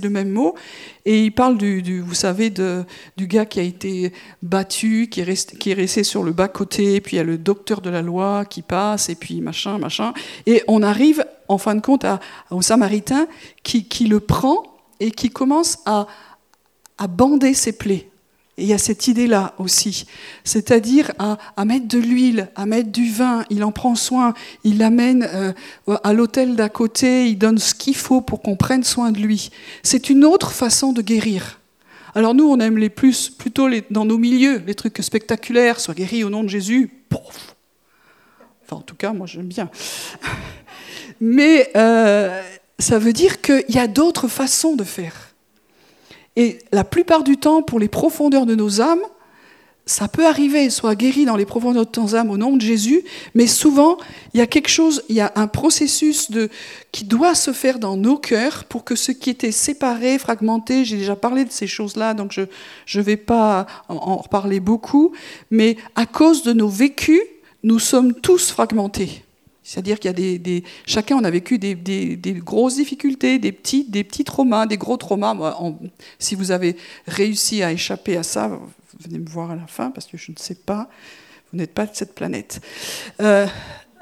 le, 0.00 0.10
même 0.10 0.30
mot. 0.30 0.54
Et 1.04 1.24
il 1.24 1.32
parle 1.32 1.58
du, 1.58 2.00
vous 2.00 2.14
savez, 2.14 2.50
du 2.50 3.26
gars 3.26 3.46
qui 3.46 3.60
a 3.60 3.62
été 3.62 4.12
battu, 4.42 5.08
qui 5.10 5.20
est, 5.20 5.24
resté, 5.24 5.56
qui 5.56 5.70
est 5.70 5.74
resté 5.74 6.04
sur 6.04 6.22
le 6.22 6.32
bas-côté, 6.32 7.00
puis 7.00 7.16
il 7.16 7.18
y 7.18 7.20
a 7.20 7.24
le 7.24 7.38
docteur 7.38 7.80
de 7.80 7.90
la 7.90 8.02
loi 8.02 8.44
qui 8.44 8.62
passe, 8.62 9.08
et 9.08 9.14
puis 9.14 9.40
machin, 9.40 9.78
machin. 9.78 10.12
Et 10.46 10.62
on 10.68 10.82
arrive, 10.82 11.24
en 11.48 11.58
fin 11.58 11.74
de 11.74 11.80
compte, 11.80 12.04
à, 12.04 12.20
au 12.50 12.62
Samaritain 12.62 13.26
qui, 13.62 13.88
qui 13.88 14.06
le 14.06 14.20
prend 14.20 14.62
et 15.00 15.10
qui 15.10 15.30
commence 15.30 15.78
à 15.86 16.06
à 16.98 17.06
bander 17.06 17.54
ses 17.54 17.72
plaies. 17.72 18.08
Et 18.56 18.62
il 18.62 18.68
y 18.68 18.72
a 18.72 18.78
cette 18.78 19.08
idée-là 19.08 19.54
aussi, 19.58 20.06
c'est-à-dire 20.44 21.10
à, 21.18 21.64
mettre 21.64 21.88
de 21.88 21.98
l'huile, 21.98 22.48
à 22.54 22.66
mettre 22.66 22.90
du 22.90 23.10
vin, 23.10 23.44
il 23.50 23.64
en 23.64 23.72
prend 23.72 23.96
soin, 23.96 24.32
il 24.62 24.78
l'amène 24.78 25.28
euh, 25.34 25.52
à 26.04 26.12
l'hôtel 26.12 26.54
d'à 26.54 26.68
côté, 26.68 27.26
il 27.26 27.36
donne 27.36 27.58
ce 27.58 27.74
qu'il 27.74 27.96
faut 27.96 28.20
pour 28.20 28.42
qu'on 28.42 28.54
prenne 28.54 28.84
soin 28.84 29.10
de 29.10 29.18
lui. 29.18 29.50
C'est 29.82 30.08
une 30.08 30.24
autre 30.24 30.52
façon 30.52 30.92
de 30.92 31.02
guérir. 31.02 31.58
Alors 32.14 32.32
nous, 32.32 32.48
on 32.48 32.60
aime 32.60 32.78
les 32.78 32.90
plus, 32.90 33.28
plutôt 33.28 33.68
dans 33.90 34.04
nos 34.04 34.18
milieux, 34.18 34.62
les 34.64 34.76
trucs 34.76 34.98
spectaculaires, 35.02 35.80
soit 35.80 35.94
guéri 35.94 36.22
au 36.22 36.30
nom 36.30 36.44
de 36.44 36.48
Jésus, 36.48 36.88
pouf. 37.08 37.56
Enfin, 38.64 38.76
en 38.76 38.82
tout 38.82 38.94
cas, 38.94 39.12
moi 39.12 39.26
j'aime 39.26 39.46
bien. 39.46 39.68
Mais 41.20 41.70
euh, 41.76 42.40
ça 42.78 43.00
veut 43.00 43.12
dire 43.12 43.40
qu'il 43.40 43.64
y 43.68 43.78
a 43.78 43.88
d'autres 43.88 44.28
façons 44.28 44.76
de 44.76 44.84
faire. 44.84 45.23
Et 46.36 46.58
la 46.72 46.84
plupart 46.84 47.24
du 47.24 47.36
temps, 47.36 47.62
pour 47.62 47.78
les 47.78 47.88
profondeurs 47.88 48.46
de 48.46 48.54
nos 48.54 48.80
âmes, 48.80 49.02
ça 49.86 50.08
peut 50.08 50.26
arriver, 50.26 50.70
soit 50.70 50.94
guéri 50.94 51.26
dans 51.26 51.36
les 51.36 51.44
profondeurs 51.44 51.84
de 51.84 52.00
nos 52.00 52.16
âmes 52.16 52.30
au 52.30 52.38
nom 52.38 52.56
de 52.56 52.62
Jésus, 52.62 53.04
mais 53.34 53.46
souvent, 53.46 53.98
il 54.32 54.38
y 54.38 54.40
a 54.40 54.46
quelque 54.46 54.70
chose, 54.70 55.02
il 55.10 55.16
y 55.16 55.20
a 55.20 55.32
un 55.36 55.46
processus 55.46 56.30
qui 56.90 57.04
doit 57.04 57.34
se 57.34 57.52
faire 57.52 57.78
dans 57.78 57.96
nos 57.96 58.16
cœurs 58.16 58.64
pour 58.64 58.84
que 58.84 58.96
ce 58.96 59.12
qui 59.12 59.28
était 59.28 59.52
séparé, 59.52 60.18
fragmenté, 60.18 60.86
j'ai 60.86 60.96
déjà 60.96 61.16
parlé 61.16 61.44
de 61.44 61.52
ces 61.52 61.66
choses-là, 61.66 62.14
donc 62.14 62.32
je 62.32 62.98
ne 62.98 63.04
vais 63.04 63.18
pas 63.18 63.66
en 63.88 64.16
reparler 64.16 64.58
beaucoup, 64.58 65.12
mais 65.50 65.76
à 65.94 66.06
cause 66.06 66.42
de 66.44 66.54
nos 66.54 66.68
vécus, 66.68 67.20
nous 67.62 67.78
sommes 67.78 68.14
tous 68.14 68.50
fragmentés. 68.50 69.23
C'est-à-dire 69.64 69.98
qu'il 69.98 70.10
y 70.10 70.14
a 70.36 70.38
des, 70.38 70.62
chacun 70.86 71.16
on 71.16 71.24
a 71.24 71.30
vécu 71.30 71.58
des, 71.58 71.74
grosses 72.44 72.76
difficultés, 72.76 73.38
des 73.38 73.50
petits, 73.50 73.84
des 73.84 74.04
petits 74.04 74.24
traumas, 74.24 74.66
des 74.66 74.76
gros 74.76 74.98
traumas. 74.98 75.34
si 76.18 76.34
vous 76.34 76.50
avez 76.50 76.76
réussi 77.06 77.62
à 77.62 77.72
échapper 77.72 78.18
à 78.18 78.22
ça, 78.22 78.60
venez 79.00 79.18
me 79.18 79.26
voir 79.26 79.50
à 79.50 79.56
la 79.56 79.66
fin 79.66 79.90
parce 79.90 80.06
que 80.06 80.18
je 80.18 80.32
ne 80.32 80.36
sais 80.36 80.54
pas, 80.54 80.88
vous 81.50 81.58
n'êtes 81.58 81.72
pas 81.72 81.86
de 81.86 81.94
cette 81.96 82.14
planète. 82.14 82.60
Euh, 83.20 83.46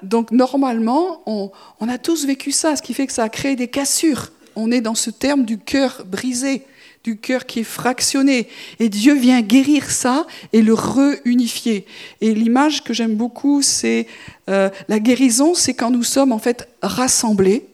donc 0.03 0.33
normalement, 0.33 1.23
on, 1.27 1.53
on, 1.79 1.89
a 1.89 1.97
tous 1.97 2.27
vécu 2.27 2.51
ça, 2.51 2.75
ce 2.75 2.83
qui 2.83 2.93
fait 2.93 3.07
que 3.07 3.13
ça 3.13 3.23
a 3.23 3.29
créé 3.29 3.55
des 3.55 3.69
cassures. 3.69 4.33
On 4.57 4.73
est 4.73 4.81
dans 4.81 4.97
ce 4.97 5.11
terme 5.11 5.45
du 5.45 5.59
cœur 5.59 6.03
brisé 6.05 6.67
du 7.05 7.17
cœur 7.17 7.47
qui 7.47 7.61
est 7.61 7.65
fractionné. 7.65 8.49
Et 8.79 8.89
Dieu 8.89 9.15
vient 9.15 9.41
guérir 9.41 9.91
ça 9.91 10.27
et 10.53 10.63
le 10.63 10.75
réunifier. 10.75 11.87
Et 12.21 12.35
l'image 12.35 12.85
que 12.85 12.95
j'aime 12.95 13.17
beaucoup, 13.17 13.63
c'est 13.63 14.07
euh, 14.49 14.71
la 14.89 15.01
guérison, 15.01 15.55
c'est 15.55 15.75
quand 15.75 15.91
nous 15.91 16.05
sommes 16.05 16.33
en 16.33 16.39
fait 16.39 16.69
rassemblés, 16.81 17.67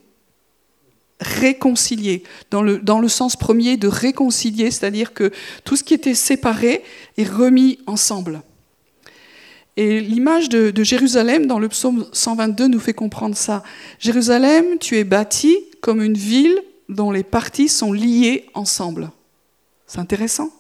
réconciliés, 1.21 2.23
dans 2.51 2.63
le, 2.63 2.79
dans 2.79 3.01
le 3.01 3.09
sens 3.09 3.37
premier 3.37 3.77
de 3.77 3.89
réconcilier, 3.89 4.71
c'est-à-dire 4.71 5.13
que 5.13 5.33
tout 5.65 5.77
ce 5.77 5.83
qui 5.83 5.95
était 5.95 6.15
séparé 6.15 6.83
est 7.17 7.29
remis 7.29 7.79
ensemble. 7.87 8.43
Et 9.77 10.01
l'image 10.01 10.49
de, 10.49 10.71
de, 10.71 10.83
Jérusalem 10.83 11.47
dans 11.47 11.59
le 11.59 11.69
psaume 11.69 12.07
122 12.13 12.67
nous 12.67 12.81
fait 12.81 12.95
comprendre 12.95 13.37
ça. 13.37 13.63
Jérusalem, 14.01 14.79
tu 14.81 14.97
es 14.97 15.05
bâti 15.05 15.57
comme 15.81 16.03
une 16.03 16.17
ville 16.17 16.61
dont 16.89 17.11
les 17.11 17.23
parties 17.23 17.69
sont 17.69 17.93
liées 17.93 18.47
ensemble. 18.55 19.11
C'est 19.89 19.99
intéressant. 19.99 20.53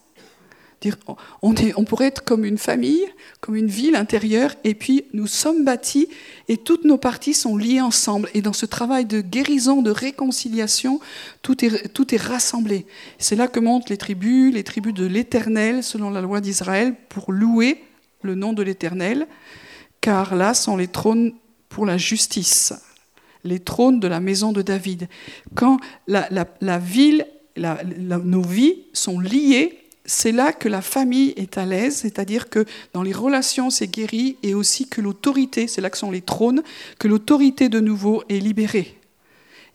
On, 1.43 1.85
pourrait 1.85 2.07
être 2.07 2.25
comme 2.25 2.45
une 2.45 2.59
famille, 2.59 3.05
comme 3.41 3.57
une 3.57 3.67
ville 3.67 3.97
intérieure, 3.97 4.55
et 4.63 4.75
puis 4.75 5.05
nous 5.13 5.27
sommes 5.27 5.65
bâtis 5.65 6.09
et 6.49 6.57
toutes 6.57 6.85
nos 6.85 6.99
parties 6.99 7.35
sont 7.35 7.57
liées 7.57 7.81
ensemble. 7.81 8.29
Et 8.35 8.43
dans 8.43 8.53
ce 8.53 8.67
travail 8.67 9.05
de 9.05 9.21
guérison, 9.21 9.83
de 9.83 9.91
réconciliation, 9.91 11.01
tout 11.43 11.65
est, 11.65 11.93
tout 11.93 12.15
est 12.15 12.23
rassemblé. 12.23 12.87
C'est 13.19 13.35
là 13.37 13.49
que 13.49 13.61
montent 13.61 13.91
les 13.91 13.97
tribus, 13.97 14.55
les 14.55 14.65
tribus 14.65 14.95
de 14.95 15.07
l'Éternel, 15.07 15.83
selon 15.83 16.11
la 16.11 16.21
loi 16.21 16.41
d'Israël, 16.41 16.95
pour 17.09 17.33
louer 17.33 17.83
le 18.23 18.35
nom 18.35 18.53
de 18.53 18.63
l'Éternel, 18.63 19.27
car 20.01 20.37
là 20.37 20.55
sont 20.55 20.77
les 20.77 20.89
trônes 20.89 21.35
pour 21.69 21.87
la 21.87 21.99
justice, 21.99 22.73
les 23.43 23.59
trônes 23.59 23.99
de 23.99 24.09
la 24.09 24.21
maison 24.21 24.53
de 24.53 24.63
David. 24.63 25.09
Quand 25.55 25.79
la, 26.07 26.29
la, 26.31 26.47
la 26.61 26.79
ville 26.79 27.27
nos 27.59 28.43
vies 28.43 28.85
sont 28.93 29.21
liées, 29.21 29.79
c'est 30.05 30.33
là 30.33 30.53
que 30.53 30.69
la 30.69 30.81
famille 30.81 31.35
est 31.37 31.59
à 31.59 31.67
l'aise, 31.67 31.97
c'est-à-dire 31.97 32.49
que 32.49 32.65
dans 32.95 33.03
les 33.03 33.13
relations, 33.13 33.69
c'est 33.69 33.89
guéri, 33.89 34.37
et 34.43 34.55
aussi 34.55 34.89
que 34.89 35.03
l'autorité, 35.03 35.69
c'est 35.69 35.83
là 35.83 35.91
que 35.91 35.99
sont 35.99 36.11
les 36.11 36.23
trônes, 36.23 36.63
que 36.99 37.09
l'autorité 37.09 37.69
de 37.69 37.79
nouveau 37.79 38.23
est 38.31 38.39
libérée. 38.39 38.97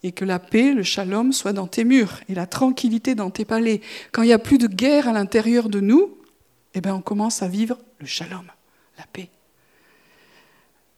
Et 0.01 0.11
que 0.11 0.25
la 0.25 0.39
paix, 0.39 0.73
le 0.73 0.83
shalom, 0.83 1.31
soit 1.33 1.53
dans 1.53 1.67
tes 1.67 1.83
murs, 1.83 2.19
et 2.29 2.33
la 2.33 2.47
tranquillité 2.47 3.13
dans 3.13 3.29
tes 3.29 3.45
palais. 3.45 3.81
Quand 4.11 4.23
il 4.23 4.27
n'y 4.27 4.33
a 4.33 4.39
plus 4.39 4.57
de 4.57 4.67
guerre 4.67 5.07
à 5.07 5.13
l'intérieur 5.13 5.69
de 5.69 5.79
nous, 5.79 6.17
eh 6.73 6.81
bien 6.81 6.95
on 6.95 7.01
commence 7.01 7.43
à 7.43 7.47
vivre 7.47 7.77
le 7.99 8.07
shalom, 8.07 8.45
la 8.97 9.05
paix. 9.13 9.29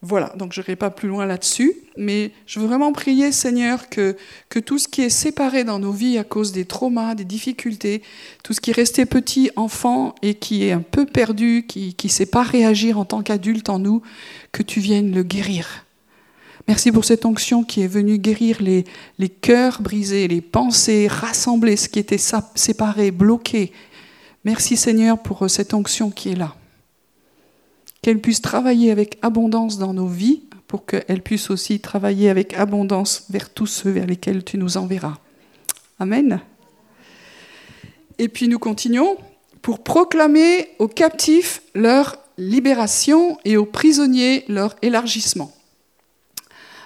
Voilà, 0.07 0.31
donc 0.37 0.53
je 0.53 0.61
n'irai 0.61 0.75
pas 0.75 0.91
plus 0.91 1.07
loin 1.07 1.25
là-dessus, 1.25 1.73
mais 1.97 2.29
je 2.45 2.59
veux 2.59 2.67
vraiment 2.67 2.93
prier, 2.93 3.31
Seigneur, 3.31 3.89
que, 3.89 4.15
tout 4.63 4.77
ce 4.77 4.87
qui 4.87 5.01
est 5.01 5.09
séparé 5.09 5.63
dans 5.63 5.79
nos 5.79 5.91
vies 5.91 6.19
à 6.19 6.23
cause 6.23 6.51
des 6.51 6.65
traumas, 6.65 7.15
des 7.15 7.25
difficultés, 7.25 8.03
tout 8.43 8.53
ce 8.53 8.61
qui 8.61 8.69
est 8.69 8.75
resté 8.75 9.07
petit, 9.07 9.49
enfant, 9.55 10.13
et 10.21 10.35
qui 10.35 10.63
est 10.63 10.71
un 10.71 10.81
peu 10.81 11.07
perdu, 11.07 11.65
qui 11.67 11.95
ne 12.03 12.07
sait 12.07 12.27
pas 12.27 12.43
réagir 12.43 12.99
en 12.99 13.05
tant 13.05 13.23
qu'adulte 13.23 13.67
en 13.67 13.79
nous, 13.79 14.03
que 14.51 14.61
tu 14.61 14.79
viennes 14.79 15.11
le 15.11 15.23
guérir. 15.23 15.85
Merci 16.67 16.91
pour 16.91 17.03
cette 17.03 17.25
onction 17.25 17.63
qui 17.63 17.81
est 17.81 17.87
venue 17.87 18.19
guérir 18.19 18.61
les, 18.61 18.83
les 19.17 19.29
cœurs 19.29 19.81
brisés, 19.81 20.27
les 20.27 20.41
pensées, 20.41 21.07
rassembler 21.07 21.77
ce 21.77 21.89
qui 21.89 21.97
était 21.97 22.21
séparé, 22.53 23.09
bloqué. 23.09 23.71
Merci 24.43 24.77
Seigneur 24.77 25.17
pour 25.17 25.49
cette 25.49 25.73
onction 25.73 26.11
qui 26.11 26.29
est 26.29 26.35
là. 26.35 26.55
Qu'elle 28.05 28.21
puisse 28.21 28.39
travailler 28.39 28.91
avec 28.91 29.17
abondance 29.23 29.79
dans 29.79 29.91
nos 29.91 30.05
vies, 30.05 30.43
pour 30.67 30.85
qu'elle 30.85 31.23
puisse 31.23 31.49
aussi 31.49 31.79
travailler 31.79 32.29
avec 32.29 32.53
abondance 32.53 33.23
vers 33.31 33.49
tous 33.49 33.65
ceux 33.65 33.89
vers 33.89 34.05
lesquels 34.05 34.43
tu 34.43 34.59
nous 34.59 34.77
enverras. 34.77 35.17
Amen. 35.97 36.39
Et 38.19 38.29
puis 38.29 38.47
nous 38.47 38.59
continuons 38.59 39.17
pour 39.63 39.83
proclamer 39.83 40.69
aux 40.77 40.87
captifs 40.87 41.63
leur 41.73 42.17
libération 42.37 43.39
et 43.43 43.57
aux 43.57 43.65
prisonniers 43.65 44.45
leur 44.49 44.75
élargissement. 44.83 45.51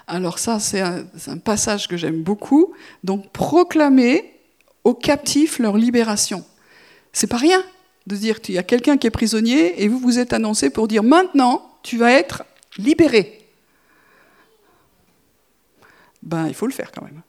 Alors 0.07 0.39
ça, 0.39 0.61
c'est 0.61 0.80
un, 0.80 1.38
passage 1.43 1.89
que 1.89 1.97
j'aime 1.97 2.24
beaucoup. 2.24 2.74
Donc 3.03 3.30
proclamer 3.34 4.39
aux 4.86 4.93
captifs 4.93 5.59
leur 5.59 5.76
libération. 5.76 6.45
C'est 7.11 7.28
pas 7.28 7.36
rien 7.36 7.61
de 8.10 8.16
dire 8.16 8.41
qu'il 8.41 8.55
y 8.55 8.57
a 8.57 8.64
quelqu'un 8.64 8.97
qui 8.97 9.05
est 9.05 9.12
prisonnier 9.12 9.84
et 9.84 9.88
vous 9.88 9.99
vous 9.99 10.18
êtes 10.18 10.34
annoncé 10.34 10.72
pour 10.72 10.88
dire 10.88 11.03
maintenant 11.03 11.62
tu 11.84 11.97
vas 11.97 12.12
être 12.12 12.43
libéré. 12.78 13.39
Ben 16.24 16.47
il 16.47 16.55
faut 16.55 16.66
le 16.66 16.74
faire 16.74 16.91
quand 16.91 17.03
même. 17.03 17.22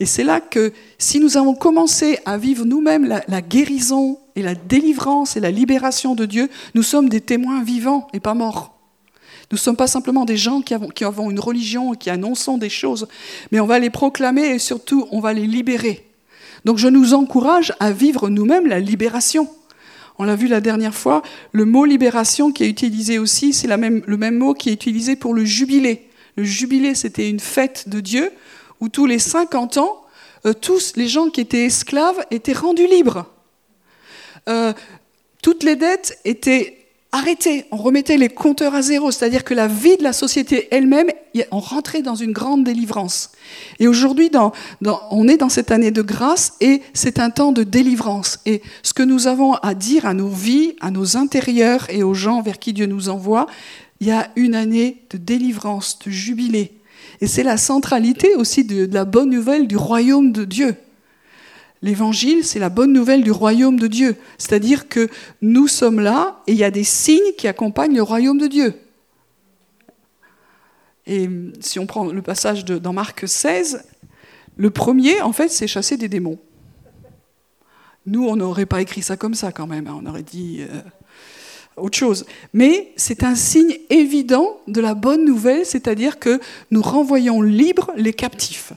Et 0.00 0.06
c'est 0.06 0.24
là 0.24 0.40
que 0.40 0.72
si 0.98 1.20
nous 1.20 1.36
avons 1.36 1.54
commencé 1.54 2.18
à 2.24 2.38
vivre 2.38 2.64
nous-mêmes 2.64 3.06
la, 3.06 3.42
guérison 3.42 4.18
et 4.34 4.42
la 4.42 4.54
délivrance 4.54 5.36
et 5.36 5.40
la 5.40 5.50
libération 5.50 6.14
de 6.14 6.24
Dieu, 6.24 6.48
nous 6.74 6.82
sommes 6.82 7.08
des 7.08 7.20
témoins 7.20 7.62
vivants 7.62 8.08
et 8.12 8.20
pas 8.20 8.34
morts. 8.34 8.78
Nous 9.50 9.56
ne 9.56 9.60
sommes 9.60 9.76
pas 9.76 9.86
simplement 9.86 10.24
des 10.24 10.36
gens 10.36 10.60
qui 10.60 10.74
avons, 10.74 10.88
qui 10.88 11.04
avons 11.04 11.30
une 11.30 11.38
religion 11.38 11.94
et 11.94 11.96
qui 11.96 12.10
annonçons 12.10 12.58
des 12.58 12.68
choses, 12.68 13.08
mais 13.52 13.60
on 13.60 13.66
va 13.66 13.78
les 13.78 13.90
proclamer 13.90 14.46
et 14.48 14.58
surtout 14.58 15.06
on 15.12 15.20
va 15.20 15.32
les 15.32 15.46
libérer. 15.46 16.06
Donc 16.64 16.78
je 16.78 16.88
nous 16.88 17.14
encourage 17.14 17.72
à 17.78 17.92
vivre 17.92 18.28
nous-mêmes 18.28 18.66
la 18.66 18.80
libération. 18.80 19.48
On 20.18 20.24
l'a 20.24 20.36
vu 20.36 20.48
la 20.48 20.60
dernière 20.60 20.94
fois, 20.94 21.22
le 21.52 21.64
mot 21.64 21.84
libération 21.84 22.50
qui 22.50 22.64
est 22.64 22.68
utilisé 22.68 23.18
aussi, 23.18 23.52
c'est 23.52 23.68
le 23.68 24.16
même 24.16 24.38
mot 24.38 24.54
qui 24.54 24.70
est 24.70 24.72
utilisé 24.72 25.16
pour 25.16 25.34
le 25.34 25.44
jubilé. 25.44 26.08
Le 26.36 26.44
jubilé, 26.44 26.94
c'était 26.94 27.28
une 27.28 27.40
fête 27.40 27.88
de 27.88 28.00
Dieu 28.00 28.30
où 28.80 28.88
tous 28.88 29.06
les 29.06 29.18
50 29.18 29.78
ans, 29.78 30.04
euh, 30.44 30.52
tous 30.52 30.94
les 30.96 31.08
gens 31.08 31.28
qui 31.28 31.40
étaient 31.40 31.64
esclaves 31.64 32.24
étaient 32.30 32.52
rendus 32.52 32.86
libres. 32.86 33.26
Euh, 34.48 34.72
toutes 35.42 35.62
les 35.62 35.76
dettes 35.76 36.18
étaient 36.24 36.85
arrêtées, 37.16 37.64
on 37.70 37.76
remettait 37.76 38.16
les 38.16 38.28
compteurs 38.28 38.74
à 38.74 38.82
zéro, 38.82 39.10
c'est-à-dire 39.10 39.44
que 39.44 39.54
la 39.54 39.66
vie 39.66 39.96
de 39.96 40.02
la 40.02 40.12
société 40.12 40.68
elle-même, 40.70 41.08
on 41.50 41.58
rentrait 41.58 42.02
dans 42.02 42.14
une 42.14 42.32
grande 42.32 42.64
délivrance. 42.64 43.30
Et 43.78 43.88
aujourd'hui, 43.88 44.30
on 45.10 45.28
est 45.28 45.36
dans 45.36 45.48
cette 45.48 45.70
année 45.70 45.90
de 45.90 46.02
grâce 46.02 46.54
et 46.60 46.82
c'est 46.94 47.18
un 47.18 47.30
temps 47.30 47.52
de 47.52 47.62
délivrance. 47.62 48.40
Et 48.46 48.62
ce 48.82 48.94
que 48.94 49.02
nous 49.02 49.26
avons 49.26 49.54
à 49.54 49.74
dire 49.74 50.06
à 50.06 50.14
nos 50.14 50.28
vies, 50.28 50.76
à 50.80 50.90
nos 50.90 51.16
intérieurs 51.16 51.86
et 51.90 52.02
aux 52.02 52.14
gens 52.14 52.42
vers 52.42 52.58
qui 52.58 52.72
Dieu 52.72 52.86
nous 52.86 53.08
envoie, 53.08 53.46
il 54.00 54.08
y 54.08 54.12
a 54.12 54.28
une 54.36 54.54
année 54.54 55.02
de 55.10 55.18
délivrance, 55.18 55.98
de 56.04 56.10
jubilé. 56.10 56.72
Et 57.20 57.26
c'est 57.26 57.42
la 57.42 57.56
centralité 57.56 58.34
aussi 58.34 58.64
de, 58.64 58.88
la 58.92 59.04
bonne 59.04 59.30
nouvelle 59.30 59.66
du 59.66 59.76
royaume 59.76 60.32
de 60.32 60.44
Dieu. 60.44 60.76
L'évangile, 61.82 62.44
c'est 62.44 62.58
la 62.58 62.68
bonne 62.68 62.92
nouvelle 62.92 63.22
du 63.22 63.30
royaume 63.30 63.78
de 63.78 63.86
Dieu. 63.86 64.16
C'est-à-dire 64.38 64.88
que 64.88 65.08
nous 65.42 65.68
sommes 65.68 66.00
là 66.00 66.42
et 66.46 66.52
il 66.52 66.58
y 66.58 66.64
a 66.64 66.70
des 66.70 66.84
signes 66.84 67.32
qui 67.36 67.48
accompagnent 67.48 67.94
le 67.94 68.02
royaume 68.02 68.38
de 68.38 68.46
Dieu. 68.46 68.74
Et 71.06 71.28
si 71.60 71.78
on 71.78 71.86
prend 71.86 72.06
le 72.06 72.22
passage 72.22 72.64
dans 72.64 72.92
Marc 72.92 73.28
16, 73.28 73.84
le 74.56 74.70
premier, 74.70 75.20
en 75.22 75.32
fait, 75.32 75.48
c'est 75.48 75.68
chasser 75.68 75.96
des 75.96 76.08
démons. 76.08 76.38
Nous, 78.06 78.26
on 78.26 78.36
n'aurait 78.36 78.66
pas 78.66 78.80
écrit 78.80 79.02
ça 79.02 79.16
comme 79.16 79.34
ça 79.34 79.52
quand 79.52 79.66
même. 79.66 79.86
Hein. 79.86 80.00
On 80.02 80.06
aurait 80.06 80.22
dit. 80.22 80.62
Euh, 80.62 80.80
autre 81.76 81.96
chose. 81.96 82.24
Mais 82.52 82.92
c'est 82.96 83.22
un 83.22 83.34
signe 83.34 83.76
évident 83.90 84.60
de 84.66 84.80
la 84.80 84.94
bonne 84.94 85.24
nouvelle, 85.24 85.66
c'est-à-dire 85.66 86.18
que 86.18 86.40
nous 86.70 86.82
renvoyons 86.82 87.42
libres 87.42 87.92
les 87.96 88.12
captifs. 88.12 88.72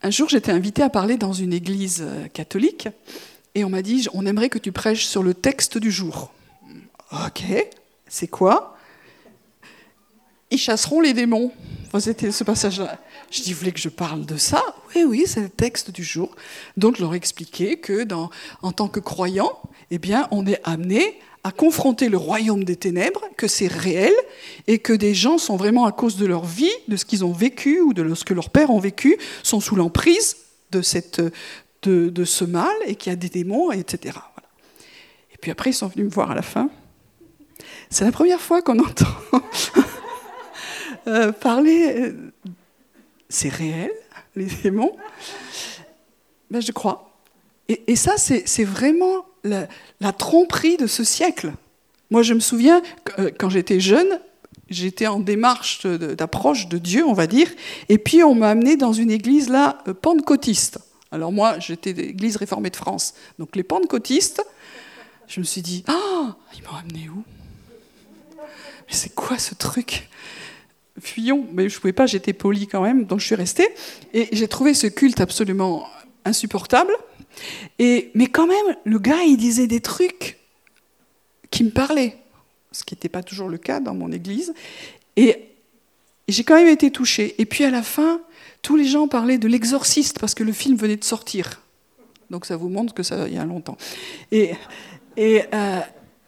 Un 0.00 0.10
jour, 0.10 0.28
j'étais 0.28 0.52
invitée 0.52 0.82
à 0.82 0.90
parler 0.90 1.16
dans 1.16 1.32
une 1.32 1.52
église 1.52 2.02
euh, 2.02 2.28
catholique 2.28 2.88
et 3.56 3.64
on 3.64 3.68
m'a 3.68 3.82
dit 3.82 4.06
on 4.14 4.26
aimerait 4.26 4.48
que 4.48 4.58
tu 4.58 4.70
prêches 4.70 5.06
sur 5.06 5.24
le 5.24 5.34
texte 5.34 5.76
du 5.76 5.90
jour. 5.90 6.32
Ok, 7.10 7.42
c'est 8.06 8.28
quoi? 8.28 8.76
Ils 10.50 10.58
chasseront 10.58 11.00
les 11.00 11.14
démons. 11.14 11.52
C'était 11.98 12.30
ce 12.30 12.44
passage-là. 12.44 12.98
Je 13.30 13.42
dis, 13.42 13.52
vous 13.52 13.60
voulez 13.60 13.72
que 13.72 13.80
je 13.80 13.88
parle 13.88 14.24
de 14.24 14.36
ça? 14.36 14.62
Oui, 14.94 15.04
oui, 15.04 15.24
c'est 15.26 15.40
le 15.40 15.48
texte 15.48 15.90
du 15.90 16.04
jour. 16.04 16.36
Donc, 16.76 16.98
leur 16.98 17.14
ai 17.14 17.16
expliqué 17.16 17.78
que, 17.78 18.06
en 18.62 18.72
tant 18.72 18.88
que 18.88 19.00
croyant, 19.00 19.58
eh 19.90 19.98
bien, 19.98 20.28
on 20.30 20.46
est 20.46 20.60
amené 20.64 21.18
à 21.44 21.52
confronter 21.52 22.08
le 22.08 22.16
royaume 22.16 22.64
des 22.64 22.76
ténèbres, 22.76 23.22
que 23.36 23.46
c'est 23.46 23.68
réel, 23.68 24.12
et 24.66 24.78
que 24.78 24.92
des 24.92 25.14
gens 25.14 25.38
sont 25.38 25.56
vraiment, 25.56 25.86
à 25.86 25.92
cause 25.92 26.16
de 26.16 26.26
leur 26.26 26.44
vie, 26.44 26.72
de 26.88 26.96
ce 26.96 27.04
qu'ils 27.04 27.24
ont 27.24 27.32
vécu 27.32 27.80
ou 27.80 27.94
de 27.94 28.14
ce 28.14 28.24
que 28.24 28.34
leurs 28.34 28.50
pères 28.50 28.70
ont 28.70 28.80
vécu, 28.80 29.16
sont 29.42 29.60
sous 29.60 29.76
l'emprise 29.76 30.36
de, 30.70 30.82
cette, 30.82 31.20
de, 31.82 32.08
de, 32.10 32.24
ce 32.24 32.44
mal, 32.44 32.74
et 32.86 32.96
qu'il 32.96 33.10
y 33.10 33.12
a 33.12 33.16
des 33.16 33.28
démons, 33.28 33.70
etc. 33.72 34.18
Et 35.32 35.38
puis 35.38 35.50
après, 35.50 35.70
ils 35.70 35.74
sont 35.74 35.88
venus 35.88 36.06
me 36.06 36.10
voir 36.10 36.30
à 36.30 36.34
la 36.34 36.42
fin. 36.42 36.70
C'est 37.90 38.04
la 38.04 38.12
première 38.12 38.40
fois 38.40 38.62
qu'on 38.62 38.78
entend 38.84 39.06
euh, 41.06 41.32
parler 41.32 41.94
euh, 41.96 42.32
c'est 43.28 43.48
réel, 43.48 43.92
les 44.36 44.46
démons 44.46 44.96
ben, 46.50 46.60
Je 46.60 46.72
crois. 46.72 47.04
Et, 47.68 47.96
ça, 47.96 48.16
c'est 48.16 48.64
vraiment 48.64 49.26
la, 49.44 50.12
tromperie 50.12 50.76
de 50.76 50.86
ce 50.86 51.04
siècle. 51.04 51.52
Moi, 52.10 52.22
je 52.22 52.34
me 52.34 52.40
souviens, 52.40 52.82
euh, 53.18 53.30
quand 53.38 53.50
j'étais 53.50 53.80
jeune, 53.80 54.18
j'étais 54.70 55.06
en 55.06 55.20
démarche 55.20 55.86
d'approche 55.86 56.68
de 56.68 56.78
Dieu, 56.78 57.04
on 57.04 57.12
va 57.12 57.26
dire, 57.26 57.48
et 57.88 57.98
puis 57.98 58.22
on 58.22 58.34
m'a 58.34 58.50
amené 58.50 58.76
dans 58.76 58.92
une 58.92 59.10
église 59.10 59.48
là, 59.48 59.82
euh, 59.88 59.94
pentecôtiste. 59.94 60.78
Alors 61.10 61.32
moi, 61.32 61.58
j'étais 61.58 61.92
l'église 61.92 62.36
réformée 62.36 62.70
de 62.70 62.76
France. 62.76 63.14
Donc 63.38 63.56
les 63.56 63.62
pentecôtistes, 63.62 64.44
je 65.26 65.40
me 65.40 65.44
suis 65.44 65.62
dit, 65.62 65.84
ah, 65.86 66.36
ils 66.56 66.62
m'ont 66.64 66.76
amené 66.78 67.08
où? 67.08 67.22
Mais 68.36 68.94
c'est 68.94 69.14
quoi 69.14 69.38
ce 69.38 69.54
truc? 69.54 70.08
Fuyons, 71.00 71.46
mais 71.52 71.68
je 71.68 71.76
ne 71.76 71.80
pouvais 71.80 71.92
pas, 71.92 72.06
j'étais 72.06 72.32
poli 72.32 72.66
quand 72.66 72.82
même, 72.82 73.04
donc 73.04 73.20
je 73.20 73.26
suis 73.26 73.34
restée. 73.34 73.68
Et 74.12 74.28
j'ai 74.32 74.48
trouvé 74.48 74.74
ce 74.74 74.86
culte 74.86 75.20
absolument 75.20 75.86
insupportable. 76.24 76.92
Et, 77.78 78.10
mais 78.14 78.26
quand 78.26 78.46
même, 78.46 78.76
le 78.84 78.98
gars, 78.98 79.22
il 79.22 79.36
disait 79.36 79.66
des 79.66 79.80
trucs 79.80 80.38
qui 81.50 81.64
me 81.64 81.70
parlaient, 81.70 82.18
ce 82.72 82.84
qui 82.84 82.94
n'était 82.94 83.08
pas 83.08 83.22
toujours 83.22 83.48
le 83.48 83.58
cas 83.58 83.80
dans 83.80 83.94
mon 83.94 84.12
église. 84.12 84.52
Et 85.16 85.46
j'ai 86.28 86.44
quand 86.44 86.56
même 86.56 86.68
été 86.68 86.90
touchée. 86.90 87.34
Et 87.40 87.46
puis 87.46 87.64
à 87.64 87.70
la 87.70 87.82
fin, 87.82 88.20
tous 88.62 88.76
les 88.76 88.84
gens 88.84 89.08
parlaient 89.08 89.38
de 89.38 89.48
l'exorciste, 89.48 90.18
parce 90.18 90.34
que 90.34 90.44
le 90.44 90.52
film 90.52 90.76
venait 90.76 90.96
de 90.96 91.04
sortir. 91.04 91.62
Donc 92.30 92.44
ça 92.44 92.56
vous 92.56 92.68
montre 92.68 92.92
que 92.92 93.02
ça 93.02 93.26
il 93.26 93.34
y 93.34 93.38
a 93.38 93.44
longtemps. 93.44 93.78
Et, 94.30 94.52
et, 95.16 95.42
euh, 95.54 95.80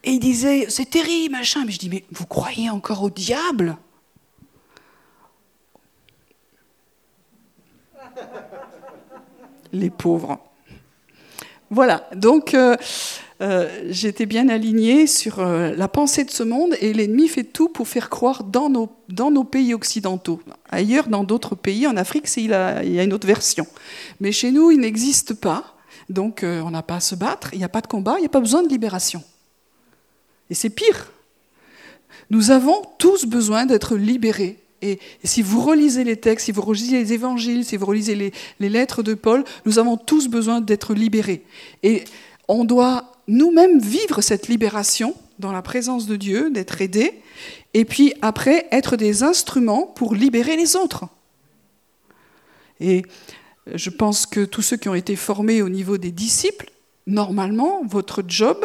et 0.02 0.12
il 0.12 0.20
disait, 0.20 0.66
c'est 0.70 0.88
terrible, 0.88 1.32
machin. 1.32 1.64
Mais 1.66 1.72
je 1.72 1.78
dis, 1.78 1.90
mais 1.90 2.04
vous 2.11 2.26
croyez 2.26 2.70
encore 2.70 3.02
au 3.02 3.11
diable? 3.11 3.76
Les 9.72 9.90
pauvres. 9.90 10.40
Voilà, 11.72 12.08
donc 12.16 12.54
euh, 12.54 12.76
euh, 13.40 13.68
j'étais 13.90 14.26
bien 14.26 14.48
alignée 14.48 15.06
sur 15.06 15.38
euh, 15.38 15.72
la 15.76 15.86
pensée 15.86 16.24
de 16.24 16.30
ce 16.30 16.42
monde 16.42 16.74
et 16.80 16.92
l'ennemi 16.92 17.28
fait 17.28 17.44
tout 17.44 17.68
pour 17.68 17.86
faire 17.86 18.10
croire 18.10 18.42
dans 18.42 18.68
nos, 18.68 19.44
pays 19.44 19.72
occidentaux. 19.72 20.40
Ailleurs, 20.68 21.06
dans 21.06 21.22
d'autres 21.22 21.54
pays, 21.54 21.86
en 21.86 21.96
Afrique, 21.96 22.28
il, 22.36 22.50
y 22.50 22.52
a 22.52 23.04
une 23.04 23.12
autre 23.12 23.28
version. 23.28 23.68
Mais 24.18 24.32
chez 24.32 24.50
nous, 24.50 24.72
il 24.72 24.80
n'existe 24.80 25.34
pas, 25.34 25.76
donc 26.08 26.40
on 26.42 26.70
n'a 26.72 26.82
pas 26.82 26.96
à 26.96 27.00
se 27.00 27.14
battre, 27.14 27.50
il 27.52 27.58
n'y 27.58 27.64
a 27.64 27.68
pas 27.68 27.80
de 27.80 27.86
combat, 27.86 28.16
il 28.18 28.22
n'y 28.22 28.26
a 28.26 28.30
pas 28.30 28.40
besoin 28.40 28.64
de 28.64 28.68
libération. 28.68 29.22
Et 30.50 30.54
c'est 30.54 30.70
pire. 30.70 31.12
Nous 32.30 32.50
avons 32.50 32.82
tous 32.98 33.26
besoin 33.26 33.64
d'être 33.64 33.94
libérés 33.94 34.59
et, 34.82 34.98
si 35.24 35.42
vous 35.42 35.60
relisez 35.60 36.04
les 36.04 36.16
textes, 36.16 36.46
si 36.46 36.52
vous 36.52 36.62
relisez 36.62 36.98
les 36.98 37.12
évangiles, 37.12 37.64
si 37.64 37.76
vous 37.76 37.86
relisez 37.86 38.14
les, 38.14 38.68
lettres 38.68 39.02
de 39.02 39.14
Paul, 39.14 39.44
nous 39.66 39.78
avons 39.78 39.96
tous 39.96 40.28
besoin 40.28 40.60
d'être 40.60 40.94
libérés. 40.94 41.44
Et 41.82 42.04
on 42.48 42.64
doit 42.64 43.12
nous-mêmes 43.28 43.78
vivre 43.78 44.20
cette 44.20 44.48
libération 44.48 45.14
dans 45.38 45.52
la 45.52 45.62
présence 45.62 46.06
de 46.06 46.16
Dieu, 46.16 46.50
d'être 46.50 46.80
aidés, 46.80 47.20
et 47.74 47.84
puis 47.84 48.14
après 48.22 48.66
être 48.72 48.96
des 48.96 49.22
instruments 49.22 49.86
pour 49.86 50.14
libérer 50.14 50.56
les 50.56 50.76
autres. 50.76 51.04
Et 52.80 53.02
je 53.72 53.90
pense 53.90 54.26
que 54.26 54.44
tous 54.44 54.62
ceux 54.62 54.76
qui 54.76 54.88
ont 54.88 54.94
été 54.94 55.16
formés 55.16 55.62
au 55.62 55.68
niveau 55.68 55.98
des 55.98 56.10
disciples, 56.10 56.70
normalement, 57.06 57.82
votre 57.84 58.22
job 58.26 58.64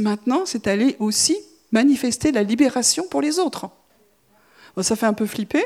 maintenant, 0.00 0.46
c'est 0.46 0.64
d'aller 0.64 0.96
aussi 0.98 1.36
manifester 1.72 2.32
la 2.32 2.42
libération 2.42 3.06
pour 3.08 3.20
les 3.20 3.38
autres. 3.38 3.70
Ça 4.82 4.96
fait 4.96 5.06
un 5.06 5.14
peu 5.14 5.26
flipper, 5.26 5.64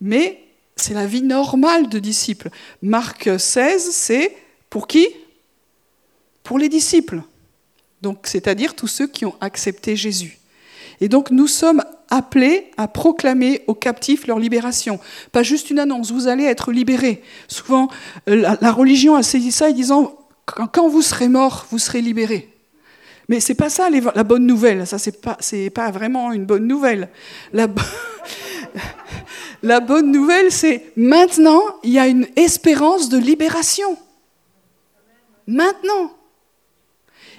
mais 0.00 0.44
c'est 0.76 0.94
la 0.94 1.06
vie 1.06 1.22
normale 1.22 1.88
de 1.88 1.98
disciples. 1.98 2.50
Marc 2.82 3.28
16, 3.38 3.90
c'est 3.90 4.36
pour 4.70 4.86
qui? 4.86 5.06
Pour 6.42 6.58
les 6.58 6.68
disciples. 6.68 7.22
Donc, 8.02 8.26
c'est-à-dire 8.26 8.74
tous 8.74 8.86
ceux 8.86 9.06
qui 9.06 9.26
ont 9.26 9.34
accepté 9.40 9.96
Jésus. 9.96 10.38
Et 11.00 11.08
donc, 11.08 11.30
nous 11.30 11.46
sommes 11.46 11.82
appelés 12.10 12.70
à 12.76 12.88
proclamer 12.88 13.62
aux 13.66 13.74
captifs 13.74 14.26
leur 14.26 14.38
libération. 14.38 15.00
Pas 15.32 15.42
juste 15.42 15.70
une 15.70 15.78
annonce, 15.78 16.10
vous 16.10 16.28
allez 16.28 16.44
être 16.44 16.72
libérés. 16.72 17.22
Souvent, 17.48 17.88
la, 18.26 18.72
religion 18.72 19.14
a 19.14 19.22
saisi 19.22 19.52
ça 19.52 19.68
en 19.68 19.72
disant 19.72 20.16
quand 20.46 20.88
vous 20.88 21.02
serez 21.02 21.28
mort, 21.28 21.66
vous 21.70 21.78
serez 21.78 22.00
libérés. 22.00 22.49
Mais 23.30 23.38
c'est 23.38 23.54
pas 23.54 23.70
ça 23.70 23.88
la 23.90 24.24
bonne 24.24 24.44
nouvelle. 24.44 24.88
Ça, 24.88 24.98
c'est 24.98 25.70
pas, 25.70 25.90
vraiment 25.92 26.32
une 26.32 26.44
bonne 26.44 26.66
nouvelle. 26.66 27.10
La, 27.52 27.68
la 29.62 29.78
bonne 29.78 30.10
nouvelle, 30.10 30.50
c'est 30.50 30.92
maintenant, 30.96 31.62
il 31.84 31.92
y 31.92 32.00
a 32.00 32.08
une 32.08 32.26
espérance 32.34 33.08
de 33.08 33.18
libération. 33.18 33.96
Maintenant. 35.46 36.12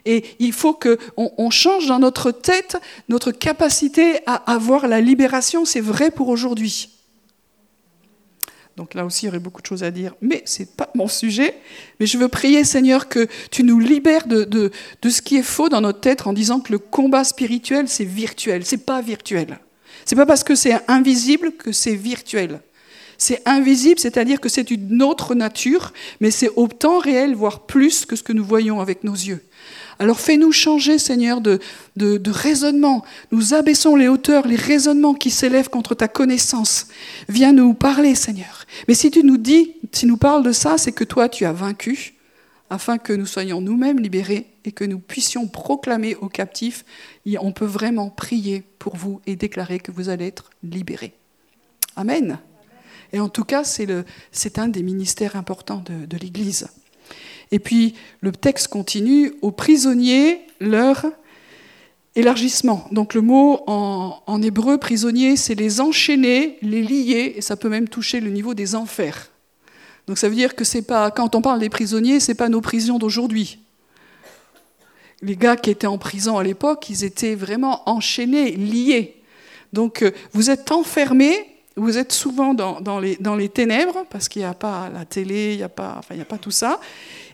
Et 0.05 0.23
il 0.39 0.53
faut 0.53 0.73
qu'on 0.73 0.97
on 1.17 1.49
change 1.49 1.87
dans 1.87 1.99
notre 1.99 2.31
tête 2.31 2.77
notre 3.09 3.31
capacité 3.31 4.21
à 4.25 4.35
avoir 4.49 4.87
la 4.87 5.01
libération. 5.01 5.65
C'est 5.65 5.81
vrai 5.81 6.09
pour 6.09 6.29
aujourd'hui. 6.29 7.00
Donc 8.81 8.95
là 8.95 9.05
aussi, 9.05 9.25
il 9.25 9.27
y 9.27 9.29
aurait 9.29 9.37
beaucoup 9.37 9.61
de 9.61 9.67
choses 9.67 9.83
à 9.83 9.91
dire, 9.91 10.15
mais 10.23 10.41
ce 10.47 10.63
n'est 10.63 10.65
pas 10.65 10.89
mon 10.95 11.07
sujet. 11.07 11.53
Mais 11.99 12.07
je 12.07 12.17
veux 12.17 12.29
prier, 12.29 12.63
Seigneur, 12.63 13.09
que 13.09 13.27
tu 13.51 13.63
nous 13.63 13.77
libères 13.77 14.25
de, 14.25 14.43
de, 14.43 14.71
de 15.03 15.09
ce 15.11 15.21
qui 15.21 15.37
est 15.37 15.43
faux 15.43 15.69
dans 15.69 15.81
notre 15.81 15.99
tête 15.99 16.25
en 16.25 16.33
disant 16.33 16.59
que 16.61 16.71
le 16.71 16.79
combat 16.79 17.23
spirituel, 17.23 17.87
c'est 17.87 18.05
virtuel. 18.05 18.65
C'est 18.65 18.83
pas 18.83 18.99
virtuel. 19.03 19.59
C'est 20.03 20.15
pas 20.15 20.25
parce 20.25 20.43
que 20.43 20.55
c'est 20.55 20.79
invisible 20.87 21.51
que 21.51 21.71
c'est 21.71 21.93
virtuel. 21.93 22.59
C'est 23.19 23.47
invisible, 23.47 23.99
c'est-à-dire 23.99 24.41
que 24.41 24.49
c'est 24.49 24.71
une 24.71 25.03
autre 25.03 25.35
nature, 25.35 25.93
mais 26.19 26.31
c'est 26.31 26.49
au 26.55 26.67
temps 26.67 26.97
réel, 26.97 27.35
voire 27.35 27.67
plus 27.67 28.07
que 28.07 28.15
ce 28.15 28.23
que 28.23 28.33
nous 28.33 28.43
voyons 28.43 28.81
avec 28.81 29.03
nos 29.03 29.13
yeux. 29.13 29.43
Alors 30.01 30.19
fais-nous 30.19 30.51
changer, 30.51 30.97
Seigneur, 30.97 31.41
de, 31.41 31.59
raisonnement. 32.25 33.05
Nous 33.31 33.53
abaissons 33.53 33.95
les 33.95 34.07
hauteurs, 34.07 34.47
les 34.47 34.55
raisonnements 34.55 35.13
qui 35.13 35.29
s'élèvent 35.29 35.69
contre 35.69 35.93
ta 35.93 36.07
connaissance. 36.07 36.87
Viens 37.29 37.53
nous 37.53 37.75
parler, 37.75 38.15
Seigneur. 38.15 38.65
Mais 38.87 38.95
si 38.95 39.11
tu 39.11 39.23
nous 39.23 39.37
dis, 39.37 39.75
si 39.91 40.07
nous 40.07 40.17
parles 40.17 40.41
de 40.41 40.53
ça, 40.53 40.79
c'est 40.79 40.91
que 40.91 41.03
toi, 41.03 41.29
tu 41.29 41.45
as 41.45 41.53
vaincu, 41.53 42.15
afin 42.71 42.97
que 42.97 43.13
nous 43.13 43.27
soyons 43.27 43.61
nous-mêmes 43.61 43.99
libérés 43.99 44.47
et 44.65 44.71
que 44.71 44.85
nous 44.85 44.97
puissions 44.97 45.47
proclamer 45.47 46.15
aux 46.15 46.29
captifs, 46.29 46.83
on 47.39 47.51
peut 47.51 47.65
vraiment 47.65 48.09
prier 48.09 48.63
pour 48.79 48.95
vous 48.95 49.21
et 49.27 49.35
déclarer 49.35 49.77
que 49.77 49.91
vous 49.91 50.09
allez 50.09 50.25
être 50.25 50.49
libérés. 50.63 51.13
Amen. 51.95 52.39
Et 53.13 53.19
en 53.19 53.29
tout 53.29 53.43
cas, 53.43 53.63
c'est 53.63 54.57
un 54.57 54.67
des 54.67 54.81
ministères 54.81 55.35
importants 55.35 55.83
de 55.87 56.17
l'Église. 56.17 56.69
Et 57.51 57.59
puis 57.59 57.95
le 58.21 58.31
texte 58.31 58.67
continue, 58.69 59.33
aux 59.41 59.51
prisonniers 59.51 60.41
leur 60.59 61.05
élargissement. 62.15 62.87
Donc 62.91 63.13
le 63.13 63.21
mot 63.21 63.63
en, 63.67 64.41
hébreu 64.41 64.77
prisonnier, 64.77 65.37
c'est 65.37 65.55
les 65.55 65.81
enchaîner, 65.81 66.57
les 66.61 66.81
lier, 66.81 67.33
et 67.35 67.41
ça 67.41 67.55
peut 67.55 67.69
même 67.69 67.87
toucher 67.87 68.19
le 68.19 68.29
niveau 68.29 68.53
des 68.53 68.75
enfers. 68.75 69.29
Donc 70.07 70.17
ça 70.17 70.27
veut 70.27 70.35
dire 70.35 70.55
que 70.55 70.63
c'est 70.63 70.81
pas, 70.81 71.11
quand 71.11 71.35
on 71.35 71.41
parle 71.41 71.59
des 71.59 71.69
prisonniers, 71.69 72.19
c'est 72.19 72.35
pas 72.35 72.49
nos 72.49 72.61
prisons 72.61 72.97
d'aujourd'hui. 72.97 73.59
Les 75.21 75.35
gars 75.35 75.55
qui 75.55 75.69
étaient 75.69 75.87
en 75.87 75.99
prison 75.99 76.37
à 76.37 76.43
l'époque, 76.43 76.89
ils 76.89 77.03
étaient 77.03 77.35
vraiment 77.35 77.87
enchaînés, 77.87 78.51
liés. 78.51 79.21
Donc 79.71 80.01
euh, 80.01 80.11
vous 80.33 80.49
êtes 80.49 80.71
enfermés, 80.71 81.47
vous 81.75 81.97
êtes 81.97 82.11
souvent 82.11 82.53
dans, 82.53 82.99
les, 82.99 83.49
ténèbres, 83.49 84.05
parce 84.09 84.27
qu'il 84.27 84.41
n'y 84.41 84.47
a 84.47 84.53
pas 84.53 84.89
la 84.89 85.05
télé, 85.05 85.53
il 85.53 85.57
n'y 85.57 85.63
a, 85.63 85.69
enfin, 85.77 86.19
a 86.19 86.25
pas 86.25 86.37
tout 86.37 86.51
ça 86.51 86.79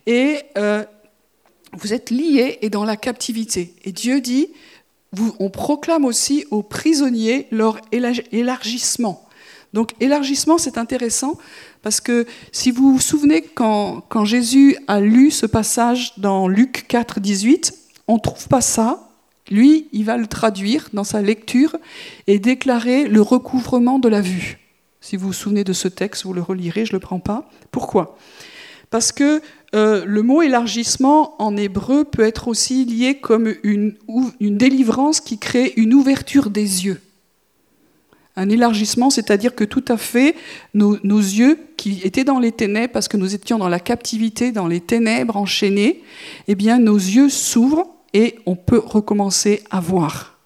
et 0.07 0.39
euh, 0.57 0.83
vous 1.73 1.93
êtes 1.93 2.09
liés 2.09 2.57
et 2.61 2.71
dans 2.71 2.85
la 2.85 2.95
captivité. 2.95 3.75
Et 3.83 3.91
Dieu 3.91 4.21
dit, 4.21 4.47
on 5.39 5.49
proclame 5.49 6.05
aussi 6.05 6.45
aux 6.49 6.63
prisonniers 6.63 7.47
leur 7.51 7.79
élargissement. 7.91 9.27
Donc 9.73 9.91
élargissement, 9.99 10.57
c'est 10.57 10.77
intéressant 10.77 11.37
parce 11.83 11.99
que 12.01 12.25
si 12.51 12.71
vous 12.71 12.93
vous 12.93 13.01
souvenez, 13.01 13.41
quand, 13.41 14.01
quand 14.09 14.25
Jésus 14.25 14.77
a 14.87 14.99
lu 15.01 15.29
ce 15.29 15.45
passage 15.45 16.13
dans 16.17 16.47
Luc 16.47 16.85
4, 16.87 17.19
18, 17.19 17.73
on 18.07 18.15
ne 18.15 18.19
trouve 18.19 18.47
pas 18.47 18.61
ça. 18.61 19.09
Lui, 19.49 19.87
il 19.91 20.03
va 20.03 20.17
le 20.17 20.27
traduire 20.27 20.89
dans 20.93 21.03
sa 21.03 21.21
lecture 21.21 21.77
et 22.27 22.39
déclarer 22.39 23.07
le 23.07 23.21
recouvrement 23.21 23.99
de 23.99 24.09
la 24.09 24.21
vue. 24.21 24.59
Si 24.99 25.15
vous 25.15 25.27
vous 25.27 25.33
souvenez 25.33 25.63
de 25.63 25.73
ce 25.73 25.87
texte, 25.87 26.25
vous 26.25 26.33
le 26.33 26.41
relirez, 26.41 26.85
je 26.85 26.91
ne 26.91 26.97
le 26.97 26.99
prends 26.99 27.19
pas. 27.19 27.49
Pourquoi? 27.71 28.17
Parce 28.89 29.11
que 29.11 29.41
euh, 29.75 30.05
le 30.05 30.21
mot 30.21 30.41
élargissement 30.41 31.41
en 31.41 31.57
hébreu 31.57 32.05
peut 32.05 32.23
être 32.23 32.47
aussi 32.47 32.85
lié 32.85 33.15
comme 33.15 33.53
une, 33.63 33.95
délivrance 34.39 35.19
qui 35.19 35.37
crée 35.37 35.73
une 35.75 35.93
ouverture 35.93 36.49
des 36.49 36.85
yeux. 36.85 37.01
Un 38.37 38.49
élargissement, 38.49 39.09
c'est-à-dire 39.09 39.55
que 39.55 39.63
tout 39.63 39.83
à 39.87 39.97
fait, 39.97 40.35
nos, 40.73 40.95
yeux 40.95 41.59
qui 41.75 42.01
étaient 42.03 42.23
dans 42.23 42.39
les 42.39 42.51
ténèbres, 42.51 42.93
parce 42.93 43.07
que 43.07 43.17
nous 43.17 43.33
étions 43.33 43.57
dans 43.57 43.67
la 43.67 43.79
captivité, 43.79 44.51
dans 44.51 44.67
les 44.67 44.79
ténèbres 44.79 45.35
enchaînées, 45.35 46.01
eh 46.47 46.55
bien, 46.55 46.77
nos 46.77 46.97
yeux 46.97 47.29
s'ouvrent 47.29 47.87
et 48.13 48.35
on 48.45 48.55
peut 48.55 48.81
recommencer 48.83 49.63
à 49.71 49.79
voir. 49.79 50.37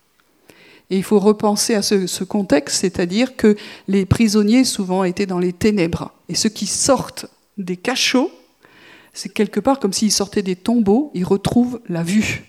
Et 0.89 0.97
il 0.97 1.03
faut 1.03 1.19
repenser 1.19 1.75
à 1.75 1.81
ce 1.81 2.23
contexte, 2.23 2.81
c'est-à-dire 2.81 3.35
que 3.35 3.55
les 3.87 4.05
prisonniers 4.05 4.63
souvent 4.63 5.03
étaient 5.03 5.25
dans 5.25 5.39
les 5.39 5.53
ténèbres. 5.53 6.11
Et 6.27 6.35
ceux 6.35 6.49
qui 6.49 6.65
sortent 6.65 7.27
des 7.57 7.77
cachots, 7.77 8.31
c'est 9.13 9.29
quelque 9.29 9.59
part 9.59 9.79
comme 9.79 9.93
s'ils 9.93 10.11
sortaient 10.11 10.41
des 10.41 10.55
tombeaux, 10.55 11.11
ils 11.13 11.25
retrouvent 11.25 11.81
la 11.89 12.03
vue. 12.03 12.43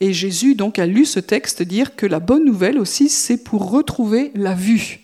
Et 0.00 0.12
Jésus 0.14 0.54
donc 0.54 0.78
a 0.78 0.86
lu 0.86 1.04
ce 1.04 1.20
texte 1.20 1.62
dire 1.62 1.94
que 1.94 2.06
la 2.06 2.20
bonne 2.20 2.44
nouvelle 2.44 2.78
aussi, 2.78 3.08
c'est 3.08 3.36
pour 3.36 3.70
retrouver 3.70 4.32
la 4.34 4.54
vue. 4.54 5.00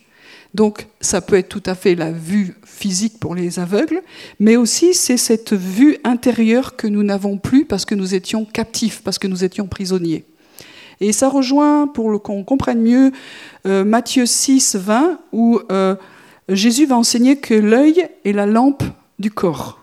Donc 0.55 0.87
ça 1.01 1.21
peut 1.21 1.35
être 1.35 1.49
tout 1.49 1.61
à 1.67 1.75
fait 1.75 1.93
la 1.93 2.11
vue 2.11 2.55
physique 2.65 3.19
pour 3.19 3.35
les 3.35 3.59
aveugles, 3.59 4.01
mais 4.39 4.55
aussi 4.55 4.95
c'est 4.95 5.17
cette 5.17 5.53
vue 5.53 5.97
intérieure 6.03 6.75
que 6.75 6.87
nous 6.87 7.03
n'avons 7.03 7.37
plus 7.37 7.65
parce 7.65 7.85
que 7.85 7.93
nous 7.93 8.15
étions 8.15 8.43
captifs, 8.45 9.03
parce 9.03 9.19
que 9.19 9.27
nous 9.27 9.43
étions 9.43 9.67
prisonniers. 9.67 10.25
Et 10.99 11.11
ça 11.11 11.29
rejoint, 11.29 11.85
pour 11.85 12.21
qu'on 12.23 12.43
comprenne 12.43 12.81
mieux, 12.81 13.11
euh, 13.67 13.85
Matthieu 13.85 14.25
6, 14.25 14.77
20, 14.77 15.19
où 15.31 15.59
euh, 15.71 15.95
Jésus 16.49 16.87
va 16.87 16.97
enseigner 16.97 17.35
que 17.35 17.53
l'œil 17.53 18.07
est 18.25 18.31
la 18.31 18.47
lampe 18.47 18.81
du 19.19 19.29
corps 19.29 19.79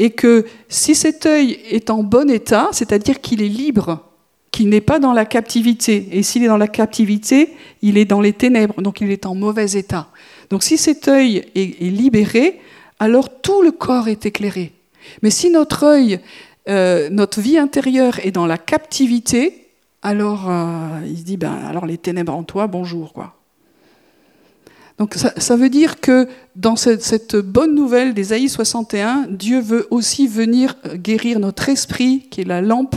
et 0.00 0.10
que 0.10 0.46
si 0.70 0.94
cet 0.94 1.26
œil 1.26 1.60
est 1.70 1.90
en 1.90 2.02
bon 2.02 2.30
état, 2.30 2.70
c'est-à-dire 2.72 3.20
qu'il 3.20 3.42
est 3.42 3.48
libre, 3.48 4.00
qu'il 4.50 4.70
n'est 4.70 4.80
pas 4.80 4.98
dans 4.98 5.12
la 5.12 5.26
captivité, 5.26 6.08
et 6.12 6.22
s'il 6.22 6.42
est 6.42 6.48
dans 6.48 6.56
la 6.56 6.68
captivité, 6.68 7.54
il 7.82 7.98
est 7.98 8.06
dans 8.06 8.22
les 8.22 8.32
ténèbres, 8.32 8.80
donc 8.80 9.02
il 9.02 9.10
est 9.10 9.26
en 9.26 9.34
mauvais 9.34 9.72
état. 9.72 10.08
Donc 10.48 10.62
si 10.62 10.78
cet 10.78 11.06
œil 11.06 11.44
est, 11.54 11.80
libéré, 11.82 12.60
alors 12.98 13.42
tout 13.42 13.60
le 13.60 13.72
corps 13.72 14.08
est 14.08 14.24
éclairé. 14.24 14.72
Mais 15.22 15.30
si 15.30 15.50
notre 15.50 15.84
œil, 15.84 16.18
euh, 16.70 17.10
notre 17.10 17.42
vie 17.42 17.58
intérieure 17.58 18.18
est 18.24 18.32
dans 18.32 18.46
la 18.46 18.56
captivité, 18.56 19.68
alors 20.00 20.50
euh, 20.50 21.00
il 21.06 21.18
se 21.18 21.24
dit, 21.24 21.36
ben, 21.36 21.52
alors 21.52 21.84
les 21.84 21.98
ténèbres 21.98 22.34
en 22.34 22.42
toi, 22.42 22.66
bonjour, 22.68 23.12
quoi. 23.12 23.39
Donc 25.00 25.14
ça, 25.14 25.56
veut 25.56 25.70
dire 25.70 25.98
que 25.98 26.28
dans 26.56 26.76
cette, 26.76 27.34
bonne 27.34 27.74
nouvelle 27.74 28.12
d'Ésaïe 28.12 28.50
61, 28.50 29.28
Dieu 29.30 29.58
veut 29.58 29.88
aussi 29.90 30.28
venir 30.28 30.76
guérir 30.92 31.40
notre 31.40 31.70
esprit, 31.70 32.28
qui 32.30 32.42
est 32.42 32.44
la 32.44 32.60
lampe 32.60 32.94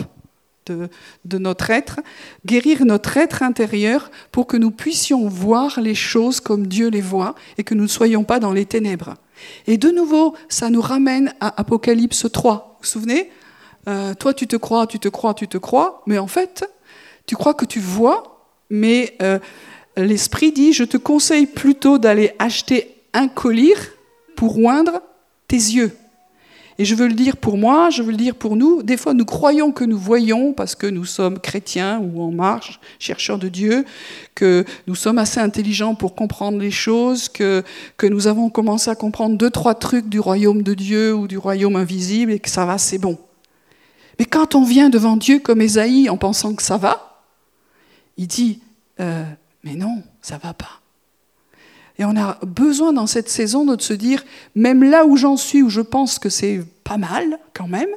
de, 0.65 0.89
de, 1.23 1.37
notre 1.37 1.69
être, 1.69 2.01
guérir 2.45 2.83
notre 2.83 3.15
être 3.15 3.41
intérieur 3.41 4.11
pour 4.33 4.47
que 4.47 4.57
nous 4.57 4.69
puissions 4.69 5.29
voir 5.29 5.79
les 5.79 5.95
choses 5.95 6.41
comme 6.41 6.67
Dieu 6.67 6.89
les 6.89 6.99
voit 6.99 7.35
et 7.57 7.63
que 7.63 7.73
nous 7.73 7.83
ne 7.83 7.87
soyons 7.87 8.25
pas 8.25 8.41
dans 8.41 8.51
les 8.51 8.65
ténèbres. 8.65 9.13
Et 9.65 9.77
de 9.77 9.87
nouveau, 9.87 10.35
ça 10.49 10.69
nous 10.69 10.81
ramène 10.81 11.33
à 11.39 11.57
Apocalypse 11.57 12.25
3. 12.29 12.53
Vous 12.53 12.81
vous 12.81 12.85
souvenez? 12.85 13.31
Euh, 13.87 14.13
Toi, 14.13 14.33
tu 14.33 14.45
te 14.45 14.57
crois, 14.57 14.87
tu 14.87 14.99
te 14.99 15.07
crois, 15.07 15.33
tu 15.33 15.47
te 15.47 15.57
crois, 15.57 16.03
mais 16.05 16.17
en 16.17 16.27
fait, 16.27 16.69
tu 17.27 17.37
crois 17.37 17.53
que 17.53 17.63
tu 17.63 17.79
vois, 17.79 18.45
mais... 18.69 19.15
Euh, 19.21 19.39
l'Esprit 19.97 20.51
dit, 20.51 20.73
je 20.73 20.83
te 20.83 20.97
conseille 20.97 21.45
plutôt 21.45 21.97
d'aller 21.97 22.33
acheter 22.39 22.95
un 23.13 23.27
collier 23.27 23.75
pour 24.35 24.57
oindre 24.59 25.01
tes 25.47 25.55
yeux. 25.55 25.91
Et 26.79 26.85
je 26.85 26.95
veux 26.95 27.07
le 27.07 27.13
dire 27.13 27.37
pour 27.37 27.57
moi, 27.57 27.91
je 27.91 28.01
veux 28.01 28.11
le 28.11 28.17
dire 28.17 28.35
pour 28.35 28.55
nous. 28.55 28.81
Des 28.81 28.97
fois, 28.97 29.13
nous 29.13 29.25
croyons 29.25 29.71
que 29.71 29.83
nous 29.83 29.97
voyons 29.97 30.53
parce 30.53 30.73
que 30.73 30.87
nous 30.87 31.05
sommes 31.05 31.39
chrétiens 31.39 31.99
ou 31.99 32.21
en 32.23 32.31
marche, 32.31 32.79
chercheurs 32.97 33.37
de 33.37 33.47
Dieu, 33.47 33.85
que 34.33 34.65
nous 34.87 34.95
sommes 34.95 35.19
assez 35.19 35.39
intelligents 35.39 35.93
pour 35.93 36.15
comprendre 36.15 36.57
les 36.57 36.71
choses, 36.71 37.29
que, 37.29 37.63
que 37.97 38.07
nous 38.07 38.25
avons 38.25 38.49
commencé 38.49 38.89
à 38.89 38.95
comprendre 38.95 39.37
deux, 39.37 39.51
trois 39.51 39.75
trucs 39.75 40.09
du 40.09 40.19
royaume 40.19 40.63
de 40.63 40.73
Dieu 40.73 41.13
ou 41.13 41.27
du 41.27 41.37
royaume 41.37 41.75
invisible 41.75 42.31
et 42.31 42.39
que 42.39 42.49
ça 42.49 42.65
va, 42.65 42.79
c'est 42.79 42.97
bon. 42.97 43.19
Mais 44.17 44.25
quand 44.25 44.55
on 44.55 44.63
vient 44.63 44.89
devant 44.89 45.15
Dieu 45.15 45.39
comme 45.39 45.61
Ésaïe 45.61 46.09
en 46.09 46.17
pensant 46.17 46.55
que 46.55 46.63
ça 46.63 46.77
va, 46.77 47.21
il 48.17 48.27
dit, 48.27 48.61
euh, 48.99 49.23
mais 49.63 49.75
non, 49.75 50.03
ça 50.21 50.37
va 50.37 50.53
pas. 50.53 50.81
Et 51.99 52.05
on 52.05 52.15
a 52.17 52.39
besoin 52.43 52.93
dans 52.93 53.07
cette 53.07 53.29
saison 53.29 53.65
de 53.65 53.79
se 53.81 53.93
dire, 53.93 54.23
même 54.55 54.83
là 54.83 55.05
où 55.05 55.15
j'en 55.15 55.37
suis, 55.37 55.61
où 55.61 55.69
je 55.69 55.81
pense 55.81 56.17
que 56.19 56.29
c'est 56.29 56.61
pas 56.83 56.97
mal 56.97 57.39
quand 57.53 57.67
même, 57.67 57.89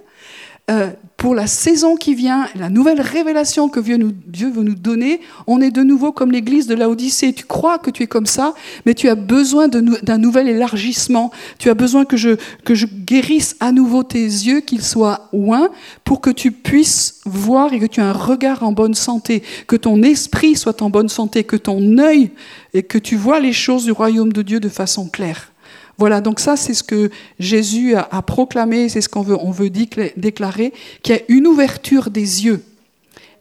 euh, 0.68 0.90
pour 1.16 1.34
la 1.36 1.46
saison 1.46 1.94
qui 1.94 2.14
vient, 2.14 2.48
la 2.56 2.68
nouvelle 2.68 3.00
révélation 3.00 3.68
que 3.68 3.78
Dieu, 3.78 4.50
veut 4.50 4.62
nous 4.64 4.74
donner, 4.74 5.20
on 5.46 5.60
est 5.60 5.70
de 5.70 5.82
nouveau 5.82 6.10
comme 6.12 6.32
l'église 6.32 6.66
de 6.66 6.74
la 6.74 6.90
Odyssée. 6.90 7.32
Tu 7.32 7.44
crois 7.44 7.78
que 7.78 7.90
tu 7.90 8.02
es 8.02 8.06
comme 8.06 8.26
ça, 8.26 8.52
mais 8.84 8.92
tu 8.92 9.08
as 9.08 9.14
besoin 9.14 9.68
d'un 9.68 10.18
nouvel 10.18 10.48
élargissement. 10.48 11.30
Tu 11.58 11.70
as 11.70 11.74
besoin 11.74 12.04
que 12.04 12.16
je, 12.16 12.30
que 12.64 12.74
je 12.74 12.86
guérisse 12.86 13.56
à 13.60 13.70
nouveau 13.70 14.02
tes 14.02 14.24
yeux, 14.24 14.60
qu'ils 14.60 14.82
soient 14.82 15.28
ouins, 15.32 15.70
pour 16.04 16.20
que 16.20 16.30
tu 16.30 16.50
puisses 16.50 17.20
voir 17.24 17.72
et 17.72 17.78
que 17.78 17.86
tu 17.86 18.00
aies 18.00 18.04
un 18.04 18.12
regard 18.12 18.62
en 18.62 18.72
bonne 18.72 18.94
santé, 18.94 19.42
que 19.68 19.76
ton 19.76 20.02
esprit 20.02 20.56
soit 20.56 20.82
en 20.82 20.90
bonne 20.90 21.08
santé, 21.08 21.44
que 21.44 21.56
ton 21.56 21.98
œil 21.98 22.30
et 22.74 22.82
que 22.82 22.98
tu 22.98 23.16
vois 23.16 23.40
les 23.40 23.52
choses 23.52 23.84
du 23.84 23.92
royaume 23.92 24.32
de 24.32 24.42
Dieu 24.42 24.60
de 24.60 24.68
façon 24.68 25.08
claire. 25.08 25.52
Voilà, 25.98 26.20
donc 26.20 26.40
ça 26.40 26.56
c'est 26.56 26.74
ce 26.74 26.82
que 26.82 27.10
Jésus 27.38 27.94
a, 27.94 28.22
proclamé, 28.22 28.88
c'est 28.88 29.00
ce 29.00 29.08
qu'on 29.08 29.22
veut, 29.22 29.36
on 29.40 29.50
veut 29.50 29.70
déclarer, 29.70 30.72
qu'il 31.02 31.14
y 31.14 31.18
a 31.18 31.22
une 31.28 31.46
ouverture 31.46 32.10
des 32.10 32.44
yeux. 32.44 32.62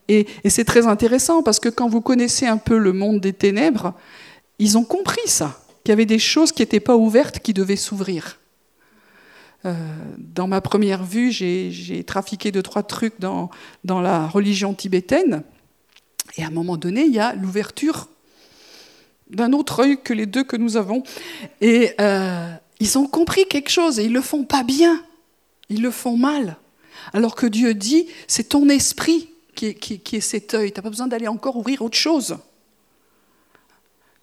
Et, 0.08 0.28
c'est 0.48 0.66
très 0.66 0.88
intéressant 0.88 1.44
parce 1.44 1.60
que 1.60 1.70
quand 1.70 1.90
vous 1.90 2.02
connaissez 2.02 2.46
un 2.46 2.58
peu 2.58 2.78
le 2.78 2.94
monde 2.94 3.20
des 3.20 3.34
ténèbres, 3.34 3.94
ils 4.60 4.78
ont 4.78 4.84
compris 4.84 5.28
ça, 5.28 5.60
qu'il 5.84 5.92
y 5.92 5.94
avait 5.94 6.06
des 6.06 6.20
choses 6.20 6.52
qui 6.52 6.62
n'étaient 6.62 6.80
pas 6.80 6.96
ouvertes 6.96 7.40
qui 7.40 7.54
devaient 7.54 7.76
s'ouvrir. 7.76 8.40
Euh, 9.66 9.74
dans 10.18 10.48
ma 10.48 10.62
première 10.62 11.04
vue, 11.04 11.32
j'ai 11.32 12.04
trafiqué 12.06 12.52
deux, 12.52 12.62
trois 12.62 12.84
trucs 12.84 13.20
dans, 13.20 13.50
dans 13.84 14.00
la 14.00 14.28
religion 14.28 14.74
tibétaine. 14.74 15.44
Et 16.38 16.44
à 16.44 16.48
un 16.48 16.52
moment 16.52 16.78
donné, 16.78 17.06
il 17.06 17.14
y 17.14 17.20
a 17.20 17.34
l'ouverture 17.34 18.08
d'un 19.30 19.54
autre 19.54 19.84
œil 19.84 19.98
que 20.02 20.14
les 20.14 20.26
deux 20.26 20.44
que 20.44 20.56
nous 20.56 20.78
avons. 20.78 21.04
Et 21.62 21.94
euh, 22.00 22.52
ils 22.80 22.98
ont 22.98 23.08
compris 23.08 23.46
quelque 23.48 23.70
chose 23.70 24.00
et 24.00 24.06
ils 24.06 24.14
le 24.14 24.22
font 24.22 24.44
pas 24.44 24.64
bien, 24.64 25.04
ils 25.70 25.82
le 25.82 25.92
font 25.92 26.18
mal. 26.18 26.58
Alors 27.14 27.36
que 27.36 27.46
Dieu 27.46 27.74
dit, 27.74 28.08
c'est 28.28 28.50
ton 28.50 28.70
esprit 28.70 29.30
qui 29.56 29.68
est, 29.68 30.20
cet 30.20 30.54
œil, 30.54 30.72
tu 30.72 30.80
n'as 30.80 30.84
pas 30.84 30.90
besoin 30.90 31.08
d'aller 31.08 31.28
encore 31.28 31.56
ouvrir 31.56 31.82
autre 31.82 31.98
chose. 31.98 32.38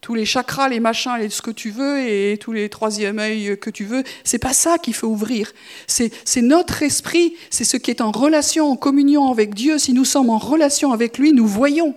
Tous 0.01 0.15
les 0.15 0.27
chakras, 0.27 0.69
les 0.69 0.81
machins, 0.81 1.17
les, 1.17 1.31
ce 1.31 1.41
que 1.41 1.53
tu 1.53 1.71
veux 1.71 2.01
et 2.01 2.37
tous 2.37 2.53
les 2.53 2.69
troisième 2.69 3.21
œils 3.21 3.57
que 3.59 3.71
tu 3.71 3.85
veux, 3.85 4.03
c'est 4.25 4.41
pas 4.41 4.53
ça 4.53 4.77
qu'il 4.79 4.95
faut 4.95 5.07
ouvrir. 5.07 5.53
C'est 5.87 6.43
notre 6.43 6.83
esprit, 6.83 7.35
c'est 7.51 7.65
ce 7.65 7.77
qui 7.77 7.91
est 7.93 8.01
en 8.01 8.11
relation, 8.11 8.71
en 8.73 8.77
communion 8.77 9.31
avec 9.31 9.55
Dieu. 9.55 9.79
Si 9.79 9.93
nous 9.93 10.05
sommes 10.05 10.29
en 10.29 10.39
relation 10.39 10.93
avec 10.93 11.19
lui, 11.19 11.33
nous 11.33 11.47
voyons 11.47 11.95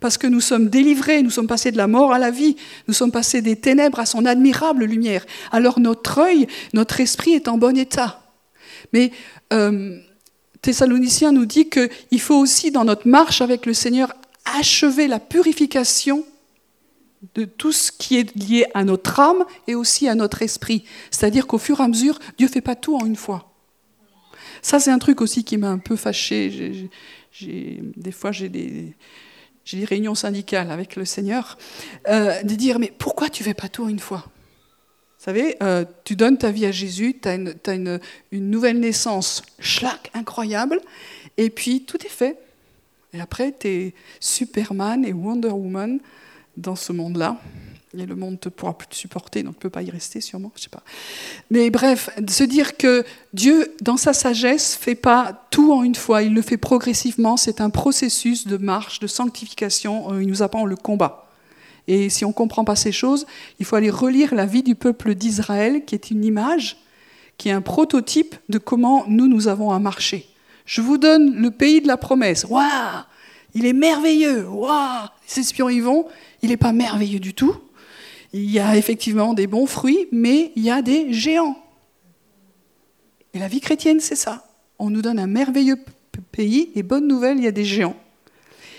parce 0.00 0.18
que 0.18 0.26
nous 0.26 0.40
sommes 0.40 0.68
délivrés, 0.68 1.22
nous 1.22 1.30
sommes 1.30 1.46
passés 1.46 1.72
de 1.72 1.76
la 1.76 1.86
mort 1.86 2.12
à 2.12 2.18
la 2.18 2.30
vie, 2.30 2.56
nous 2.86 2.94
sommes 2.94 3.12
passés 3.12 3.42
des 3.42 3.56
ténèbres 3.56 3.98
à 3.98 4.06
son 4.06 4.24
admirable 4.26 4.84
lumière. 4.84 5.24
Alors 5.50 5.80
notre 5.80 6.18
œil, 6.18 6.46
notre 6.72 7.00
esprit 7.00 7.32
est 7.32 7.48
en 7.48 7.58
bon 7.58 7.76
état. 7.76 8.22
Mais 8.92 9.10
euh, 9.52 9.98
Thessaloniciens 10.62 11.32
nous 11.32 11.46
dit 11.46 11.68
qu'il 11.68 12.20
faut 12.20 12.36
aussi, 12.36 12.70
dans 12.70 12.84
notre 12.84 13.08
marche 13.08 13.40
avec 13.40 13.66
le 13.66 13.74
Seigneur, 13.74 14.12
achever 14.58 15.08
la 15.08 15.20
purification 15.20 16.24
de 17.34 17.44
tout 17.44 17.72
ce 17.72 17.90
qui 17.90 18.16
est 18.16 18.34
lié 18.36 18.66
à 18.74 18.84
notre 18.84 19.18
âme 19.18 19.44
et 19.66 19.74
aussi 19.74 20.08
à 20.08 20.14
notre 20.14 20.42
esprit. 20.42 20.84
C'est-à-dire 21.10 21.46
qu'au 21.46 21.58
fur 21.58 21.80
et 21.80 21.82
à 21.82 21.88
mesure, 21.88 22.18
Dieu 22.38 22.46
ne 22.46 22.52
fait 22.52 22.60
pas 22.60 22.76
tout 22.76 22.96
en 22.96 23.04
une 23.04 23.16
fois. 23.16 23.52
Ça, 24.62 24.78
c'est 24.78 24.90
un 24.90 24.98
truc 24.98 25.20
aussi 25.20 25.44
qui 25.44 25.56
m'a 25.56 25.68
un 25.68 25.78
peu 25.78 25.96
fâché. 25.96 26.90
Des 27.40 28.12
fois, 28.12 28.32
j'ai 28.32 28.48
des, 28.48 28.94
j'ai 29.68 29.76
des 29.76 29.84
réunions 29.84 30.14
syndicales 30.14 30.70
avec 30.70 30.96
le 30.96 31.04
Seigneur, 31.04 31.58
euh, 32.08 32.42
de 32.42 32.54
dire, 32.54 32.78
mais 32.78 32.90
pourquoi 32.96 33.28
tu 33.28 33.42
ne 33.42 33.48
fais 33.48 33.54
pas 33.54 33.68
tout 33.68 33.86
une 33.86 33.98
fois? 33.98 34.24
Vous 34.24 35.24
savez, 35.24 35.56
euh, 35.62 35.84
tu 36.04 36.16
donnes 36.16 36.38
ta 36.38 36.50
vie 36.50 36.64
à 36.64 36.70
Jésus, 36.70 37.18
tu 37.20 37.28
as, 37.28 37.34
une, 37.34 38.00
une, 38.32 38.50
nouvelle 38.50 38.80
naissance, 38.80 39.42
schlack, 39.58 40.10
incroyable, 40.14 40.80
et 41.36 41.50
puis 41.50 41.82
tout 41.84 41.98
est 42.06 42.10
fait. 42.10 42.38
Et 43.12 43.20
après, 43.20 43.54
tu 43.60 43.68
es 43.68 43.94
Superman 44.20 45.04
et 45.04 45.12
Wonder 45.12 45.48
Woman 45.48 46.00
dans 46.56 46.76
ce 46.76 46.94
monde-là 46.94 47.38
et 47.96 48.06
le 48.06 48.16
monde 48.16 48.38
ne 48.44 48.50
pourra 48.50 48.76
plus 48.76 48.88
te 48.88 48.94
supporter, 48.94 49.42
donc 49.42 49.54
tu 49.54 49.58
ne 49.58 49.62
peux 49.62 49.70
pas 49.70 49.82
y 49.82 49.90
rester 49.90 50.20
sûrement, 50.20 50.52
je 50.56 50.62
sais 50.62 50.68
pas. 50.68 50.82
Mais 51.50 51.70
bref, 51.70 52.10
se 52.28 52.44
dire 52.44 52.76
que 52.76 53.04
Dieu, 53.32 53.74
dans 53.80 53.96
sa 53.96 54.12
sagesse, 54.12 54.74
fait 54.74 54.94
pas 54.94 55.46
tout 55.50 55.72
en 55.72 55.82
une 55.82 55.94
fois, 55.94 56.22
il 56.22 56.34
le 56.34 56.42
fait 56.42 56.58
progressivement, 56.58 57.36
c'est 57.36 57.60
un 57.60 57.70
processus 57.70 58.46
de 58.46 58.56
marche, 58.56 59.00
de 59.00 59.06
sanctification, 59.06 60.12
euh, 60.12 60.22
il 60.22 60.28
nous 60.28 60.42
apprend 60.42 60.66
le 60.66 60.76
combat. 60.76 61.28
Et 61.86 62.10
si 62.10 62.26
on 62.26 62.28
ne 62.28 62.34
comprend 62.34 62.64
pas 62.64 62.76
ces 62.76 62.92
choses, 62.92 63.26
il 63.58 63.64
faut 63.64 63.76
aller 63.76 63.90
relire 63.90 64.34
la 64.34 64.44
vie 64.44 64.62
du 64.62 64.74
peuple 64.74 65.14
d'Israël, 65.14 65.84
qui 65.86 65.94
est 65.94 66.10
une 66.10 66.24
image, 66.24 66.76
qui 67.38 67.48
est 67.48 67.52
un 67.52 67.62
prototype 67.62 68.36
de 68.50 68.58
comment 68.58 69.04
nous, 69.08 69.26
nous 69.26 69.48
avons 69.48 69.70
à 69.70 69.78
marcher. 69.78 70.28
Je 70.66 70.82
vous 70.82 70.98
donne 70.98 71.34
le 71.36 71.50
pays 71.50 71.80
de 71.80 71.86
la 71.86 71.96
promesse. 71.96 72.44
Waouh 72.44 72.66
Il 73.54 73.64
est 73.64 73.72
merveilleux 73.72 74.46
Waouh 74.46 75.08
Les 75.26 75.40
espions 75.40 75.70
y 75.70 75.80
vont. 75.80 76.06
Il 76.42 76.50
n'est 76.50 76.58
pas 76.58 76.72
merveilleux 76.72 77.20
du 77.20 77.32
tout. 77.32 77.56
Il 78.32 78.50
y 78.50 78.58
a 78.58 78.76
effectivement 78.76 79.34
des 79.34 79.46
bons 79.46 79.66
fruits, 79.66 80.06
mais 80.12 80.52
il 80.56 80.62
y 80.62 80.70
a 80.70 80.82
des 80.82 81.12
géants. 81.12 81.56
Et 83.34 83.38
la 83.38 83.48
vie 83.48 83.60
chrétienne, 83.60 84.00
c'est 84.00 84.16
ça. 84.16 84.46
On 84.78 84.90
nous 84.90 85.02
donne 85.02 85.18
un 85.18 85.26
merveilleux 85.26 85.78
pays, 86.32 86.70
et 86.74 86.82
bonne 86.82 87.06
nouvelle, 87.06 87.38
il 87.38 87.44
y 87.44 87.48
a 87.48 87.52
des 87.52 87.64
géants. 87.64 87.96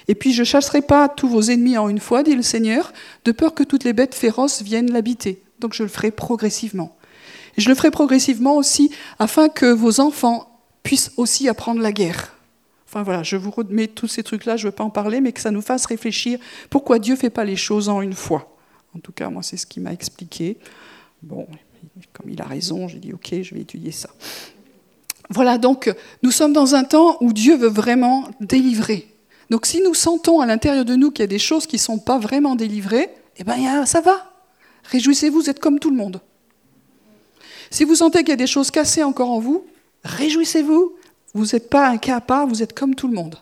Et 0.07 0.15
puis 0.15 0.33
je 0.33 0.43
chasserai 0.43 0.81
pas 0.81 1.07
tous 1.07 1.27
vos 1.27 1.41
ennemis 1.41 1.77
en 1.77 1.87
une 1.87 1.99
fois, 1.99 2.23
dit 2.23 2.35
le 2.35 2.41
Seigneur, 2.41 2.93
de 3.25 3.31
peur 3.31 3.53
que 3.53 3.63
toutes 3.63 3.83
les 3.83 3.93
bêtes 3.93 4.15
féroces 4.15 4.63
viennent 4.63 4.91
l'habiter. 4.91 5.43
Donc 5.59 5.73
je 5.73 5.83
le 5.83 5.89
ferai 5.89 6.09
progressivement. 6.09 6.97
Et 7.57 7.61
je 7.61 7.69
le 7.69 7.75
ferai 7.75 7.91
progressivement 7.91 8.57
aussi 8.57 8.91
afin 9.19 9.49
que 9.49 9.71
vos 9.71 9.99
enfants 9.99 10.59
puissent 10.81 11.11
aussi 11.17 11.47
apprendre 11.47 11.81
la 11.81 11.91
guerre. 11.91 12.35
Enfin 12.87 13.03
voilà, 13.03 13.21
je 13.21 13.35
vous 13.35 13.51
remets 13.51 13.87
tous 13.87 14.07
ces 14.07 14.23
trucs-là, 14.23 14.57
je 14.57 14.65
ne 14.65 14.71
veux 14.71 14.75
pas 14.75 14.83
en 14.83 14.89
parler, 14.89 15.21
mais 15.21 15.31
que 15.31 15.41
ça 15.41 15.51
nous 15.51 15.61
fasse 15.61 15.85
réfléchir 15.85 16.39
pourquoi 16.71 16.97
Dieu 16.97 17.13
ne 17.13 17.19
fait 17.19 17.29
pas 17.29 17.45
les 17.45 17.55
choses 17.55 17.87
en 17.87 18.01
une 18.01 18.13
fois. 18.13 18.57
En 18.95 18.99
tout 18.99 19.11
cas, 19.11 19.29
moi, 19.29 19.43
c'est 19.43 19.57
ce 19.57 19.65
qu'il 19.65 19.83
m'a 19.83 19.93
expliqué. 19.93 20.57
Bon, 21.21 21.47
comme 22.13 22.29
il 22.29 22.41
a 22.41 22.45
raison, 22.45 22.87
j'ai 22.87 22.99
dit, 22.99 23.13
OK, 23.13 23.33
je 23.41 23.55
vais 23.55 23.61
étudier 23.61 23.91
ça. 23.91 24.09
Voilà, 25.29 25.57
donc 25.57 25.93
nous 26.23 26.31
sommes 26.31 26.53
dans 26.53 26.73
un 26.73 26.83
temps 26.83 27.17
où 27.21 27.33
Dieu 27.33 27.55
veut 27.55 27.69
vraiment 27.69 28.27
délivrer. 28.39 29.07
Donc 29.49 29.65
si 29.65 29.81
nous 29.81 29.93
sentons 29.93 30.39
à 30.39 30.45
l'intérieur 30.45 30.85
de 30.85 30.95
nous 30.95 31.11
qu'il 31.11 31.23
y 31.23 31.23
a 31.23 31.27
des 31.27 31.39
choses 31.39 31.67
qui 31.67 31.75
ne 31.75 31.81
sont 31.81 31.99
pas 31.99 32.17
vraiment 32.17 32.55
délivrées, 32.55 33.09
eh 33.37 33.43
bien 33.43 33.85
ça 33.85 34.01
va. 34.01 34.33
Réjouissez-vous, 34.85 35.41
vous 35.41 35.49
êtes 35.49 35.59
comme 35.59 35.79
tout 35.79 35.91
le 35.91 35.97
monde. 35.97 36.19
Si 37.69 37.83
vous 37.83 37.95
sentez 37.95 38.19
qu'il 38.19 38.29
y 38.29 38.33
a 38.33 38.37
des 38.37 38.47
choses 38.47 38.71
cassées 38.71 39.03
encore 39.03 39.29
en 39.29 39.39
vous, 39.39 39.65
réjouissez-vous. 40.03 40.93
Vous 41.35 41.45
n'êtes 41.45 41.69
pas 41.69 41.87
un 41.87 41.97
cas 41.97 42.15
à 42.15 42.21
part, 42.21 42.47
vous 42.47 42.63
êtes 42.63 42.73
comme 42.73 42.95
tout 42.95 43.07
le 43.07 43.13
monde. 43.13 43.35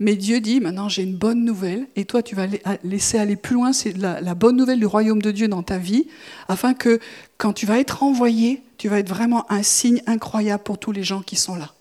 Mais 0.00 0.16
Dieu 0.16 0.40
dit, 0.40 0.60
maintenant 0.60 0.88
j'ai 0.88 1.02
une 1.02 1.14
bonne 1.14 1.44
nouvelle, 1.44 1.86
et 1.94 2.06
toi 2.06 2.22
tu 2.22 2.34
vas 2.34 2.46
laisser 2.82 3.18
aller 3.18 3.36
plus 3.36 3.54
loin, 3.54 3.74
c'est 3.74 3.94
la, 3.96 4.34
bonne 4.34 4.56
nouvelle 4.56 4.78
du 4.80 4.86
royaume 4.86 5.20
de 5.20 5.30
Dieu 5.30 5.46
dans 5.46 5.62
ta 5.62 5.76
vie, 5.76 6.06
afin 6.48 6.72
que 6.72 6.98
quand 7.36 7.52
tu 7.52 7.66
vas 7.66 7.78
être 7.78 8.02
envoyé, 8.02 8.62
tu 8.78 8.88
vas 8.88 8.98
être 8.98 9.10
vraiment 9.10 9.44
un 9.52 9.62
signe 9.62 10.02
incroyable 10.06 10.62
pour 10.62 10.78
tous 10.78 10.90
les 10.90 11.04
gens 11.04 11.20
qui 11.20 11.36
sont 11.36 11.54
là. 11.54 11.74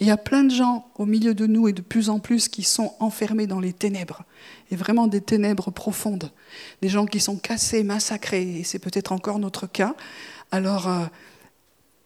il 0.00 0.08
y 0.08 0.10
a 0.10 0.16
plein 0.16 0.42
de 0.42 0.50
gens 0.50 0.90
au 0.96 1.06
milieu 1.06 1.32
de 1.32 1.46
nous 1.46 1.68
et 1.68 1.72
de 1.72 1.80
plus 1.80 2.10
en 2.10 2.18
plus 2.18 2.48
qui 2.48 2.64
sont 2.64 2.92
enfermés 2.98 3.46
dans 3.46 3.60
les 3.60 3.72
ténèbres, 3.72 4.24
et 4.72 4.76
vraiment 4.76 5.06
des 5.06 5.20
ténèbres 5.20 5.70
profondes, 5.70 6.32
des 6.82 6.88
gens 6.88 7.06
qui 7.06 7.20
sont 7.20 7.36
cassés, 7.36 7.84
massacrés, 7.84 8.58
et 8.58 8.64
c'est 8.64 8.80
peut-être 8.80 9.12
encore 9.12 9.38
notre 9.38 9.68
cas. 9.68 9.94
Alors 10.50 10.88
euh, 10.88 11.04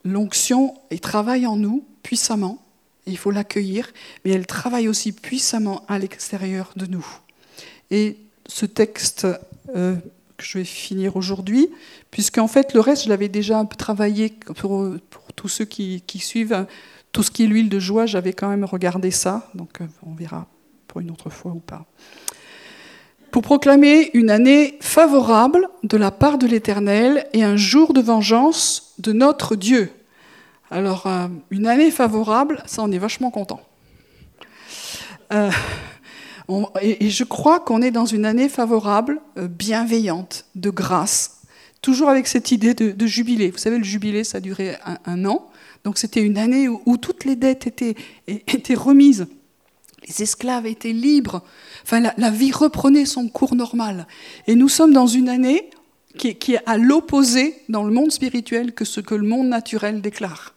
l'onction 0.04 0.74
travaille 1.00 1.46
en 1.46 1.56
nous 1.56 1.86
puissamment 2.02 2.63
il 3.06 3.18
faut 3.18 3.30
l'accueillir, 3.30 3.92
mais 4.24 4.32
elle 4.32 4.46
travaille 4.46 4.88
aussi 4.88 5.12
puissamment 5.12 5.84
à 5.88 5.98
l'extérieur 5.98 6.72
de 6.76 6.86
nous. 6.86 7.06
Et 7.90 8.16
ce 8.46 8.66
texte 8.66 9.26
euh, 9.74 9.94
que 10.36 10.44
je 10.44 10.58
vais 10.58 10.64
finir 10.64 11.16
aujourd'hui, 11.16 11.70
puisqu'en 12.10 12.48
fait 12.48 12.74
le 12.74 12.80
reste, 12.80 13.04
je 13.04 13.08
l'avais 13.08 13.28
déjà 13.28 13.64
travaillé 13.78 14.34
pour, 14.56 14.94
tous 15.36 15.48
ceux 15.48 15.64
qui, 15.64 16.02
suivent, 16.18 16.66
tout 17.12 17.22
ce 17.22 17.30
qui 17.30 17.44
est 17.44 17.46
l'huile 17.46 17.68
de 17.68 17.78
joie, 17.78 18.06
j'avais 18.06 18.32
quand 18.32 18.48
même 18.48 18.64
regardé 18.64 19.10
ça, 19.10 19.50
donc 19.54 19.80
euh, 19.80 19.86
on 20.06 20.14
verra 20.14 20.46
pour 20.88 21.00
une 21.00 21.10
autre 21.10 21.30
fois 21.30 21.52
ou 21.52 21.60
pas. 21.60 21.86
Pour 23.30 23.42
proclamer 23.42 24.10
une 24.14 24.30
année 24.30 24.78
favorable 24.80 25.68
de 25.82 25.96
la 25.96 26.12
part 26.12 26.38
de 26.38 26.46
l'Éternel 26.46 27.26
et 27.32 27.42
un 27.42 27.56
jour 27.56 27.92
de 27.92 28.00
vengeance 28.00 28.94
de 28.98 29.12
notre 29.12 29.56
Dieu. 29.56 29.90
Alors, 30.70 31.06
euh, 31.06 31.28
une 31.50 31.66
année 31.66 31.90
favorable, 31.90 32.62
ça, 32.66 32.82
on 32.82 32.90
est 32.90 32.98
vachement 32.98 33.30
content. 33.30 33.60
Euh, 35.32 35.50
et, 36.80 37.10
je 37.10 37.24
crois 37.24 37.60
qu'on 37.60 37.82
est 37.82 37.90
dans 37.90 38.06
une 38.06 38.24
année 38.24 38.48
favorable, 38.48 39.20
euh, 39.38 39.48
bienveillante, 39.48 40.46
de 40.54 40.70
grâce, 40.70 41.42
toujours 41.82 42.08
avec 42.08 42.26
cette 42.26 42.50
idée 42.50 42.74
de, 42.74 43.06
jubilé. 43.06 43.50
Vous 43.50 43.58
savez, 43.58 43.78
le 43.78 43.84
jubilé, 43.84 44.24
ça 44.24 44.40
duré 44.40 44.76
un, 45.04 45.24
an. 45.26 45.50
Donc, 45.84 45.98
c'était 45.98 46.22
une 46.22 46.38
année 46.38 46.66
où, 46.68 46.96
toutes 46.96 47.24
les 47.24 47.36
dettes 47.36 47.66
étaient, 47.66 47.94
étaient 48.26 48.74
remises. 48.74 49.26
Les 50.08 50.22
esclaves 50.22 50.66
étaient 50.66 50.92
libres. 50.92 51.42
Enfin, 51.82 52.00
la, 52.16 52.30
vie 52.30 52.52
reprenait 52.52 53.04
son 53.04 53.28
cours 53.28 53.54
normal. 53.54 54.06
Et 54.46 54.54
nous 54.54 54.68
sommes 54.68 54.92
dans 54.92 55.06
une 55.06 55.28
année 55.28 55.70
qui 56.18 56.54
est 56.54 56.60
à 56.66 56.78
l'opposé 56.78 57.62
dans 57.68 57.84
le 57.84 57.92
monde 57.92 58.12
spirituel 58.12 58.72
que 58.72 58.84
ce 58.84 59.00
que 59.00 59.14
le 59.14 59.26
monde 59.26 59.48
naturel 59.48 60.00
déclare. 60.00 60.54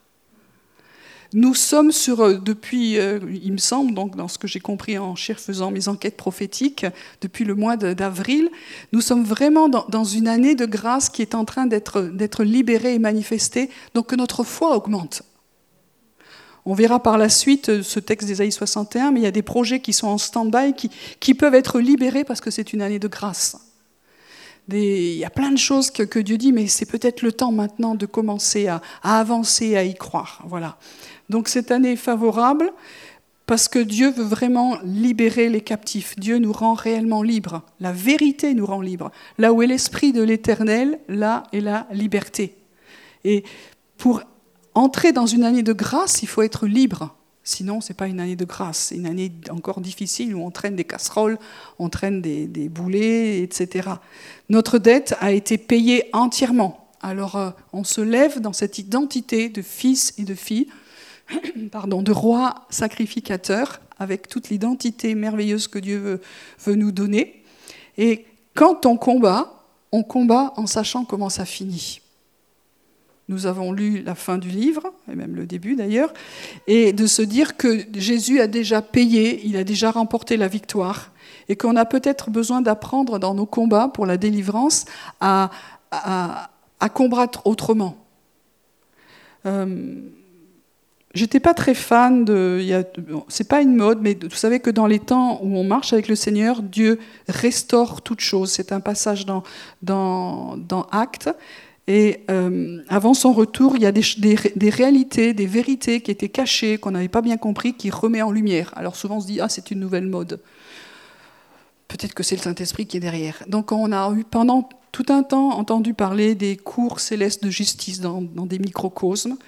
Nous 1.34 1.54
sommes 1.54 1.92
sur, 1.92 2.20
euh, 2.20 2.38
depuis, 2.38 2.98
euh, 2.98 3.20
il 3.42 3.52
me 3.52 3.58
semble, 3.58 3.92
donc 3.92 4.16
dans 4.16 4.28
ce 4.28 4.38
que 4.38 4.48
j'ai 4.48 4.60
compris 4.60 4.96
en 4.96 5.14
faisant 5.14 5.70
mes 5.70 5.88
enquêtes 5.88 6.16
prophétiques, 6.16 6.86
depuis 7.20 7.44
le 7.44 7.54
mois 7.54 7.76
d'avril, 7.76 8.48
nous 8.92 9.02
sommes 9.02 9.24
vraiment 9.24 9.68
dans, 9.68 10.04
une 10.04 10.26
année 10.26 10.54
de 10.54 10.64
grâce 10.64 11.10
qui 11.10 11.20
est 11.20 11.34
en 11.34 11.44
train 11.44 11.66
d'être 11.66 12.44
libérée 12.44 12.94
et 12.94 12.98
manifestée, 12.98 13.68
donc 13.94 14.06
que 14.06 14.16
notre 14.16 14.42
foi 14.42 14.74
augmente. 14.74 15.22
On 16.64 16.72
verra 16.72 17.02
par 17.02 17.18
la 17.18 17.28
suite 17.28 17.68
euh, 17.68 17.82
ce 17.82 18.00
texte 18.00 18.26
d'Ésaïe 18.26 18.52
61, 18.52 19.10
mais 19.10 19.20
il 19.20 19.24
y 19.24 19.26
a 19.26 19.30
des 19.30 19.42
projets 19.42 19.80
qui 19.80 19.92
sont 19.92 20.08
en 20.08 20.18
stand-by, 20.18 20.72
qui, 20.74 20.90
qui 21.20 21.34
peuvent 21.34 21.54
être 21.54 21.78
libérés 21.78 22.24
parce 22.24 22.40
que 22.40 22.50
c'est 22.50 22.72
une 22.72 22.80
année 22.80 22.98
de 22.98 23.08
grâce. 23.08 23.67
Il 24.70 25.16
y 25.16 25.24
a 25.24 25.30
plein 25.30 25.50
de 25.50 25.58
choses 25.58 25.90
que, 25.90 26.18
Dieu 26.18 26.36
dit, 26.36 26.52
mais 26.52 26.66
c'est 26.66 26.86
peut-être 26.86 27.22
le 27.22 27.32
temps 27.32 27.52
maintenant 27.52 27.94
de 27.94 28.06
commencer 28.06 28.66
à, 28.66 28.82
à, 29.02 29.18
avancer, 29.18 29.76
à 29.76 29.84
y 29.84 29.94
croire. 29.94 30.42
Voilà. 30.46 30.76
Donc 31.30 31.48
cette 31.48 31.70
année 31.70 31.92
est 31.92 31.96
favorable 31.96 32.72
parce 33.46 33.66
que 33.66 33.78
Dieu 33.78 34.10
veut 34.10 34.24
vraiment 34.24 34.78
libérer 34.84 35.48
les 35.48 35.62
captifs. 35.62 36.18
Dieu 36.18 36.38
nous 36.38 36.52
rend 36.52 36.74
réellement 36.74 37.22
libres. 37.22 37.62
La 37.80 37.92
vérité 37.92 38.52
nous 38.52 38.66
rend 38.66 38.82
libres. 38.82 39.10
Là 39.38 39.54
où 39.54 39.62
est 39.62 39.66
l'esprit 39.66 40.12
de 40.12 40.22
l'éternel, 40.22 41.00
là 41.08 41.44
est 41.52 41.60
la 41.60 41.86
liberté. 41.90 42.56
Et 43.24 43.44
pour 43.96 44.22
entrer 44.74 45.12
dans 45.12 45.26
une 45.26 45.44
année 45.44 45.62
de 45.62 45.72
grâce, 45.72 46.22
il 46.22 46.28
faut 46.28 46.42
être 46.42 46.66
libre. 46.66 47.16
Sinon, 47.48 47.80
ce 47.80 47.88
n'est 47.90 47.96
pas 47.96 48.08
une 48.08 48.20
année 48.20 48.36
de 48.36 48.44
grâce, 48.44 48.92
une 48.94 49.06
année 49.06 49.32
encore 49.48 49.80
difficile 49.80 50.34
où 50.34 50.44
on 50.44 50.50
traîne 50.50 50.76
des 50.76 50.84
casseroles, 50.84 51.38
on 51.78 51.88
traîne 51.88 52.20
des, 52.20 52.68
boulets, 52.68 53.42
etc. 53.42 53.88
Notre 54.50 54.76
dette 54.76 55.16
a 55.20 55.32
été 55.32 55.56
payée 55.56 56.10
entièrement. 56.12 56.90
Alors, 57.00 57.36
euh, 57.36 57.50
on 57.72 57.84
se 57.84 58.02
lève 58.02 58.40
dans 58.42 58.52
cette 58.52 58.78
identité 58.78 59.48
de 59.48 59.62
fils 59.62 60.12
et 60.18 60.24
de 60.24 60.34
filles 60.34 60.68
pardon, 61.72 62.02
de 62.02 62.12
roi 62.12 62.66
sacrificateur, 62.68 63.80
avec 63.98 64.28
toute 64.28 64.50
l'identité 64.50 65.14
merveilleuse 65.14 65.68
que 65.68 65.78
Dieu 65.78 66.20
veut, 66.66 66.74
nous 66.74 66.92
donner. 66.92 67.44
Et 67.96 68.26
quand 68.54 68.84
on 68.84 68.98
combat, 68.98 69.64
on 69.90 70.02
combat 70.02 70.52
en 70.58 70.66
sachant 70.66 71.06
comment 71.06 71.30
ça 71.30 71.46
finit. 71.46 72.02
Nous 73.28 73.46
avons 73.46 73.72
lu 73.72 74.02
la 74.02 74.14
fin 74.14 74.38
du 74.38 74.48
livre, 74.48 74.92
et 75.10 75.14
même 75.14 75.34
le 75.34 75.46
début 75.46 75.76
d'ailleurs, 75.76 76.12
et 76.66 76.92
de 76.92 77.06
se 77.06 77.22
dire 77.22 77.56
que 77.56 77.84
Jésus 77.94 78.40
a 78.40 78.46
déjà 78.46 78.80
payé, 78.80 79.42
il 79.44 79.56
a 79.56 79.64
déjà 79.64 79.90
remporté 79.90 80.36
la 80.36 80.48
victoire, 80.48 81.12
et 81.48 81.56
qu'on 81.56 81.76
a 81.76 81.84
peut-être 81.84 82.30
besoin 82.30 82.62
d'apprendre 82.62 83.18
dans 83.18 83.34
nos 83.34 83.46
combats 83.46 83.88
pour 83.88 84.06
la 84.06 84.16
délivrance 84.16 84.86
à, 85.20 85.50
combattre 86.94 87.46
autrement. 87.46 87.96
Euh, 89.46 90.00
J'étais 91.14 91.40
pas 91.40 91.54
très 91.54 91.74
fan 91.74 92.24
de. 92.24 92.62
C'est 93.28 93.48
pas 93.48 93.62
une 93.62 93.74
mode, 93.74 94.00
mais 94.02 94.16
vous 94.22 94.36
savez 94.36 94.60
que 94.60 94.70
dans 94.70 94.86
les 94.86 94.98
temps 94.98 95.40
où 95.42 95.56
on 95.56 95.64
marche 95.64 95.92
avec 95.94 96.06
le 96.06 96.14
Seigneur, 96.14 96.62
Dieu 96.62 97.00
restaure 97.28 98.02
toute 98.02 98.20
chose. 98.20 98.52
C'est 98.52 98.72
un 98.72 98.80
passage 98.80 99.24
dans, 99.24 99.42
dans, 99.82 100.56
dans 100.58 100.82
Actes. 100.92 101.30
Et 101.88 102.20
euh, 102.30 102.82
avant 102.88 103.14
son 103.14 103.32
retour, 103.32 103.74
il 103.76 103.82
y 103.82 103.86
a 103.86 103.92
des, 103.92 104.70
réalités, 104.70 105.32
des 105.32 105.46
vérités 105.46 106.02
qui 106.02 106.10
étaient 106.10 106.28
cachées, 106.28 106.76
qu'on 106.76 106.90
n'avait 106.90 107.08
pas 107.08 107.22
bien 107.22 107.38
compris, 107.38 107.72
qui 107.72 107.90
remet 107.90 108.20
en 108.20 108.30
lumière. 108.30 108.72
Alors 108.76 108.94
souvent 108.94 109.16
on 109.16 109.20
se 109.20 109.26
dit, 109.26 109.40
ah, 109.40 109.48
c'est 109.48 109.70
une 109.70 109.80
nouvelle 109.80 110.06
mode. 110.06 110.38
Peut-être 111.88 112.12
que 112.12 112.22
c'est 112.22 112.36
le 112.36 112.42
Saint-Esprit 112.42 112.86
qui 112.86 112.98
est 112.98 113.00
derrière. 113.00 113.42
Donc 113.48 113.72
on 113.72 113.90
a 113.90 114.12
eu 114.12 114.22
pendant 114.22 114.68
tout 114.92 115.06
un 115.08 115.22
temps 115.22 115.52
entendu 115.52 115.94
parler 115.94 116.34
des 116.34 116.58
cours 116.58 117.00
célestes 117.00 117.42
de 117.42 117.48
justice 117.48 118.00
dans, 118.00 118.20
dans 118.20 118.44
des 118.44 118.58
microcosmes. 118.58 119.38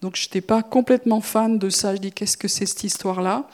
Donc 0.00 0.16
je 0.16 0.24
n'étais 0.24 0.40
pas 0.40 0.62
complètement 0.62 1.20
fan 1.20 1.58
de 1.58 1.68
ça. 1.68 1.94
Je 1.94 2.00
dis 2.00 2.12
qu'est-ce 2.12 2.38
que 2.38 2.48
c'est 2.48 2.64
cette 2.64 2.82
histoire-là? 2.82 3.46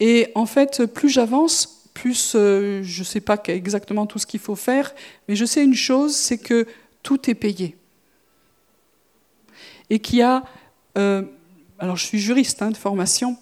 Et 0.00 0.32
en 0.34 0.46
fait, 0.46 0.86
plus 0.86 1.08
j'avance, 1.08 1.84
plus 1.94 2.32
euh, 2.34 2.82
je 2.82 3.00
ne 3.00 3.04
sais 3.04 3.20
pas 3.20 3.40
exactement 3.46 4.06
tout 4.06 4.18
ce 4.18 4.26
qu'il 4.26 4.40
faut 4.40 4.56
faire, 4.56 4.92
mais 5.28 5.36
je 5.36 5.44
sais 5.44 5.62
une 5.62 5.74
chose, 5.74 6.16
c'est 6.16 6.38
que 6.38 6.66
tout 7.06 7.30
est 7.30 7.34
payé. 7.34 7.76
Et 9.90 10.00
qu'il 10.00 10.18
y 10.18 10.22
a... 10.22 10.42
Euh, 10.98 11.22
alors 11.78 11.96
je 11.96 12.04
suis 12.04 12.18
juriste 12.18 12.62
hein, 12.62 12.72
de 12.72 12.76
formation. 12.76 13.36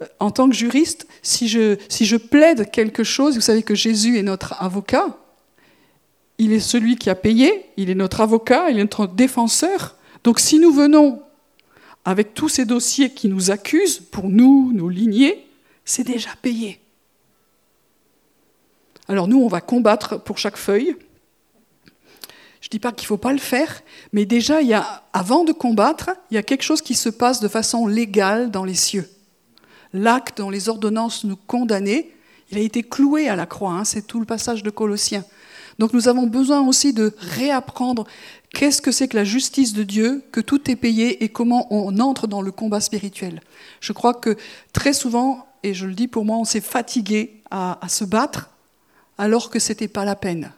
Euh, 0.00 0.06
en 0.18 0.30
tant 0.30 0.48
que 0.48 0.54
juriste, 0.54 1.06
si 1.20 1.46
je, 1.46 1.76
si 1.90 2.06
je 2.06 2.16
plaide 2.16 2.70
quelque 2.70 3.04
chose, 3.04 3.34
vous 3.34 3.42
savez 3.42 3.62
que 3.62 3.74
Jésus 3.74 4.16
est 4.18 4.22
notre 4.22 4.54
avocat, 4.62 5.18
il 6.38 6.54
est 6.54 6.60
celui 6.60 6.96
qui 6.96 7.10
a 7.10 7.14
payé, 7.14 7.66
il 7.76 7.90
est 7.90 7.94
notre 7.94 8.22
avocat, 8.22 8.70
il 8.70 8.78
est 8.78 8.82
notre 8.82 9.08
défenseur. 9.08 9.96
Donc 10.24 10.40
si 10.40 10.58
nous 10.58 10.72
venons 10.72 11.22
avec 12.06 12.32
tous 12.32 12.48
ces 12.48 12.64
dossiers 12.64 13.10
qui 13.10 13.28
nous 13.28 13.50
accusent, 13.50 13.98
pour 13.98 14.30
nous, 14.30 14.72
nos 14.72 14.88
lignées, 14.88 15.46
c'est 15.84 16.04
déjà 16.04 16.30
payé. 16.40 16.80
Alors 19.06 19.28
nous, 19.28 19.42
on 19.42 19.48
va 19.48 19.60
combattre 19.60 20.16
pour 20.16 20.38
chaque 20.38 20.56
feuille. 20.56 20.96
Je 22.66 22.68
ne 22.68 22.72
dis 22.72 22.80
pas 22.80 22.90
qu'il 22.90 23.04
ne 23.04 23.08
faut 23.08 23.16
pas 23.16 23.32
le 23.32 23.38
faire, 23.38 23.80
mais 24.12 24.26
déjà, 24.26 24.56
avant 25.12 25.44
de 25.44 25.52
combattre, 25.52 26.10
il 26.32 26.34
y 26.34 26.36
a 26.36 26.42
quelque 26.42 26.64
chose 26.64 26.82
qui 26.82 26.96
se 26.96 27.08
passe 27.08 27.38
de 27.38 27.46
façon 27.46 27.86
légale 27.86 28.50
dans 28.50 28.64
les 28.64 28.74
cieux. 28.74 29.08
L'acte 29.92 30.38
dont 30.38 30.50
les 30.50 30.68
ordonnances 30.68 31.22
nous 31.22 31.36
condamnaient, 31.36 32.10
il 32.50 32.58
a 32.58 32.60
été 32.60 32.82
cloué 32.82 33.28
à 33.28 33.36
la 33.36 33.46
croix, 33.46 33.70
hein, 33.70 33.84
c'est 33.84 34.04
tout 34.04 34.18
le 34.18 34.26
passage 34.26 34.64
de 34.64 34.70
Colossiens. 34.70 35.24
Donc 35.78 35.92
nous 35.92 36.08
avons 36.08 36.26
besoin 36.26 36.66
aussi 36.66 36.92
de 36.92 37.14
réapprendre 37.18 38.04
Qu'est-ce 38.52 38.82
que 38.82 38.90
c'est 38.90 39.06
que 39.06 39.16
la 39.16 39.22
justice 39.22 39.72
de 39.72 39.84
Dieu, 39.84 40.24
que 40.32 40.40
tout 40.40 40.68
est 40.68 40.76
payé 40.76 41.22
et 41.22 41.28
comment 41.28 41.68
on 41.70 42.00
entre 42.00 42.26
dans 42.26 42.42
le 42.42 42.50
combat 42.50 42.80
spirituel 42.80 43.42
Je 43.80 43.92
crois 43.92 44.14
que 44.14 44.36
très 44.72 44.92
souvent, 44.92 45.46
et 45.62 45.72
je 45.72 45.86
le 45.86 45.94
dis 45.94 46.08
pour 46.08 46.24
moi, 46.24 46.36
on 46.36 46.44
s'est 46.44 46.60
fatigué 46.60 47.42
à, 47.52 47.78
se 47.86 48.02
battre 48.02 48.50
alors 49.18 49.50
que 49.50 49.60
ce 49.60 49.68
n'était 49.68 49.86
pas 49.86 50.04
la 50.04 50.16
peine. 50.16 50.50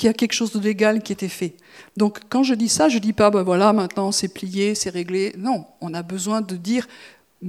Qu'il 0.00 0.06
y 0.06 0.10
a 0.10 0.14
quelque 0.14 0.32
chose 0.32 0.52
de 0.52 0.60
légal 0.60 1.02
qui 1.02 1.12
était 1.12 1.28
fait. 1.28 1.52
Donc 1.98 2.20
quand 2.30 2.42
je 2.42 2.54
dis 2.54 2.70
ça, 2.70 2.88
je 2.88 2.94
ne 2.94 3.00
dis 3.00 3.12
pas, 3.12 3.28
ben 3.28 3.42
voilà, 3.42 3.74
maintenant 3.74 4.12
c'est 4.12 4.32
plié, 4.32 4.74
c'est 4.74 4.88
réglé. 4.88 5.34
Non, 5.36 5.66
on 5.82 5.92
a 5.92 6.02
besoin 6.02 6.40
de 6.40 6.56
dire, 6.56 6.88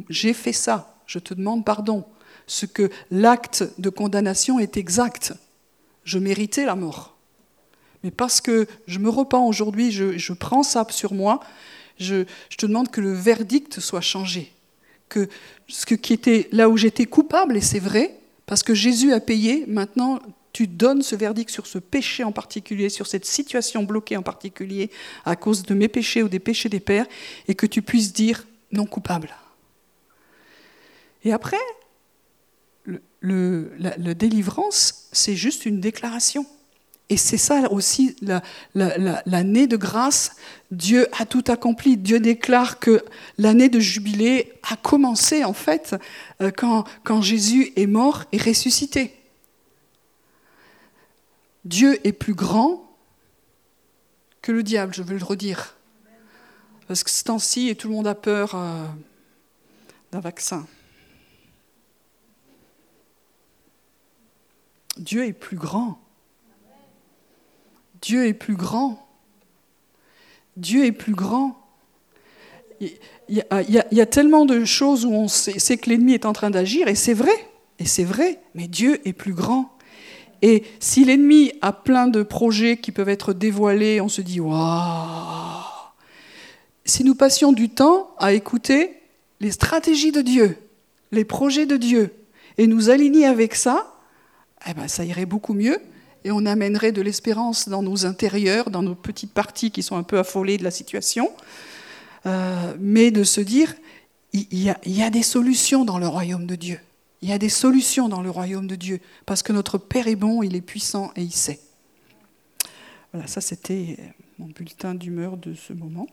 j'ai 0.09 0.33
fait 0.33 0.51
ça, 0.51 0.97
je 1.07 1.19
te 1.19 1.33
demande 1.33 1.63
pardon. 1.63 2.03
Ce 2.47 2.65
que 2.65 2.89
l'acte 3.09 3.63
de 3.77 3.89
condamnation 3.89 4.59
est 4.59 4.75
exact. 4.75 5.33
Je 6.03 6.19
méritais 6.19 6.65
la 6.65 6.75
mort 6.75 7.11
mais 8.03 8.11
parce 8.11 8.41
que 8.41 8.67
je 8.87 8.99
me 8.99 9.09
repens 9.09 9.45
aujourd'hui, 9.45 9.91
je, 9.91 10.33
prends 10.33 10.63
ça 10.63 10.85
sur 10.89 11.13
moi, 11.13 11.39
je, 11.99 12.25
te 12.57 12.65
demande 12.65 12.89
que 12.89 13.01
le 13.01 13.13
verdict 13.13 13.79
soit 13.79 14.01
changé. 14.01 14.51
Que 15.09 15.29
ce 15.67 15.85
qui 15.85 16.13
était 16.13 16.49
là 16.51 16.69
où 16.69 16.77
j'étais 16.77 17.05
coupable, 17.05 17.57
et 17.57 17.61
c'est 17.61 17.79
vrai, 17.79 18.17
parce 18.45 18.63
que 18.63 18.73
Jésus 18.73 19.13
a 19.13 19.19
payé, 19.19 19.65
maintenant 19.67 20.19
tu 20.53 20.67
donnes 20.67 21.01
ce 21.01 21.15
verdict 21.15 21.49
sur 21.49 21.67
ce 21.67 21.77
péché 21.77 22.23
en 22.23 22.31
particulier, 22.31 22.89
sur 22.89 23.07
cette 23.07 23.25
situation 23.25 23.83
bloquée 23.83 24.17
en 24.17 24.23
particulier, 24.23 24.89
à 25.25 25.35
cause 25.35 25.63
de 25.63 25.73
mes 25.73 25.87
péchés 25.87 26.23
ou 26.23 26.29
des 26.29 26.39
péchés 26.39 26.69
des 26.69 26.79
pères, 26.79 27.07
et 27.47 27.55
que 27.55 27.65
tu 27.65 27.81
puisses 27.81 28.13
dire 28.13 28.45
non 28.71 28.85
coupable. 28.85 29.29
Et 31.23 31.31
après, 31.31 31.57
la 33.21 34.13
délivrance, 34.13 35.07
c'est 35.11 35.35
juste 35.35 35.65
une 35.65 35.79
déclaration. 35.79 36.45
Et 37.09 37.17
c'est 37.17 37.37
ça 37.37 37.69
aussi 37.71 38.15
l'année 38.73 39.67
de 39.67 39.75
grâce. 39.75 40.31
Dieu 40.71 41.07
a 41.19 41.25
tout 41.25 41.43
accompli. 41.47 41.97
Dieu 41.97 42.21
déclare 42.21 42.79
que 42.79 43.03
l'année 43.37 43.67
de 43.67 43.81
jubilé 43.81 44.53
a 44.63 44.77
commencé 44.77 45.43
en 45.43 45.51
fait 45.51 45.95
euh, 46.41 46.51
quand 46.51 47.21
Jésus 47.21 47.73
est 47.75 47.85
mort 47.85 48.23
et 48.31 48.37
ressuscité. 48.37 49.20
Dieu 51.65 52.05
est 52.05 52.13
plus 52.13 52.33
grand 52.33 52.87
que 54.41 54.51
le 54.51 54.63
diable, 54.63 54.93
je 54.93 55.03
veux 55.03 55.17
le 55.17 55.23
redire. 55.23 55.75
Parce 56.87 57.03
que 57.03 57.09
ce 57.09 57.23
temps-ci, 57.23 57.69
et 57.69 57.75
tout 57.75 57.87
le 57.87 57.93
monde 57.93 58.07
a 58.07 58.15
peur 58.15 58.55
euh, 58.55 58.85
d'un 60.11 60.19
vaccin. 60.19 60.65
Dieu 64.97 65.25
est 65.25 65.33
plus 65.33 65.57
grand. 65.57 65.99
Dieu 68.01 68.25
est 68.25 68.33
plus 68.33 68.55
grand. 68.55 69.07
Dieu 70.57 70.85
est 70.85 70.91
plus 70.91 71.13
grand. 71.13 71.57
Il 72.79 72.97
y, 73.29 74.01
a, 74.01 74.05
tellement 74.07 74.45
de 74.45 74.65
choses 74.65 75.05
où 75.05 75.11
on 75.11 75.27
sait, 75.27 75.77
que 75.77 75.89
l'ennemi 75.89 76.13
est 76.13 76.25
en 76.25 76.33
train 76.33 76.49
d'agir, 76.49 76.87
et 76.87 76.95
c'est 76.95 77.13
vrai, 77.13 77.31
et 77.77 77.85
c'est 77.85 78.03
vrai, 78.03 78.41
mais 78.55 78.67
Dieu 78.67 79.07
est 79.07 79.13
plus 79.13 79.33
grand. 79.33 79.70
Et 80.41 80.63
si 80.79 81.05
l'ennemi 81.05 81.51
a 81.61 81.71
plein 81.71 82.07
de 82.07 82.23
projets 82.23 82.77
qui 82.77 82.91
peuvent 82.91 83.09
être 83.09 83.33
dévoilés, 83.33 84.01
on 84.01 84.09
se 84.09 84.21
dit 84.21 84.39
waouh 84.39 85.63
Si 86.85 87.03
nous 87.03 87.15
passions 87.15 87.51
du 87.51 87.69
temps 87.69 88.11
à 88.17 88.33
écouter 88.33 88.93
les 89.39 89.51
stratégies 89.51 90.11
de 90.11 90.21
Dieu, 90.21 90.57
les 91.11 91.25
projets 91.25 91.65
de 91.65 91.77
Dieu 91.77 92.13
et 92.57 92.67
nous 92.67 92.89
aligner 92.89 93.25
avec 93.25 93.55
ça, 93.55 93.93
eh 94.67 94.73
ben, 94.73 94.87
ça 94.87 95.03
irait 95.03 95.25
beaucoup 95.25 95.53
mieux 95.53 95.77
et 96.23 96.31
on 96.31 96.45
amènerait 96.45 96.91
de 96.91 97.01
l'espérance 97.01 97.67
dans 97.67 97.81
nos 97.81 98.05
intérieurs, 98.05 98.69
dans 98.69 98.83
nos 98.83 98.95
petites 98.95 99.33
parties 99.33 99.71
qui 99.71 99.83
sont 99.83 99.95
un 99.95 100.03
peu 100.03 100.19
affolées 100.19 100.57
de 100.57 100.63
la 100.63 100.71
situation, 100.71 101.31
euh, 102.25 102.73
mais 102.79 103.11
de 103.11 103.23
se 103.23 103.41
dire, 103.41 103.73
il 104.33 104.45
y, 104.85 105.01
a, 105.01 105.09
des 105.09 105.23
solutions 105.23 105.83
dans 105.83 105.97
le 105.97 106.07
royaume 106.07 106.45
de 106.45 106.55
Dieu. 106.55 106.79
Il 107.21 107.29
y 107.29 107.33
a 107.33 107.37
des 107.37 107.49
solutions 107.49 108.09
dans 108.09 108.21
le 108.21 108.29
royaume 108.29 108.67
de 108.67 108.75
Dieu, 108.75 108.99
parce 109.25 109.43
que 109.43 109.53
notre 109.53 109.77
Père 109.77 110.07
est 110.07 110.15
bon, 110.15 110.41
il 110.43 110.55
est 110.55 110.61
puissant 110.61 111.11
et 111.15 111.21
il 111.21 111.33
sait. 111.33 111.59
Voilà, 113.13 113.27
ça 113.27 113.41
c'était 113.41 113.97
mon 114.39 114.47
bulletin 114.47 114.95
d'humeur 114.95 115.37
de 115.37 115.53
ce 115.53 115.73
moment. 115.73 116.07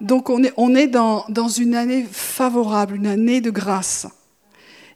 Donc 0.00 0.30
on 0.30 0.42
est, 0.44 0.52
on 0.56 0.74
est 0.74 0.86
dans, 0.86 1.24
dans 1.28 1.48
une 1.48 1.74
année 1.74 2.04
favorable, 2.04 2.96
une 2.96 3.06
année 3.06 3.40
de 3.40 3.50
grâce 3.50 4.06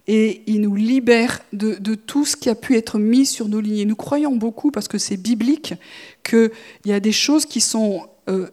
et 0.06 0.42
il 0.46 0.60
nous 0.62 0.74
libère 0.74 1.40
de, 1.52 1.94
tout 1.94 2.24
ce 2.24 2.36
qui 2.36 2.48
a 2.48 2.54
pu 2.54 2.76
être 2.76 2.98
mis 2.98 3.26
sur 3.26 3.48
nos 3.48 3.60
lignées. 3.60 3.84
Nous 3.84 3.96
croyons 3.96 4.34
beaucoup, 4.34 4.70
parce 4.70 4.88
que 4.88 4.98
c'est 4.98 5.16
biblique, 5.16 5.74
qu'il 6.24 6.50
y 6.86 6.92
a 6.92 7.00
des 7.00 7.12
choses 7.12 7.46
qui 7.46 7.60
sont, 7.60 8.08
euh, 8.28 8.48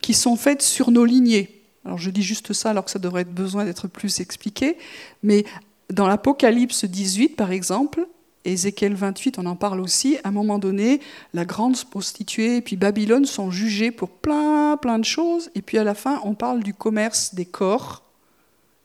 qui 0.00 0.14
sont 0.14 0.36
faites 0.36 0.62
sur 0.62 0.90
nos 0.90 1.04
lignées. 1.04 1.59
Alors 1.84 1.98
je 1.98 2.10
dis 2.10 2.22
juste 2.22 2.52
ça 2.52 2.70
alors 2.70 2.84
que 2.84 2.90
ça 2.90 2.98
devrait 2.98 3.22
être 3.22 3.34
besoin 3.34 3.64
d'être 3.64 3.88
plus 3.88 4.20
expliqué, 4.20 4.76
mais 5.22 5.44
dans 5.88 6.06
l'Apocalypse 6.06 6.84
18 6.84 7.36
par 7.36 7.50
exemple, 7.52 8.06
Ézéchiel 8.44 8.94
28, 8.94 9.38
on 9.38 9.46
en 9.46 9.56
parle 9.56 9.80
aussi, 9.80 10.16
à 10.24 10.28
un 10.28 10.30
moment 10.30 10.58
donné, 10.58 11.00
la 11.34 11.44
grande 11.44 11.82
prostituée 11.84 12.56
et 12.56 12.60
puis 12.62 12.76
Babylone 12.76 13.26
sont 13.26 13.50
jugés 13.50 13.90
pour 13.90 14.08
plein, 14.08 14.78
plein 14.78 14.98
de 14.98 15.04
choses, 15.04 15.50
et 15.54 15.60
puis 15.60 15.76
à 15.76 15.84
la 15.84 15.94
fin, 15.94 16.20
on 16.24 16.34
parle 16.34 16.62
du 16.62 16.72
commerce 16.72 17.34
des 17.34 17.44
corps 17.44 18.02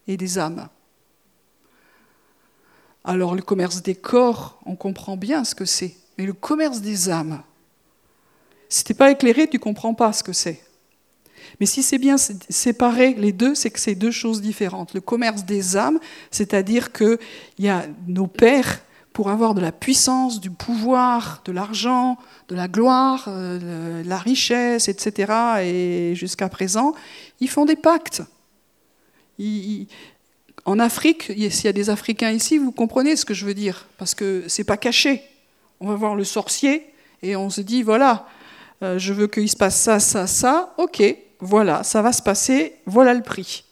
et 0.08 0.18
des 0.18 0.38
âmes. 0.38 0.68
Alors 3.06 3.34
le 3.34 3.42
commerce 3.42 3.82
des 3.82 3.96
corps, 3.96 4.60
on 4.66 4.76
comprend 4.76 5.16
bien 5.16 5.46
ce 5.46 5.56
que 5.56 5.66
c'est, 5.66 5.96
mais 6.18 6.26
le 6.26 6.34
commerce 6.34 6.82
des 6.82 7.10
âmes, 7.10 7.42
si 8.68 8.84
tu 8.84 8.92
n'es 8.92 8.98
pas 8.98 9.12
éclairé, 9.12 9.48
tu 9.48 9.60
comprends 9.60 9.94
pas 9.94 10.12
ce 10.12 10.24
que 10.24 10.34
c'est. 10.34 10.65
Mais 11.60 11.66
si 11.66 11.84
c'est 11.84 11.98
bien 11.98 12.18
séparé 12.18 13.14
les 13.18 13.32
deux, 13.32 13.56
c'est 13.56 13.70
que 13.70 13.80
c'est 13.80 13.96
deux 13.96 14.12
choses 14.12 14.42
différentes. 14.42 14.94
Le 14.94 15.02
commerce 15.02 15.46
des 15.46 15.78
âmes, 15.78 16.00
c'est-à-dire 16.32 16.92
qu'il 16.92 17.18
y 17.60 17.68
a 17.68 17.86
nos 18.08 18.28
pères, 18.28 18.82
pour 19.16 19.30
avoir 19.30 19.54
de 19.54 19.62
la 19.62 19.72
puissance, 19.72 20.42
du 20.42 20.52
pouvoir, 20.52 21.42
de 21.46 21.54
l'argent, 21.54 22.18
de 22.50 22.56
la 22.56 22.68
gloire, 22.68 23.24
euh, 23.30 24.02
de 24.04 24.10
la 24.10 24.18
richesse, 24.18 24.90
etc., 24.90 25.32
et 25.64 26.16
jusqu'à 26.16 26.50
présent, 26.50 26.94
ils 27.40 27.50
font 27.50 27.64
des 27.64 27.78
pactes. 27.78 28.24
En 30.66 30.80
Afrique, 30.80 31.28
s'il 31.28 31.66
y 31.66 31.68
a 31.70 31.74
des 31.74 31.90
Africains 31.90 32.32
ici, 32.32 32.58
vous 32.58 32.74
comprenez 32.74 33.16
ce 33.16 33.24
que 33.24 33.34
je 33.34 33.46
veux 33.46 33.54
dire, 33.54 33.88
parce 33.98 34.16
que 34.16 34.44
c'est 34.48 34.66
pas 34.66 34.76
caché. 34.76 35.22
On 35.80 35.88
va 35.88 35.96
voir 35.96 36.16
le 36.16 36.26
sorcier 36.26 36.84
et 37.22 37.38
on 37.38 37.50
se 37.50 37.62
dit 37.62 37.84
voilà, 37.84 38.28
euh, 38.84 39.00
je 39.00 39.14
veux 39.14 39.28
qu'il 39.28 39.50
se 39.50 39.56
passe 39.56 39.80
ça, 39.80 40.02
ça, 40.02 40.28
ça. 40.28 40.74
Ok, 40.78 41.02
voilà, 41.40 41.84
ça 41.84 42.02
va 42.02 42.14
se 42.14 42.22
passer. 42.22 42.76
Voilà 42.86 43.14
le 43.14 43.22
prix. 43.22 43.64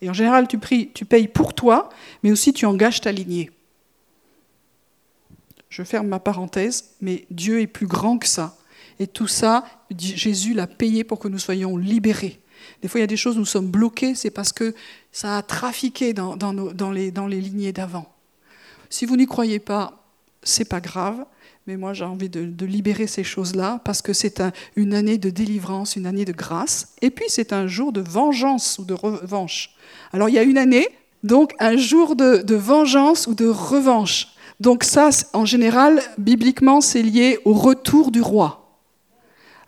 Et 0.00 0.10
en 0.10 0.12
général, 0.12 0.46
tu, 0.48 0.58
tu 0.92 1.04
payes 1.04 1.28
pour 1.28 1.54
toi, 1.54 1.88
mais 2.22 2.30
aussi 2.30 2.52
tu 2.52 2.66
engages 2.66 3.00
ta 3.00 3.12
lignée. 3.12 3.50
Je 5.68 5.82
ferme 5.82 6.08
ma 6.08 6.20
parenthèse, 6.20 6.92
mais 7.00 7.26
Dieu 7.30 7.60
est 7.60 7.66
plus 7.66 7.86
grand 7.86 8.18
que 8.18 8.26
ça. 8.26 8.56
Et 8.98 9.06
tout 9.06 9.26
ça, 9.26 9.64
Jésus 9.98 10.54
l'a 10.54 10.66
payé 10.66 11.04
pour 11.04 11.18
que 11.18 11.28
nous 11.28 11.38
soyons 11.38 11.76
libérés. 11.76 12.40
Des 12.82 12.88
fois, 12.88 13.00
il 13.00 13.02
y 13.02 13.04
a 13.04 13.08
des 13.08 13.16
choses 13.16 13.36
où 13.36 13.40
nous 13.40 13.44
sommes 13.44 13.70
bloqués, 13.70 14.14
c'est 14.14 14.30
parce 14.30 14.52
que 14.52 14.74
ça 15.12 15.36
a 15.36 15.42
trafiqué 15.42 16.12
dans, 16.14 16.36
les, 16.92 17.40
lignées 17.40 17.72
d'avant. 17.72 18.10
Si 18.88 19.06
vous 19.06 19.16
n'y 19.16 19.26
croyez 19.26 19.58
pas, 19.58 20.04
c'est 20.42 20.64
pas 20.64 20.80
grave, 20.80 21.24
mais 21.66 21.76
moi 21.76 21.92
j'ai 21.92 22.04
envie 22.04 22.28
de, 22.28 22.64
libérer 22.64 23.08
ces 23.08 23.24
choses-là 23.24 23.80
parce 23.84 24.00
que 24.00 24.12
c'est 24.12 24.40
une 24.76 24.94
année 24.94 25.18
de 25.18 25.30
délivrance, 25.30 25.96
une 25.96 26.06
année 26.06 26.24
de 26.24 26.32
grâce, 26.32 26.94
et 27.02 27.10
puis 27.10 27.26
c'est 27.28 27.52
un 27.52 27.66
jour 27.66 27.92
de 27.92 28.00
vengeance 28.00 28.78
ou 28.78 28.84
de 28.84 28.94
revanche. 28.94 29.74
Alors 30.12 30.28
il 30.28 30.36
y 30.36 30.38
a 30.38 30.44
une 30.44 30.58
année, 30.58 30.88
donc 31.24 31.54
un 31.58 31.76
jour 31.76 32.14
de, 32.14 32.54
vengeance 32.54 33.26
ou 33.26 33.34
de 33.34 33.46
revanche. 33.46 34.28
Donc 34.60 34.84
ça, 34.84 35.10
en 35.32 35.44
général, 35.44 36.00
bibliquement, 36.18 36.80
c'est 36.80 37.02
lié 37.02 37.38
au 37.44 37.52
retour 37.52 38.10
du 38.10 38.20
roi 38.20 38.62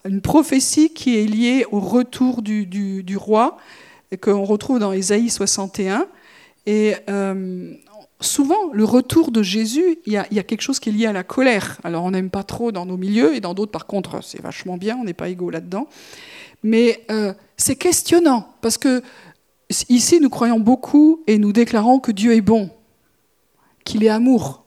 une 0.05 0.23
prophétie 0.23 0.91
qui 0.91 1.19
est 1.19 1.27
liée 1.27 1.67
au 1.71 1.81
retour 1.81 2.41
du, 2.41 3.17
roi, 3.17 3.59
et 4.11 4.17
qu'on 4.17 4.45
retrouve 4.45 4.79
dans 4.79 4.93
Ésaïe 4.93 5.29
61. 5.29 6.07
Et 6.65 6.95
souvent, 8.21 8.73
le 8.73 8.85
retour 8.85 9.31
de 9.31 9.43
Jésus, 9.43 9.99
il 10.07 10.13
y, 10.13 10.17
a, 10.17 10.25
quelque 10.25 10.61
chose 10.61 10.81
qui 10.81 10.89
est 10.89 10.93
lié 10.93 11.07
à 11.07 11.13
la 11.13 11.25
colère. 11.25 11.79
Alors, 11.85 12.05
on 12.05 12.11
n'aime 12.11 12.31
pas 12.31 12.43
trop 12.43 12.73
dans 12.73 12.87
nos 12.87 12.97
milieux, 12.97 13.35
et 13.35 13.41
dans 13.41 13.55
d'autres, 13.55 13.73
par 13.73 13.87
contre, 13.87 14.23
c'est 14.23 14.41
vachement 14.41 14.77
bien, 14.77 14.97
on 15.01 15.05
n'est 15.05 15.15
pas 15.15 15.29
égaux 15.29 15.51
là-dedans. 15.51 15.89
Mais 16.63 17.05
euh, 17.11 17.33
c'est 17.57 17.77
questionnant, 17.77 18.53
parce 18.61 18.79
que 18.79 19.03
ici, 19.89 20.21
nous 20.21 20.31
croyons 20.31 20.59
beaucoup 20.59 21.23
et 21.27 21.39
nous 21.39 21.53
déclarons 21.53 22.01
que 22.01 22.11
Dieu 22.11 22.35
est 22.35 22.41
bon, 22.41 22.71
qu'il 23.85 24.03
est 24.05 24.09
amour. 24.09 24.65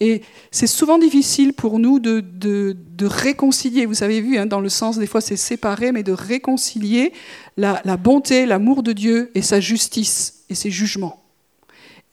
Et 0.00 0.22
c'est 0.50 0.66
souvent 0.66 0.98
difficile 0.98 1.54
pour 1.54 1.78
nous 1.78 1.98
de, 1.98 2.74
réconcilier, 3.02 3.86
vous 3.86 4.02
avez 4.02 4.20
vu, 4.20 4.36
hein, 4.36 4.46
dans 4.46 4.60
le 4.60 4.68
sens, 4.68 4.98
des 4.98 5.06
fois 5.06 5.20
c'est 5.20 5.36
séparé, 5.36 5.90
mais 5.90 6.02
de 6.02 6.12
réconcilier 6.12 7.12
la, 7.56 7.96
bonté, 7.96 8.44
l'amour 8.44 8.82
de 8.82 8.92
Dieu 8.92 9.30
et 9.34 9.42
sa 9.42 9.58
justice 9.58 10.44
et 10.50 10.54
ses 10.54 10.70
jugements. 10.70 11.25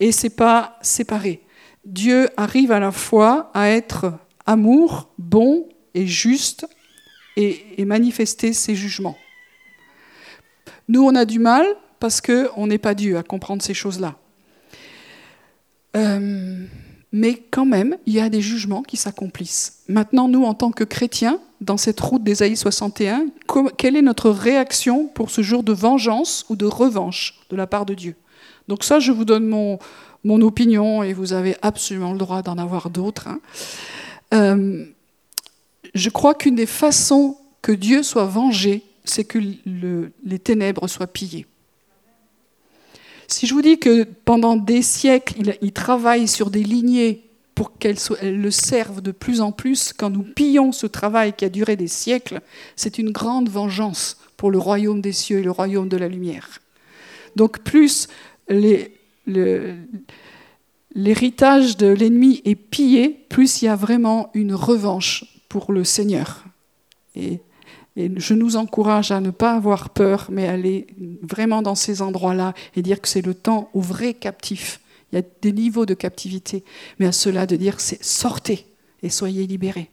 Et 0.03 0.11
c'est 0.11 0.29
pas 0.29 0.77
séparé. 0.81 1.43
Dieu 1.85 2.27
arrive 2.35 2.73
à 2.73 2.79
la 2.81 2.91
fois 2.91 3.49
à 3.53 3.69
être 3.69 4.11
amour, 4.45 5.07
bon 5.17 5.69
et 5.93 6.05
juste 6.07 6.67
et, 7.37 7.85
manifester 7.85 8.51
ses 8.51 8.75
jugements. 8.75 9.15
Nous, 10.89 11.01
on 11.01 11.15
a 11.15 11.23
du 11.23 11.39
mal 11.39 11.65
parce 12.01 12.19
qu'on 12.19 12.67
n'est 12.67 12.79
pas 12.79 12.95
Dieu 12.95 13.17
à 13.17 13.23
comprendre 13.23 13.63
ces 13.63 13.73
choses-là. 13.73 14.17
Euh, 15.95 16.65
mais 17.13 17.41
quand 17.49 17.65
même, 17.65 17.95
il 18.05 18.11
y 18.11 18.19
a 18.19 18.27
des 18.27 18.41
jugements 18.41 18.83
qui 18.83 18.97
s'accomplissent. 18.97 19.83
Maintenant, 19.87 20.27
nous, 20.27 20.43
en 20.43 20.53
tant 20.53 20.71
que 20.71 20.83
chrétiens, 20.83 21.39
dans 21.61 21.77
cette 21.77 22.01
route 22.01 22.25
d'Ésaïe 22.25 22.57
61, 22.57 23.27
quelle 23.77 23.95
est 23.95 24.01
notre 24.01 24.31
réaction 24.31 25.07
pour 25.07 25.29
ce 25.29 25.41
jour 25.41 25.63
de 25.63 25.71
vengeance 25.71 26.45
ou 26.49 26.57
de 26.57 26.65
revanche 26.65 27.39
de 27.49 27.55
la 27.55 27.67
part 27.67 27.85
de 27.85 27.93
Dieu? 27.93 28.17
Donc 28.67 28.83
ça, 28.83 28.99
je 28.99 29.11
vous 29.11 29.25
donne 29.25 29.47
mon, 29.47 29.79
mon 30.23 30.41
opinion 30.41 31.03
et 31.03 31.13
vous 31.13 31.33
avez 31.33 31.55
absolument 31.61 32.11
le 32.13 32.17
droit 32.17 32.41
d'en 32.41 32.57
avoir 32.57 32.89
d'autres. 32.89 33.27
Hein. 33.27 33.39
Euh, 34.33 34.85
je 35.93 36.09
crois 36.09 36.33
qu'une 36.33 36.55
des 36.55 36.65
façons 36.65 37.37
que 37.61 37.71
Dieu 37.71 38.03
soit 38.03 38.25
vengé, 38.25 38.83
c'est 39.05 39.25
que 39.25 39.39
les 40.23 40.39
ténèbres 40.39 40.87
soient 40.87 41.07
pillées. 41.07 41.45
Si 43.27 43.47
je 43.47 43.53
vous 43.53 43.61
dis 43.61 43.79
que 43.79 44.03
pendant 44.03 44.55
des 44.55 44.81
siècles, 44.81 45.55
il, 45.61 45.71
travaille 45.71 46.27
sur 46.27 46.49
des 46.49 46.63
lignées 46.63 47.23
pour 47.55 47.77
qu'elles 47.77 47.97
le 48.21 48.51
servent 48.51 49.01
de 49.01 49.11
plus 49.11 49.41
en 49.41 49.51
plus, 49.51 49.93
quand 49.93 50.09
nous 50.09 50.23
pillons 50.23 50.71
ce 50.71 50.87
travail 50.87 51.33
qui 51.33 51.45
a 51.45 51.49
duré 51.49 51.75
des 51.75 51.87
siècles, 51.87 52.41
c'est 52.75 52.97
une 52.97 53.11
grande 53.11 53.49
vengeance 53.49 54.17
pour 54.37 54.51
le 54.51 54.57
royaume 54.57 55.01
des 55.01 55.13
cieux 55.13 55.39
et 55.39 55.43
le 55.43 55.51
royaume 55.51 55.89
de 55.89 55.97
la 55.97 56.07
lumière. 56.07 56.59
Donc 57.35 57.59
plus 57.59 58.07
l'héritage 60.95 61.77
de 61.77 61.87
l'ennemi 61.87 62.41
est 62.45 62.55
pillé, 62.55 63.09
plus 63.29 63.61
il 63.61 63.65
y 63.65 63.67
a 63.67 63.75
vraiment 63.75 64.29
une 64.33 64.53
revanche 64.53 65.25
pour 65.49 65.71
le 65.71 65.83
Seigneur. 65.83 66.45
Et 67.15 67.39
je 67.95 68.33
nous 68.33 68.55
encourage 68.55 69.11
à 69.11 69.21
ne 69.21 69.29
pas 69.29 69.53
avoir 69.53 69.91
peur, 69.91 70.27
mais 70.31 70.47
aller 70.47 70.87
vraiment 71.21 71.61
dans 71.61 71.75
ces 71.75 72.01
endroits-là 72.01 72.53
et 72.75 72.81
dire 72.81 73.01
que 73.01 73.07
c'est 73.07 73.25
le 73.25 73.33
temps 73.33 73.69
au 73.73 73.81
vrai 73.81 74.13
captif. 74.13 74.79
Il 75.11 75.17
y 75.17 75.19
a 75.19 75.25
des 75.41 75.51
niveaux 75.51 75.85
de 75.85 75.93
captivité, 75.93 76.63
mais 76.97 77.05
à 77.05 77.11
cela 77.11 77.45
de 77.45 77.55
dire 77.55 77.79
c'est 77.79 78.03
sortez 78.03 78.65
et 79.03 79.09
soyez 79.09 79.45
libérés. 79.45 79.91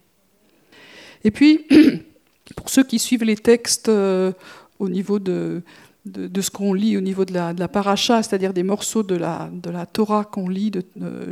Et 1.25 1.31
puis, 1.31 1.67
pour 2.57 2.71
ceux 2.71 2.85
qui 2.85 2.99
suivent 2.99 3.25
les 3.25 3.37
textes 3.37 3.91
euh, 3.91 4.33
au 4.79 4.89
niveau 4.89 5.19
de, 5.19 5.63
de, 6.07 6.41
ce 6.41 6.51
qu'on 6.51 6.73
lit 6.73 6.97
au 6.97 7.01
niveau 7.01 7.25
de 7.25 7.35
la, 7.35 7.53
de 7.53 7.67
paracha, 7.67 8.23
c'est-à-dire 8.23 8.53
des 8.53 8.63
morceaux 8.63 9.03
de 9.03 9.17
la, 9.17 9.51
Torah 9.93 10.25
qu'on 10.25 10.49
lit 10.49 10.73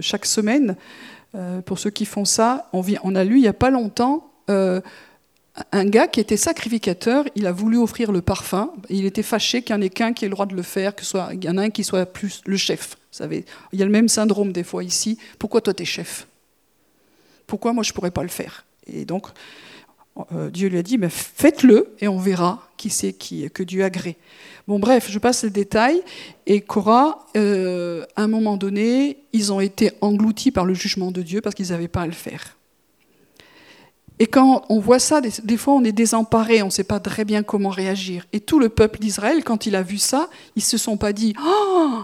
chaque 0.00 0.26
semaine, 0.26 0.76
euh, 1.34 1.60
pour 1.60 1.78
ceux 1.78 1.90
qui 1.90 2.06
font 2.06 2.24
ça, 2.24 2.68
on, 2.72 3.14
a 3.14 3.24
lu 3.24 3.36
il 3.36 3.42
n'y 3.42 3.48
a 3.48 3.52
pas 3.52 3.70
longtemps 3.70 4.30
euh, 4.48 4.80
un 5.72 5.84
gars 5.84 6.08
qui 6.08 6.20
était 6.20 6.36
sacrificateur, 6.36 7.24
il 7.34 7.46
a 7.46 7.52
voulu 7.52 7.78
offrir 7.78 8.12
le 8.12 8.22
parfum, 8.22 8.72
il 8.88 9.04
était 9.04 9.22
fâché 9.22 9.62
qu'il 9.62 9.74
n'y 9.74 9.82
en 9.82 9.84
ait 9.84 9.90
qu'un 9.90 10.12
qui 10.12 10.24
ait 10.24 10.28
le 10.28 10.34
droit 10.34 10.46
de 10.46 10.54
le 10.54 10.62
faire, 10.62 10.94
que 10.94 11.04
soit, 11.04 11.30
il 11.32 11.44
y 11.44 11.48
en 11.48 11.58
a 11.58 11.62
un 11.62 11.70
qui 11.70 11.84
soit 11.84 12.06
plus 12.06 12.42
le 12.46 12.56
chef. 12.56 12.90
Vous 12.90 13.18
savez, 13.18 13.44
il 13.72 13.78
y 13.78 13.82
a 13.82 13.84
le 13.84 13.90
même 13.90 14.08
syndrome 14.08 14.52
des 14.52 14.62
fois 14.62 14.84
ici. 14.84 15.18
Pourquoi 15.38 15.60
toi 15.60 15.74
tu 15.74 15.82
es 15.82 15.86
chef? 15.86 16.26
Pourquoi 17.46 17.72
moi 17.72 17.82
je 17.82 17.90
ne 17.90 17.94
pourrais 17.94 18.10
pas 18.10 18.22
le 18.22 18.28
faire? 18.28 18.64
Et 18.86 19.04
donc, 19.04 19.26
euh, 20.32 20.50
Dieu 20.50 20.68
lui 20.68 20.78
a 20.78 20.82
dit, 20.82 20.98
mais 20.98 21.08
faites-le 21.10 21.94
et 22.00 22.08
on 22.08 22.18
verra 22.18 22.68
qui 22.76 22.90
c'est 22.90 23.12
qui, 23.12 23.50
que 23.50 23.62
Dieu 23.62 23.84
a 23.84 23.90
gré. 23.90 24.16
Bon, 24.68 24.78
bref, 24.78 25.10
je 25.10 25.18
passe 25.18 25.44
le 25.44 25.50
détail. 25.50 26.02
Et 26.46 26.60
Cora, 26.60 27.26
euh, 27.38 28.04
à 28.16 28.24
un 28.24 28.28
moment 28.28 28.58
donné, 28.58 29.16
ils 29.32 29.50
ont 29.50 29.60
été 29.60 29.92
engloutis 30.02 30.50
par 30.50 30.66
le 30.66 30.74
jugement 30.74 31.10
de 31.10 31.22
Dieu 31.22 31.40
parce 31.40 31.54
qu'ils 31.54 31.70
n'avaient 31.70 31.88
pas 31.88 32.02
à 32.02 32.06
le 32.06 32.12
faire. 32.12 32.58
Et 34.18 34.26
quand 34.26 34.66
on 34.68 34.78
voit 34.78 34.98
ça, 34.98 35.22
des, 35.22 35.56
fois 35.56 35.72
on 35.72 35.84
est 35.84 35.92
désemparé, 35.92 36.60
on 36.60 36.66
ne 36.66 36.70
sait 36.70 36.84
pas 36.84 37.00
très 37.00 37.24
bien 37.24 37.42
comment 37.42 37.70
réagir. 37.70 38.26
Et 38.34 38.40
tout 38.40 38.58
le 38.58 38.68
peuple 38.68 38.98
d'Israël, 38.98 39.42
quand 39.42 39.64
il 39.64 39.74
a 39.74 39.82
vu 39.82 39.96
ça, 39.96 40.28
ils 40.54 40.60
ne 40.60 40.64
se 40.64 40.76
sont 40.76 40.98
pas 40.98 41.14
dit 41.14 41.32
Oh, 41.42 42.02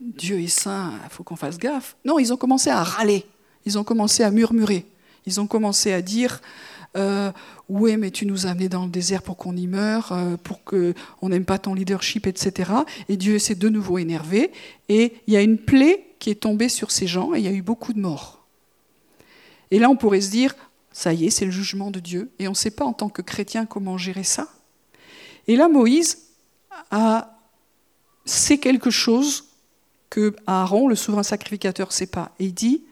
Dieu 0.00 0.40
est 0.40 0.48
saint, 0.48 0.94
il 1.04 1.10
faut 1.10 1.22
qu'on 1.22 1.36
fasse 1.36 1.58
gaffe. 1.58 1.96
Non, 2.04 2.18
ils 2.18 2.32
ont 2.32 2.36
commencé 2.36 2.70
à 2.70 2.82
râler, 2.82 3.24
ils 3.66 3.78
ont 3.78 3.84
commencé 3.84 4.24
à 4.24 4.32
murmurer, 4.32 4.84
ils 5.26 5.40
ont 5.40 5.46
commencé 5.46 5.92
à 5.92 6.02
dire 6.02 6.40
euh, 6.96 7.30
oui, 7.68 7.96
mais 7.96 8.10
tu 8.10 8.26
nous 8.26 8.46
as 8.46 8.50
amenés 8.50 8.68
dans 8.68 8.84
le 8.84 8.90
désert 8.90 9.22
pour 9.22 9.36
qu'on 9.36 9.56
y 9.56 9.66
meure, 9.66 10.12
euh, 10.12 10.36
pour 10.36 10.64
qu'on 10.64 11.28
n'aime 11.28 11.44
pas 11.44 11.58
ton 11.58 11.74
leadership, 11.74 12.26
etc. 12.26 12.72
Et 13.08 13.16
Dieu 13.16 13.38
s'est 13.38 13.54
de 13.54 13.68
nouveau 13.68 13.98
énervé. 13.98 14.50
Et 14.88 15.14
il 15.26 15.34
y 15.34 15.36
a 15.36 15.42
une 15.42 15.58
plaie 15.58 16.06
qui 16.18 16.30
est 16.30 16.42
tombée 16.42 16.68
sur 16.68 16.90
ces 16.90 17.06
gens 17.06 17.34
et 17.34 17.38
il 17.38 17.44
y 17.44 17.48
a 17.48 17.52
eu 17.52 17.62
beaucoup 17.62 17.92
de 17.92 18.00
morts. 18.00 18.44
Et 19.70 19.78
là, 19.78 19.88
on 19.88 19.96
pourrait 19.96 20.20
se 20.20 20.30
dire, 20.30 20.54
ça 20.92 21.12
y 21.12 21.26
est, 21.26 21.30
c'est 21.30 21.44
le 21.44 21.50
jugement 21.52 21.90
de 21.90 22.00
Dieu. 22.00 22.30
Et 22.38 22.48
on 22.48 22.52
ne 22.52 22.56
sait 22.56 22.72
pas 22.72 22.84
en 22.84 22.92
tant 22.92 23.08
que 23.08 23.22
chrétien 23.22 23.66
comment 23.66 23.96
gérer 23.96 24.24
ça. 24.24 24.48
Et 25.46 25.56
là, 25.56 25.68
Moïse 25.68 26.26
a, 26.90 27.38
sait 28.24 28.58
quelque 28.58 28.90
chose 28.90 29.44
que 30.10 30.34
Aaron, 30.48 30.88
le 30.88 30.96
souverain 30.96 31.22
sacrificateur, 31.22 31.88
ne 31.88 31.92
sait 31.92 32.08
pas. 32.08 32.32
Et 32.40 32.46
il 32.46 32.54
dit, 32.54 32.82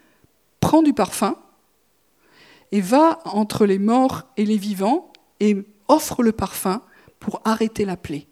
prends 0.61 0.83
du 0.83 0.93
parfum 0.93 1.37
et 2.73 2.81
va 2.81 3.21
entre 3.25 3.67
les 3.67 3.79
morts 3.79 4.25
et 4.37 4.45
les 4.45 4.57
vivants 4.57 5.13
et 5.41 5.57
offre 5.89 6.23
le 6.23 6.33
parfum 6.33 6.83
pour 7.21 7.41
arrêter 7.45 7.85
la 7.85 7.97
plaie. 7.97 8.27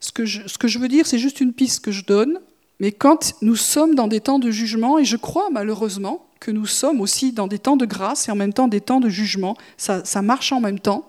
Ce 0.00 0.12
que 0.12 0.24
je, 0.24 0.46
ce 0.46 0.58
que 0.58 0.68
je 0.68 0.78
veux 0.78 0.88
dire, 0.88 1.06
c'est 1.06 1.18
juste 1.18 1.40
une 1.40 1.52
piste 1.52 1.84
que 1.84 1.92
je 1.92 2.04
donne, 2.04 2.40
mais 2.80 2.90
quand 2.90 3.34
nous 3.42 3.56
sommes 3.56 3.94
dans 3.94 4.08
des 4.08 4.20
temps 4.20 4.38
de 4.38 4.50
jugement, 4.50 4.98
et 4.98 5.04
je 5.04 5.16
crois 5.16 5.48
malheureusement 5.50 6.26
que 6.40 6.50
nous 6.50 6.66
sommes 6.66 7.00
aussi 7.00 7.32
dans 7.32 7.46
des 7.46 7.60
temps 7.60 7.76
de 7.76 7.86
grâce 7.86 8.28
et 8.28 8.32
en 8.32 8.36
même 8.36 8.52
temps 8.52 8.66
des 8.66 8.80
temps 8.80 8.98
de 8.98 9.08
jugement, 9.08 9.56
ça, 9.76 10.04
ça 10.04 10.22
marche 10.22 10.50
en 10.52 10.60
même 10.60 10.80
temps, 10.80 11.08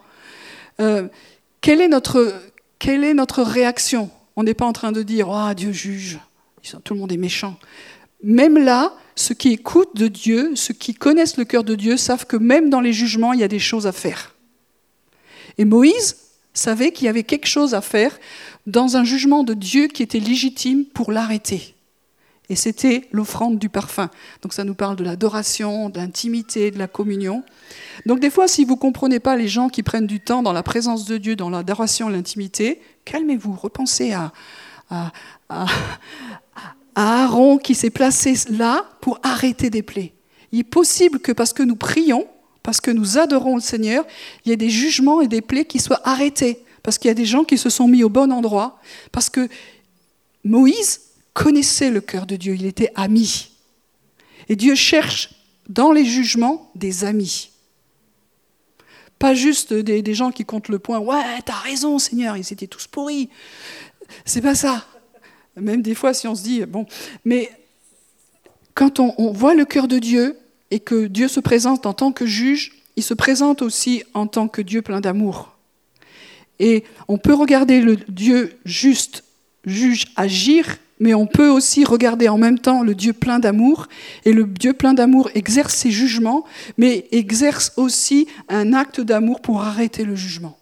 euh, 0.79 1.07
quelle, 1.61 1.81
est 1.81 1.87
notre, 1.87 2.33
quelle 2.77 3.03
est 3.03 3.15
notre 3.15 3.41
réaction? 3.41 4.11
On 4.35 4.43
n'est 4.43 4.53
pas 4.53 4.65
en 4.65 4.73
train 4.73 4.91
de 4.91 5.01
dire⁇ 5.01 5.27
oh, 5.51 5.53
Dieu 5.55 5.71
juge, 5.71 6.19
tout 6.83 6.93
le 6.93 6.99
monde 6.99 7.11
est 7.11 7.17
méchant⁇ 7.17 7.57
Même 8.23 8.57
là, 8.57 8.93
ceux 9.15 9.35
qui 9.35 9.51
écoutent 9.51 9.95
de 9.95 10.07
Dieu, 10.07 10.55
ceux 10.55 10.73
qui 10.73 10.93
connaissent 10.93 11.37
le 11.37 11.45
cœur 11.45 11.63
de 11.63 11.75
Dieu, 11.75 11.97
savent 11.97 12.25
que 12.25 12.37
même 12.37 12.69
dans 12.69 12.81
les 12.81 12.93
jugements, 12.93 13.33
il 13.33 13.39
y 13.39 13.43
a 13.43 13.49
des 13.49 13.59
choses 13.59 13.85
à 13.85 13.91
faire. 13.91 14.35
Et 15.57 15.65
Moïse 15.65 16.17
savait 16.53 16.91
qu'il 16.91 17.05
y 17.05 17.09
avait 17.09 17.23
quelque 17.23 17.47
chose 17.47 17.73
à 17.73 17.81
faire 17.81 18.17
dans 18.65 18.97
un 18.97 19.03
jugement 19.03 19.43
de 19.43 19.53
Dieu 19.53 19.87
qui 19.87 20.03
était 20.03 20.19
légitime 20.19 20.85
pour 20.85 21.11
l'arrêter. 21.11 21.75
Et 22.49 22.55
c'était 22.55 23.07
l'offrande 23.11 23.57
du 23.57 23.69
parfum. 23.69 24.09
Donc 24.41 24.53
ça 24.53 24.63
nous 24.63 24.75
parle 24.75 24.95
de 24.95 25.03
l'adoration, 25.03 25.89
de 25.89 25.97
l'intimité, 25.97 26.71
de 26.71 26.77
la 26.77 26.87
communion. 26.87 27.43
Donc 28.05 28.19
des 28.19 28.29
fois, 28.29 28.47
si 28.47 28.65
vous 28.65 28.75
ne 28.75 28.79
comprenez 28.79 29.19
pas 29.19 29.35
les 29.35 29.47
gens 29.47 29.69
qui 29.69 29.81
prennent 29.81 30.07
du 30.07 30.19
temps 30.19 30.43
dans 30.43 30.53
la 30.53 30.63
présence 30.63 31.05
de 31.05 31.17
Dieu, 31.17 31.35
dans 31.35 31.49
l'adoration, 31.49 32.09
l'intimité, 32.09 32.81
calmez-vous, 33.05 33.53
repensez 33.53 34.11
à, 34.11 34.33
à, 34.89 35.11
Aaron 36.95 37.57
qui 37.57 37.75
s'est 37.75 37.89
placé 37.89 38.35
là 38.49 38.85
pour 39.01 39.19
arrêter 39.23 39.69
des 39.69 39.83
plaies. 39.83 40.13
Il 40.51 40.59
est 40.59 40.63
possible 40.63 41.19
que 41.19 41.31
parce 41.31 41.53
que 41.53 41.63
nous 41.63 41.75
prions, 41.75 42.27
parce 42.61 42.79
que 42.79 42.91
nous 42.91 43.17
adorons 43.17 43.55
le 43.55 43.61
Seigneur, 43.61 44.05
il 44.45 44.49
y 44.49 44.51
ait 44.53 44.57
des 44.57 44.69
jugements 44.69 45.21
et 45.21 45.27
des 45.27 45.41
plaies 45.41 45.65
qui 45.65 45.79
soient 45.79 46.01
arrêtés, 46.03 46.63
parce 46.83 46.97
qu'il 46.97 47.09
y 47.09 47.11
a 47.11 47.15
des 47.15 47.25
gens 47.25 47.43
qui 47.43 47.57
se 47.57 47.69
sont 47.69 47.87
mis 47.87 48.03
au 48.03 48.09
bon 48.09 48.31
endroit, 48.31 48.79
parce 49.11 49.29
que 49.29 49.47
Moïse 50.43 51.01
connaissait 51.33 51.89
le 51.89 52.01
cœur 52.01 52.25
de 52.25 52.35
Dieu, 52.35 52.55
il 52.55 52.65
était 52.65 52.91
ami. 52.95 53.51
Et 54.49 54.55
Dieu 54.55 54.75
cherche 54.75 55.31
dans 55.67 55.91
les 55.91 56.05
jugements 56.05 56.71
des 56.75 57.03
amis. 57.05 57.49
Pas 59.17 59.33
juste 59.33 59.73
des, 59.73 60.01
des 60.01 60.13
gens 60.13 60.31
qui 60.31 60.45
comptent 60.45 60.69
le 60.69 60.79
point, 60.79 60.99
ouais, 60.99 61.41
t'as 61.45 61.53
raison 61.53 61.97
Seigneur, 61.97 62.37
ils 62.37 62.53
étaient 62.53 62.67
tous 62.67 62.87
pourris. 62.87 63.29
C'est 64.25 64.41
pas 64.41 64.55
ça. 64.55 64.85
Même 65.55 65.81
des 65.81 65.95
fois, 65.95 66.13
si 66.13 66.27
on 66.27 66.35
se 66.35 66.43
dit, 66.43 66.65
bon, 66.65 66.85
mais 67.25 67.51
quand 68.73 68.99
on, 68.99 69.31
voit 69.31 69.53
le 69.53 69.65
cœur 69.65 69.87
de 69.87 69.99
Dieu 69.99 70.37
et 70.71 70.79
que 70.79 71.05
Dieu 71.05 71.27
se 71.27 71.39
présente 71.39 71.85
en 71.85 71.93
tant 71.93 72.11
que 72.11 72.25
juge, 72.25 72.71
il 72.95 73.03
se 73.03 73.13
présente 73.13 73.61
aussi 73.61 74.03
en 74.13 74.27
tant 74.27 74.47
que 74.47 74.61
Dieu 74.61 74.81
plein 74.81 75.01
d'amour. 75.01 75.55
Et 76.59 76.83
on 77.07 77.17
peut 77.17 77.33
regarder 77.33 77.81
le 77.81 77.97
Dieu 78.07 78.53
juste, 78.65 79.23
juge, 79.65 80.05
agir, 80.15 80.77
mais 80.99 81.13
on 81.13 81.27
peut 81.27 81.49
aussi 81.49 81.83
regarder 81.83 82.29
en 82.29 82.37
même 82.37 82.59
temps 82.59 82.81
le 82.81 82.95
Dieu 82.95 83.13
plein 83.13 83.39
d'amour. 83.39 83.87
Et 84.25 84.33
le 84.33 84.45
Dieu 84.45 84.73
plein 84.73 84.93
d'amour 84.93 85.29
exerce 85.35 85.75
ses 85.75 85.91
jugements, 85.91 86.45
mais 86.77 87.07
exerce 87.11 87.73
aussi 87.77 88.27
un 88.49 88.73
acte 88.73 89.01
d'amour 89.01 89.41
pour 89.41 89.61
arrêter 89.61 90.03
le 90.03 90.15
jugement 90.15 90.57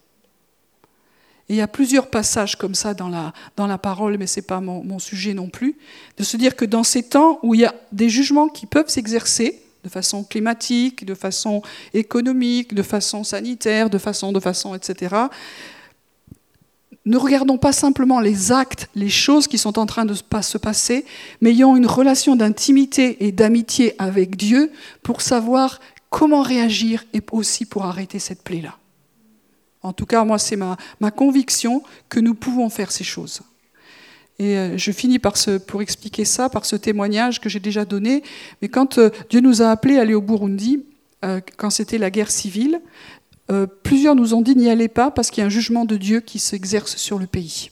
il 1.52 1.58
y 1.58 1.62
a 1.62 1.68
plusieurs 1.68 2.08
passages 2.08 2.56
comme 2.56 2.76
ça 2.76 2.94
dans 2.94 3.10
la, 3.10 3.78
parole, 3.78 4.18
mais 4.18 4.26
ce 4.28 4.40
n'est 4.40 4.46
pas 4.46 4.62
mon, 4.62 5.00
sujet 5.00 5.34
non 5.34 5.50
plus, 5.50 5.78
de 6.18 6.24
se 6.24 6.38
dire 6.38 6.56
que 6.56 6.66
dans 6.66 6.84
ces 6.84 7.04
temps 7.04 7.40
où 7.44 7.54
il 7.54 7.62
y 7.62 7.66
a 7.66 7.76
des 7.92 8.10
jugements 8.10 8.48
qui 8.48 8.66
peuvent 8.66 8.88
s'exercer, 8.88 9.62
de 9.84 9.90
façon 9.90 10.24
climatique, 10.24 11.06
de 11.06 11.16
façon 11.16 11.62
économique, 11.94 12.74
de 12.74 12.84
façon 12.84 13.24
sanitaire, 13.24 13.90
de 13.90 13.98
façon, 13.98 14.32
de 14.32 14.40
façon, 14.40 14.76
etc., 14.76 15.16
ne 17.04 17.18
regardons 17.18 17.58
pas 17.58 17.74
simplement 17.74 18.20
les 18.20 18.52
actes, 18.52 18.88
les 18.96 19.10
choses 19.10 19.48
qui 19.48 19.58
sont 19.58 19.80
en 19.80 19.88
train 19.88 20.06
de 20.06 20.14
se 20.14 20.58
passer, 20.58 21.04
mais 21.42 21.50
ayons 21.50 21.76
une 21.76 21.88
relation 21.88 22.36
d'intimité 22.36 23.26
et 23.26 23.32
d'amitié 23.32 23.96
avec 23.98 24.38
Dieu 24.38 24.72
pour 25.02 25.22
savoir 25.22 25.80
comment 26.10 26.44
réagir 26.44 27.04
et 27.14 27.22
aussi 27.32 27.66
pour 27.66 27.86
arrêter 27.86 28.20
cette 28.20 28.44
plaie-là. 28.44 28.78
En 29.84 29.94
tout 29.94 30.06
cas, 30.06 30.24
moi, 30.24 30.38
c'est 30.38 30.58
ma, 30.58 30.78
conviction 31.12 31.84
que 32.10 32.20
nous 32.20 32.36
pouvons 32.36 32.70
faire 32.70 32.92
ces 32.92 33.04
choses. 33.04 33.42
Et 34.40 34.58
euh, 34.58 34.78
je 34.78 34.92
finis 34.92 35.20
pour 35.20 35.82
expliquer 35.82 36.26
ça 36.26 36.50
par 36.50 36.66
ce 36.66 36.76
témoignage 36.76 37.40
que 37.40 37.50
j'ai 37.50 37.60
déjà 37.60 37.86
donné. 37.86 38.24
Mais 38.62 38.70
quand 38.70 38.98
euh, 38.98 39.10
Dieu 39.30 39.40
nous 39.40 39.62
a 39.62 39.70
appelés 39.70 39.98
à 39.98 40.02
aller 40.02 40.14
au 40.14 40.22
Burundi, 40.22 40.86
euh, 41.26 41.42
quand 41.58 41.70
c'était 41.70 41.98
la 41.98 42.10
guerre 42.10 42.32
civile, 42.32 42.82
plusieurs 43.84 44.16
nous 44.16 44.34
ont 44.34 44.42
dit 44.42 44.56
n'y 44.56 44.70
allez 44.70 44.88
pas 44.88 45.12
parce 45.12 45.30
qu'il 45.30 45.42
y 45.42 45.44
a 45.44 45.48
un 45.48 45.50
jugement 45.50 45.84
de 45.84 45.98
Dieu 45.98 46.22
qui 46.22 46.40
s'exerce 46.40 46.96
sur 46.96 47.20
le 47.20 47.28
pays. 47.28 47.70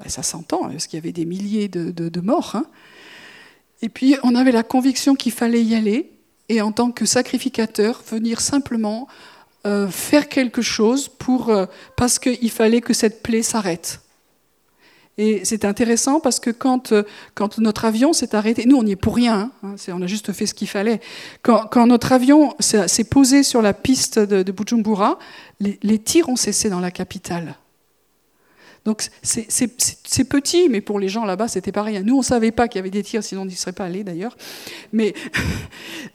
Ben, 0.00 0.08
ça 0.08 0.24
s'entend, 0.24 0.64
hein, 0.64 0.70
parce 0.72 0.88
qu'il 0.88 0.96
y 0.96 1.02
avait 1.02 1.12
des 1.12 1.24
milliers 1.24 1.68
de, 1.68 2.20
morts. 2.20 2.56
Hein. 2.56 2.64
Et 3.82 3.88
puis 3.88 4.16
on 4.24 4.34
avait 4.34 4.50
la 4.50 4.64
conviction 4.64 5.14
qu'il 5.14 5.30
fallait 5.30 5.62
y 5.62 5.76
aller, 5.76 6.10
et 6.48 6.60
en 6.60 6.72
tant 6.72 6.90
que 6.90 7.06
sacrificateur, 7.06 8.02
venir 8.10 8.40
simplement 8.40 9.06
euh, 9.66 9.88
faire 9.88 10.28
quelque 10.28 10.62
chose 10.62 11.08
pour, 11.08 11.50
euh, 11.50 11.66
parce 11.96 12.18
qu'il 12.18 12.50
fallait 12.50 12.80
que 12.80 12.94
cette 12.94 13.22
plaie 13.22 13.42
s'arrête. 13.42 14.00
Et 15.18 15.44
c'est 15.44 15.66
intéressant 15.66 16.18
parce 16.18 16.40
que 16.40 16.48
quand, 16.48 16.92
euh, 16.92 17.02
quand 17.34 17.58
notre 17.58 17.84
avion 17.84 18.14
s'est 18.14 18.34
arrêté, 18.34 18.64
nous 18.64 18.76
on 18.76 18.82
n'y 18.82 18.92
est 18.92 18.96
pour 18.96 19.14
rien, 19.14 19.52
hein, 19.62 19.74
on 19.88 20.00
a 20.00 20.06
juste 20.06 20.32
fait 20.32 20.46
ce 20.46 20.54
qu'il 20.54 20.66
fallait. 20.66 20.98
Quand, 21.42 21.66
quand, 21.70 21.86
notre 21.86 22.12
avion 22.12 22.54
s'est 22.58 23.04
posé 23.04 23.42
sur 23.42 23.60
la 23.60 23.74
piste 23.74 24.18
de, 24.18 24.50
Bujumbura, 24.50 25.18
les, 25.60 25.98
tirs 25.98 26.30
ont 26.30 26.36
cessé 26.36 26.70
dans 26.70 26.80
la 26.80 26.90
capitale. 26.90 27.56
Donc 28.86 29.10
c'est 29.22 30.24
petit, 30.24 30.70
mais 30.70 30.80
pour 30.80 30.98
les 30.98 31.10
gens 31.10 31.26
là-bas, 31.26 31.48
c'était 31.48 31.70
pas 31.70 31.82
rien. 31.82 32.00
Nous, 32.02 32.16
on 32.16 32.22
savait 32.22 32.50
pas 32.50 32.66
qu'il 32.66 32.78
y 32.78 32.80
avait 32.80 32.88
des 32.88 33.02
tirs, 33.02 33.22
sinon 33.22 33.42
on 33.42 33.44
n'y 33.44 33.56
serait 33.56 33.72
pas 33.72 33.84
allé 33.84 34.04
d'ailleurs. 34.04 34.38
Mais 34.94 35.12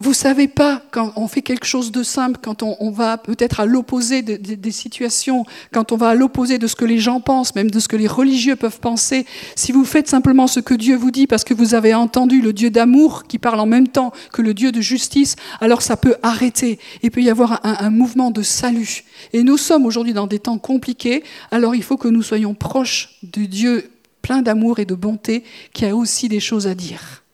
vous 0.00 0.12
savez 0.12 0.46
pas 0.46 0.82
quand 0.92 1.12
on 1.16 1.26
fait 1.26 1.42
quelque 1.42 1.66
chose 1.66 1.90
de 1.90 2.02
simple, 2.02 2.38
quand 2.42 2.62
on, 2.62 2.90
va 2.90 3.18
peut-être 3.18 3.60
à 3.60 3.66
l'opposé 3.66 4.22
des 4.22 4.70
situations, 4.70 5.44
quand 5.72 5.90
on 5.90 5.96
va 5.96 6.10
à 6.10 6.14
l'opposé 6.14 6.58
de 6.58 6.66
ce 6.66 6.76
que 6.76 6.84
les 6.84 6.98
gens 6.98 7.20
pensent, 7.20 7.54
même 7.56 7.70
de 7.70 7.80
ce 7.80 7.88
que 7.88 7.96
les 7.96 8.06
religieux 8.06 8.54
peuvent 8.54 8.78
penser. 8.78 9.26
Si 9.56 9.72
vous 9.72 9.84
faites 9.84 10.08
simplement 10.08 10.46
ce 10.46 10.60
que 10.60 10.74
Dieu 10.74 10.96
vous 10.96 11.10
dit 11.10 11.26
parce 11.26 11.42
que 11.42 11.52
vous 11.52 11.74
avez 11.74 11.94
entendu 11.94 12.40
le 12.40 12.52
Dieu 12.52 12.70
d'amour 12.70 13.24
qui 13.24 13.38
parle 13.38 13.58
en 13.58 13.66
même 13.66 13.88
temps 13.88 14.12
que 14.32 14.40
le 14.40 14.54
Dieu 14.54 14.70
de 14.70 14.80
justice, 14.80 15.34
alors 15.60 15.82
ça 15.82 15.96
peut 15.96 16.16
arrêter. 16.22 16.78
Il 17.02 17.10
peut 17.10 17.22
y 17.22 17.30
avoir 17.30 17.64
un, 17.64 17.76
un 17.80 17.90
mouvement 17.90 18.30
de 18.30 18.42
salut. 18.42 19.04
Et 19.32 19.42
nous 19.42 19.56
sommes 19.56 19.84
aujourd'hui 19.84 20.12
dans 20.12 20.28
des 20.28 20.38
temps 20.38 20.58
compliqués, 20.58 21.24
alors 21.50 21.74
il 21.74 21.82
faut 21.82 21.96
que 21.96 22.08
nous 22.08 22.22
soyons 22.22 22.54
proches 22.54 23.18
du 23.24 23.48
Dieu 23.48 23.90
plein 24.22 24.42
d'amour 24.42 24.78
et 24.78 24.84
de 24.84 24.94
bonté 24.94 25.42
qui 25.72 25.86
a 25.86 25.96
aussi 25.96 26.28
des 26.28 26.40
choses 26.40 26.66
à 26.66 26.74
dire. 26.74 27.24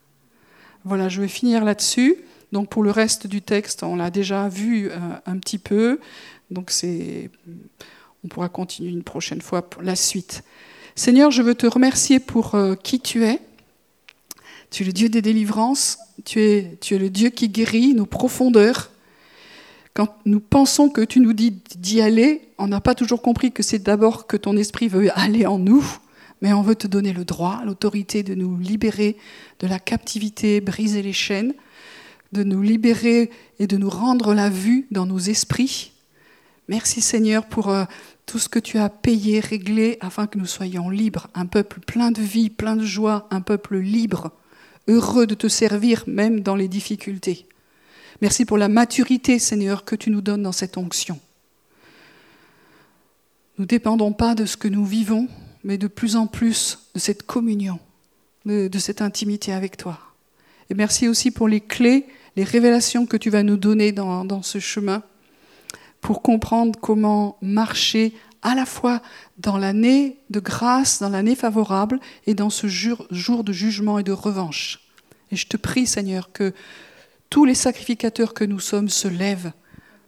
Voilà, 0.83 1.09
je 1.09 1.21
vais 1.21 1.27
finir 1.27 1.63
là-dessus. 1.63 2.15
Donc 2.55 2.69
pour 2.69 2.83
le 2.83 2.91
reste 2.91 3.27
du 3.27 3.41
texte, 3.41 3.83
on 3.83 3.97
l'a 3.97 4.09
déjà 4.09 4.47
vu 4.47 4.89
euh, 4.89 4.97
un 5.25 5.37
petit 5.39 5.57
peu. 5.57 5.99
Donc 6.51 6.71
c'est, 6.71 7.29
on 8.23 8.29
pourra 8.29 8.47
continuer 8.47 8.91
une 8.91 9.03
prochaine 9.03 9.41
fois 9.41 9.69
pour 9.69 9.81
la 9.81 9.97
suite. 9.97 10.41
Seigneur, 10.95 11.31
je 11.31 11.41
veux 11.41 11.55
te 11.55 11.67
remercier 11.67 12.21
pour 12.21 12.55
euh, 12.55 12.75
qui 12.75 13.01
tu 13.01 13.25
es. 13.25 13.41
Tu 14.71 14.83
es 14.83 14.85
le 14.85 14.93
Dieu 14.93 15.09
des 15.09 15.21
délivrances, 15.21 15.97
tu 16.23 16.39
es, 16.39 16.77
tu 16.79 16.95
es 16.95 16.97
le 16.97 17.09
Dieu 17.09 17.29
qui 17.29 17.49
guérit 17.49 17.93
nos 17.93 18.05
profondeurs. 18.05 18.89
Quand 19.93 20.15
nous 20.23 20.39
pensons 20.39 20.87
que 20.87 21.01
tu 21.01 21.19
nous 21.19 21.33
dis 21.33 21.59
d'y 21.75 21.99
aller, 21.99 22.47
on 22.57 22.67
n'a 22.67 22.79
pas 22.79 22.95
toujours 22.95 23.21
compris 23.21 23.51
que 23.51 23.63
c'est 23.63 23.83
d'abord 23.83 24.27
que 24.27 24.37
ton 24.37 24.55
esprit 24.55 24.87
veut 24.87 25.09
aller 25.19 25.45
en 25.45 25.59
nous, 25.59 25.85
mais 26.41 26.53
on 26.53 26.61
veut 26.61 26.75
te 26.75 26.87
donner 26.87 27.11
le 27.11 27.25
droit, 27.25 27.63
l'autorité 27.65 28.23
de 28.23 28.33
nous 28.33 28.57
libérer 28.57 29.17
de 29.59 29.67
la 29.67 29.77
captivité, 29.77 30.61
briser 30.61 31.01
les 31.01 31.11
chaînes, 31.11 31.53
de 32.31 32.43
nous 32.43 32.61
libérer 32.61 33.29
et 33.59 33.67
de 33.67 33.77
nous 33.77 33.89
rendre 33.89 34.33
la 34.33 34.49
vue 34.49 34.87
dans 34.91 35.05
nos 35.05 35.19
esprits. 35.19 35.91
Merci 36.67 37.01
Seigneur 37.01 37.45
pour 37.45 37.69
euh, 37.69 37.85
tout 38.25 38.39
ce 38.39 38.49
que 38.49 38.59
tu 38.59 38.77
as 38.77 38.89
payé, 38.89 39.39
réglé, 39.39 39.97
afin 40.01 40.27
que 40.27 40.37
nous 40.37 40.45
soyons 40.45 40.89
libres, 40.89 41.27
un 41.35 41.45
peuple 41.45 41.79
plein 41.79 42.11
de 42.11 42.21
vie, 42.21 42.49
plein 42.49 42.75
de 42.75 42.85
joie, 42.85 43.27
un 43.29 43.41
peuple 43.41 43.77
libre, 43.77 44.31
heureux 44.87 45.27
de 45.27 45.35
te 45.35 45.47
servir 45.47 46.03
même 46.07 46.39
dans 46.41 46.55
les 46.55 46.67
difficultés. 46.67 47.45
Merci 48.21 48.45
pour 48.45 48.57
la 48.57 48.69
maturité, 48.69 49.39
Seigneur, 49.39 49.85
que 49.85 49.95
tu 49.95 50.09
nous 50.09 50.21
donnes 50.21 50.43
dans 50.43 50.51
cette 50.51 50.77
onction. 50.77 51.19
Nous 53.57 53.63
ne 53.63 53.67
dépendons 53.67 54.13
pas 54.13 54.35
de 54.35 54.45
ce 54.45 54.57
que 54.57 54.67
nous 54.67 54.85
vivons, 54.85 55.27
mais 55.63 55.77
de 55.77 55.87
plus 55.87 56.15
en 56.15 56.27
plus 56.27 56.89
de 56.93 56.99
cette 56.99 57.23
communion, 57.23 57.79
de, 58.45 58.67
de 58.67 58.79
cette 58.79 59.01
intimité 59.01 59.53
avec 59.53 59.77
toi. 59.77 59.99
Et 60.69 60.73
merci 60.73 61.07
aussi 61.07 61.31
pour 61.31 61.47
les 61.47 61.61
clés, 61.61 62.05
les 62.35 62.43
révélations 62.43 63.05
que 63.05 63.17
tu 63.17 63.29
vas 63.29 63.43
nous 63.43 63.57
donner 63.57 63.91
dans, 63.91 64.41
ce 64.41 64.59
chemin 64.59 65.03
pour 66.01 66.21
comprendre 66.21 66.79
comment 66.79 67.37
marcher 67.41 68.13
à 68.41 68.55
la 68.55 68.65
fois 68.65 69.01
dans 69.37 69.57
l'année 69.57 70.19
de 70.29 70.39
grâce, 70.39 70.99
dans 70.99 71.09
l'année 71.09 71.35
favorable 71.35 71.99
et 72.27 72.33
dans 72.33 72.49
ce 72.49 72.67
jour, 72.67 73.43
de 73.43 73.53
jugement 73.53 73.99
et 73.99 74.03
de 74.03 74.11
revanche. 74.11 74.81
Et 75.31 75.35
je 75.35 75.47
te 75.47 75.57
prie, 75.57 75.87
Seigneur, 75.87 76.31
que 76.31 76.53
tous 77.29 77.45
les 77.45 77.55
sacrificateurs 77.55 78.33
que 78.33 78.43
nous 78.43 78.59
sommes 78.59 78.89
se 78.89 79.07
lèvent 79.07 79.51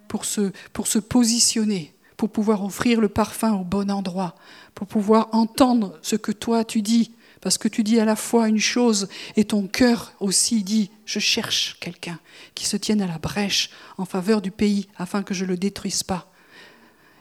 pour 0.08 0.26
se 0.26 1.00
positionner, 1.00 1.94
pour 2.16 2.30
pouvoir 2.30 2.64
offrir 2.64 3.00
le 3.00 3.10
parfum 3.10 3.54
au 3.54 3.64
bon 3.64 3.90
endroit, 3.90 4.36
pour 4.76 4.88
pouvoir 4.88 5.30
entendre 5.32 5.98
ce 6.02 6.16
que 6.16 6.32
toi 6.32 6.64
tu 6.64 6.82
dis, 6.82 7.12
parce 7.42 7.58
que 7.58 7.68
tu 7.68 7.84
dis 7.84 8.00
à 8.00 8.06
la 8.06 8.16
fois 8.16 8.48
une 8.48 8.60
chose 8.60 9.08
et 9.36 9.46
ton 9.46 9.68
cœur 9.68 10.14
aussi 10.20 10.64
dit, 10.64 10.90
je 11.06 11.20
cherche 11.20 11.78
quelqu'un 11.80 12.20
qui 12.56 12.66
se 12.66 12.78
tienne 12.78 13.02
à 13.02 13.08
la 13.08 13.18
brèche 13.18 13.70
en 13.98 14.06
faveur 14.06 14.42
du 14.42 14.52
pays 14.52 14.88
afin 14.98 15.24
que 15.24 15.34
je 15.34 15.46
ne 15.46 15.50
le 15.50 15.58
détruise 15.58 16.04
pas. 16.04 16.32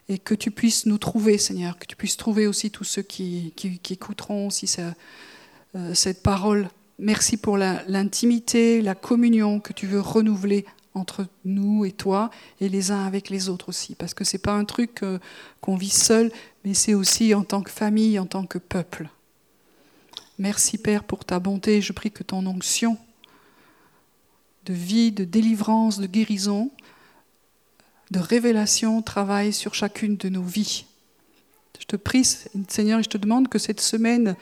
Et 0.08 0.18
que 0.18 0.34
tu 0.34 0.52
puisses 0.52 0.86
nous 0.86 0.98
trouver, 0.98 1.36
Seigneur, 1.36 1.78
que 1.78 1.86
tu 1.86 1.96
puisses 1.96 2.16
trouver 2.16 2.46
aussi 2.46 2.70
tous 2.70 2.84
ceux 2.84 3.02
qui, 3.02 3.52
écouteront 3.90 4.46
aussi 4.46 4.72
euh, 4.78 5.94
cette 5.94 6.22
parole. 6.22 6.68
Merci 6.98 7.36
pour 7.36 7.58
l'intimité, 7.58 8.80
la, 8.80 8.90
la 8.90 8.94
communion 8.94 9.58
que 9.58 9.72
tu 9.72 9.86
veux 9.86 10.00
renouveler 10.00 10.64
entre 10.96 11.26
nous 11.44 11.84
et 11.84 11.92
toi 11.92 12.30
et 12.60 12.68
les 12.68 12.90
uns 12.90 13.04
avec 13.04 13.30
les 13.30 13.48
autres 13.48 13.68
aussi. 13.68 13.94
Parce 13.94 14.14
que 14.14 14.24
ce 14.24 14.36
n'est 14.36 14.40
pas 14.40 14.54
un 14.54 14.64
truc 14.64 15.02
euh, 15.02 15.18
qu'on 15.60 15.76
vit 15.76 15.90
seul, 15.90 16.32
mais 16.64 16.74
c'est 16.74 16.94
aussi 16.94 17.34
en 17.34 17.44
tant 17.44 17.62
que 17.62 17.70
famille, 17.70 18.18
en 18.18 18.26
tant 18.26 18.46
que 18.46 18.58
peuple. 18.58 19.08
Merci 20.38 20.76
Père 20.76 21.04
pour 21.04 21.24
ta 21.24 21.40
bonté. 21.40 21.80
Je 21.80 21.94
prie 21.94 22.10
que 22.10 22.22
ton 22.22 22.44
onction 22.46 22.98
de 24.66 24.74
vie, 24.74 25.10
de 25.10 25.24
délivrance, 25.24 25.98
de 25.98 26.06
guérison, 26.06 26.70
de 28.10 28.18
révélation 28.18 29.00
travaille 29.00 29.54
sur 29.54 29.74
chacune 29.74 30.16
de 30.16 30.28
nos 30.28 30.42
vies. 30.42 30.84
Je 31.80 31.86
te 31.86 31.96
prie, 31.96 32.24
Seigneur, 32.68 33.00
et 33.00 33.02
je 33.02 33.08
te 33.08 33.16
demande 33.16 33.48
que 33.48 33.58
cette 33.58 33.80
semaine, 33.80 34.36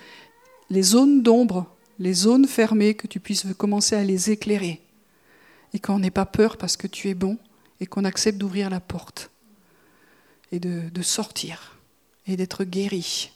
les 0.68 0.82
zones 0.82 1.22
d'ombre, 1.22 1.72
les 2.00 2.14
zones 2.14 2.46
fermées, 2.46 2.94
que 2.94 3.06
tu 3.06 3.20
puisses 3.20 3.46
commencer 3.56 3.94
à 3.94 4.02
les 4.02 4.30
éclairer. 4.30 4.80
Et 5.74 5.78
qu'on 5.78 6.00
n'ait 6.00 6.10
pas 6.10 6.26
peur 6.26 6.56
parce 6.56 6.76
que 6.76 6.86
tu 6.86 7.08
es 7.08 7.14
bon 7.14 7.38
et 7.80 7.86
qu'on 7.86 8.04
accepte 8.04 8.38
d'ouvrir 8.38 8.68
la 8.70 8.80
porte 8.80 9.30
et 10.50 10.58
de, 10.58 10.88
de 10.88 11.02
sortir 11.02 11.78
et 12.26 12.36
d'être 12.36 12.64
guéri, 12.64 13.30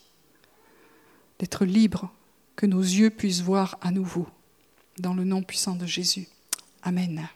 d'être 1.37 1.65
libre 1.65 2.11
que 2.59 2.65
nos 2.65 2.81
yeux 2.81 3.09
puissent 3.09 3.39
voir 3.39 3.77
à 3.79 3.89
nouveau. 3.89 4.27
Dans 4.97 5.13
le 5.13 5.23
nom 5.23 5.41
puissant 5.41 5.75
de 5.75 5.85
Jésus. 5.85 6.27
Amen. 6.83 7.29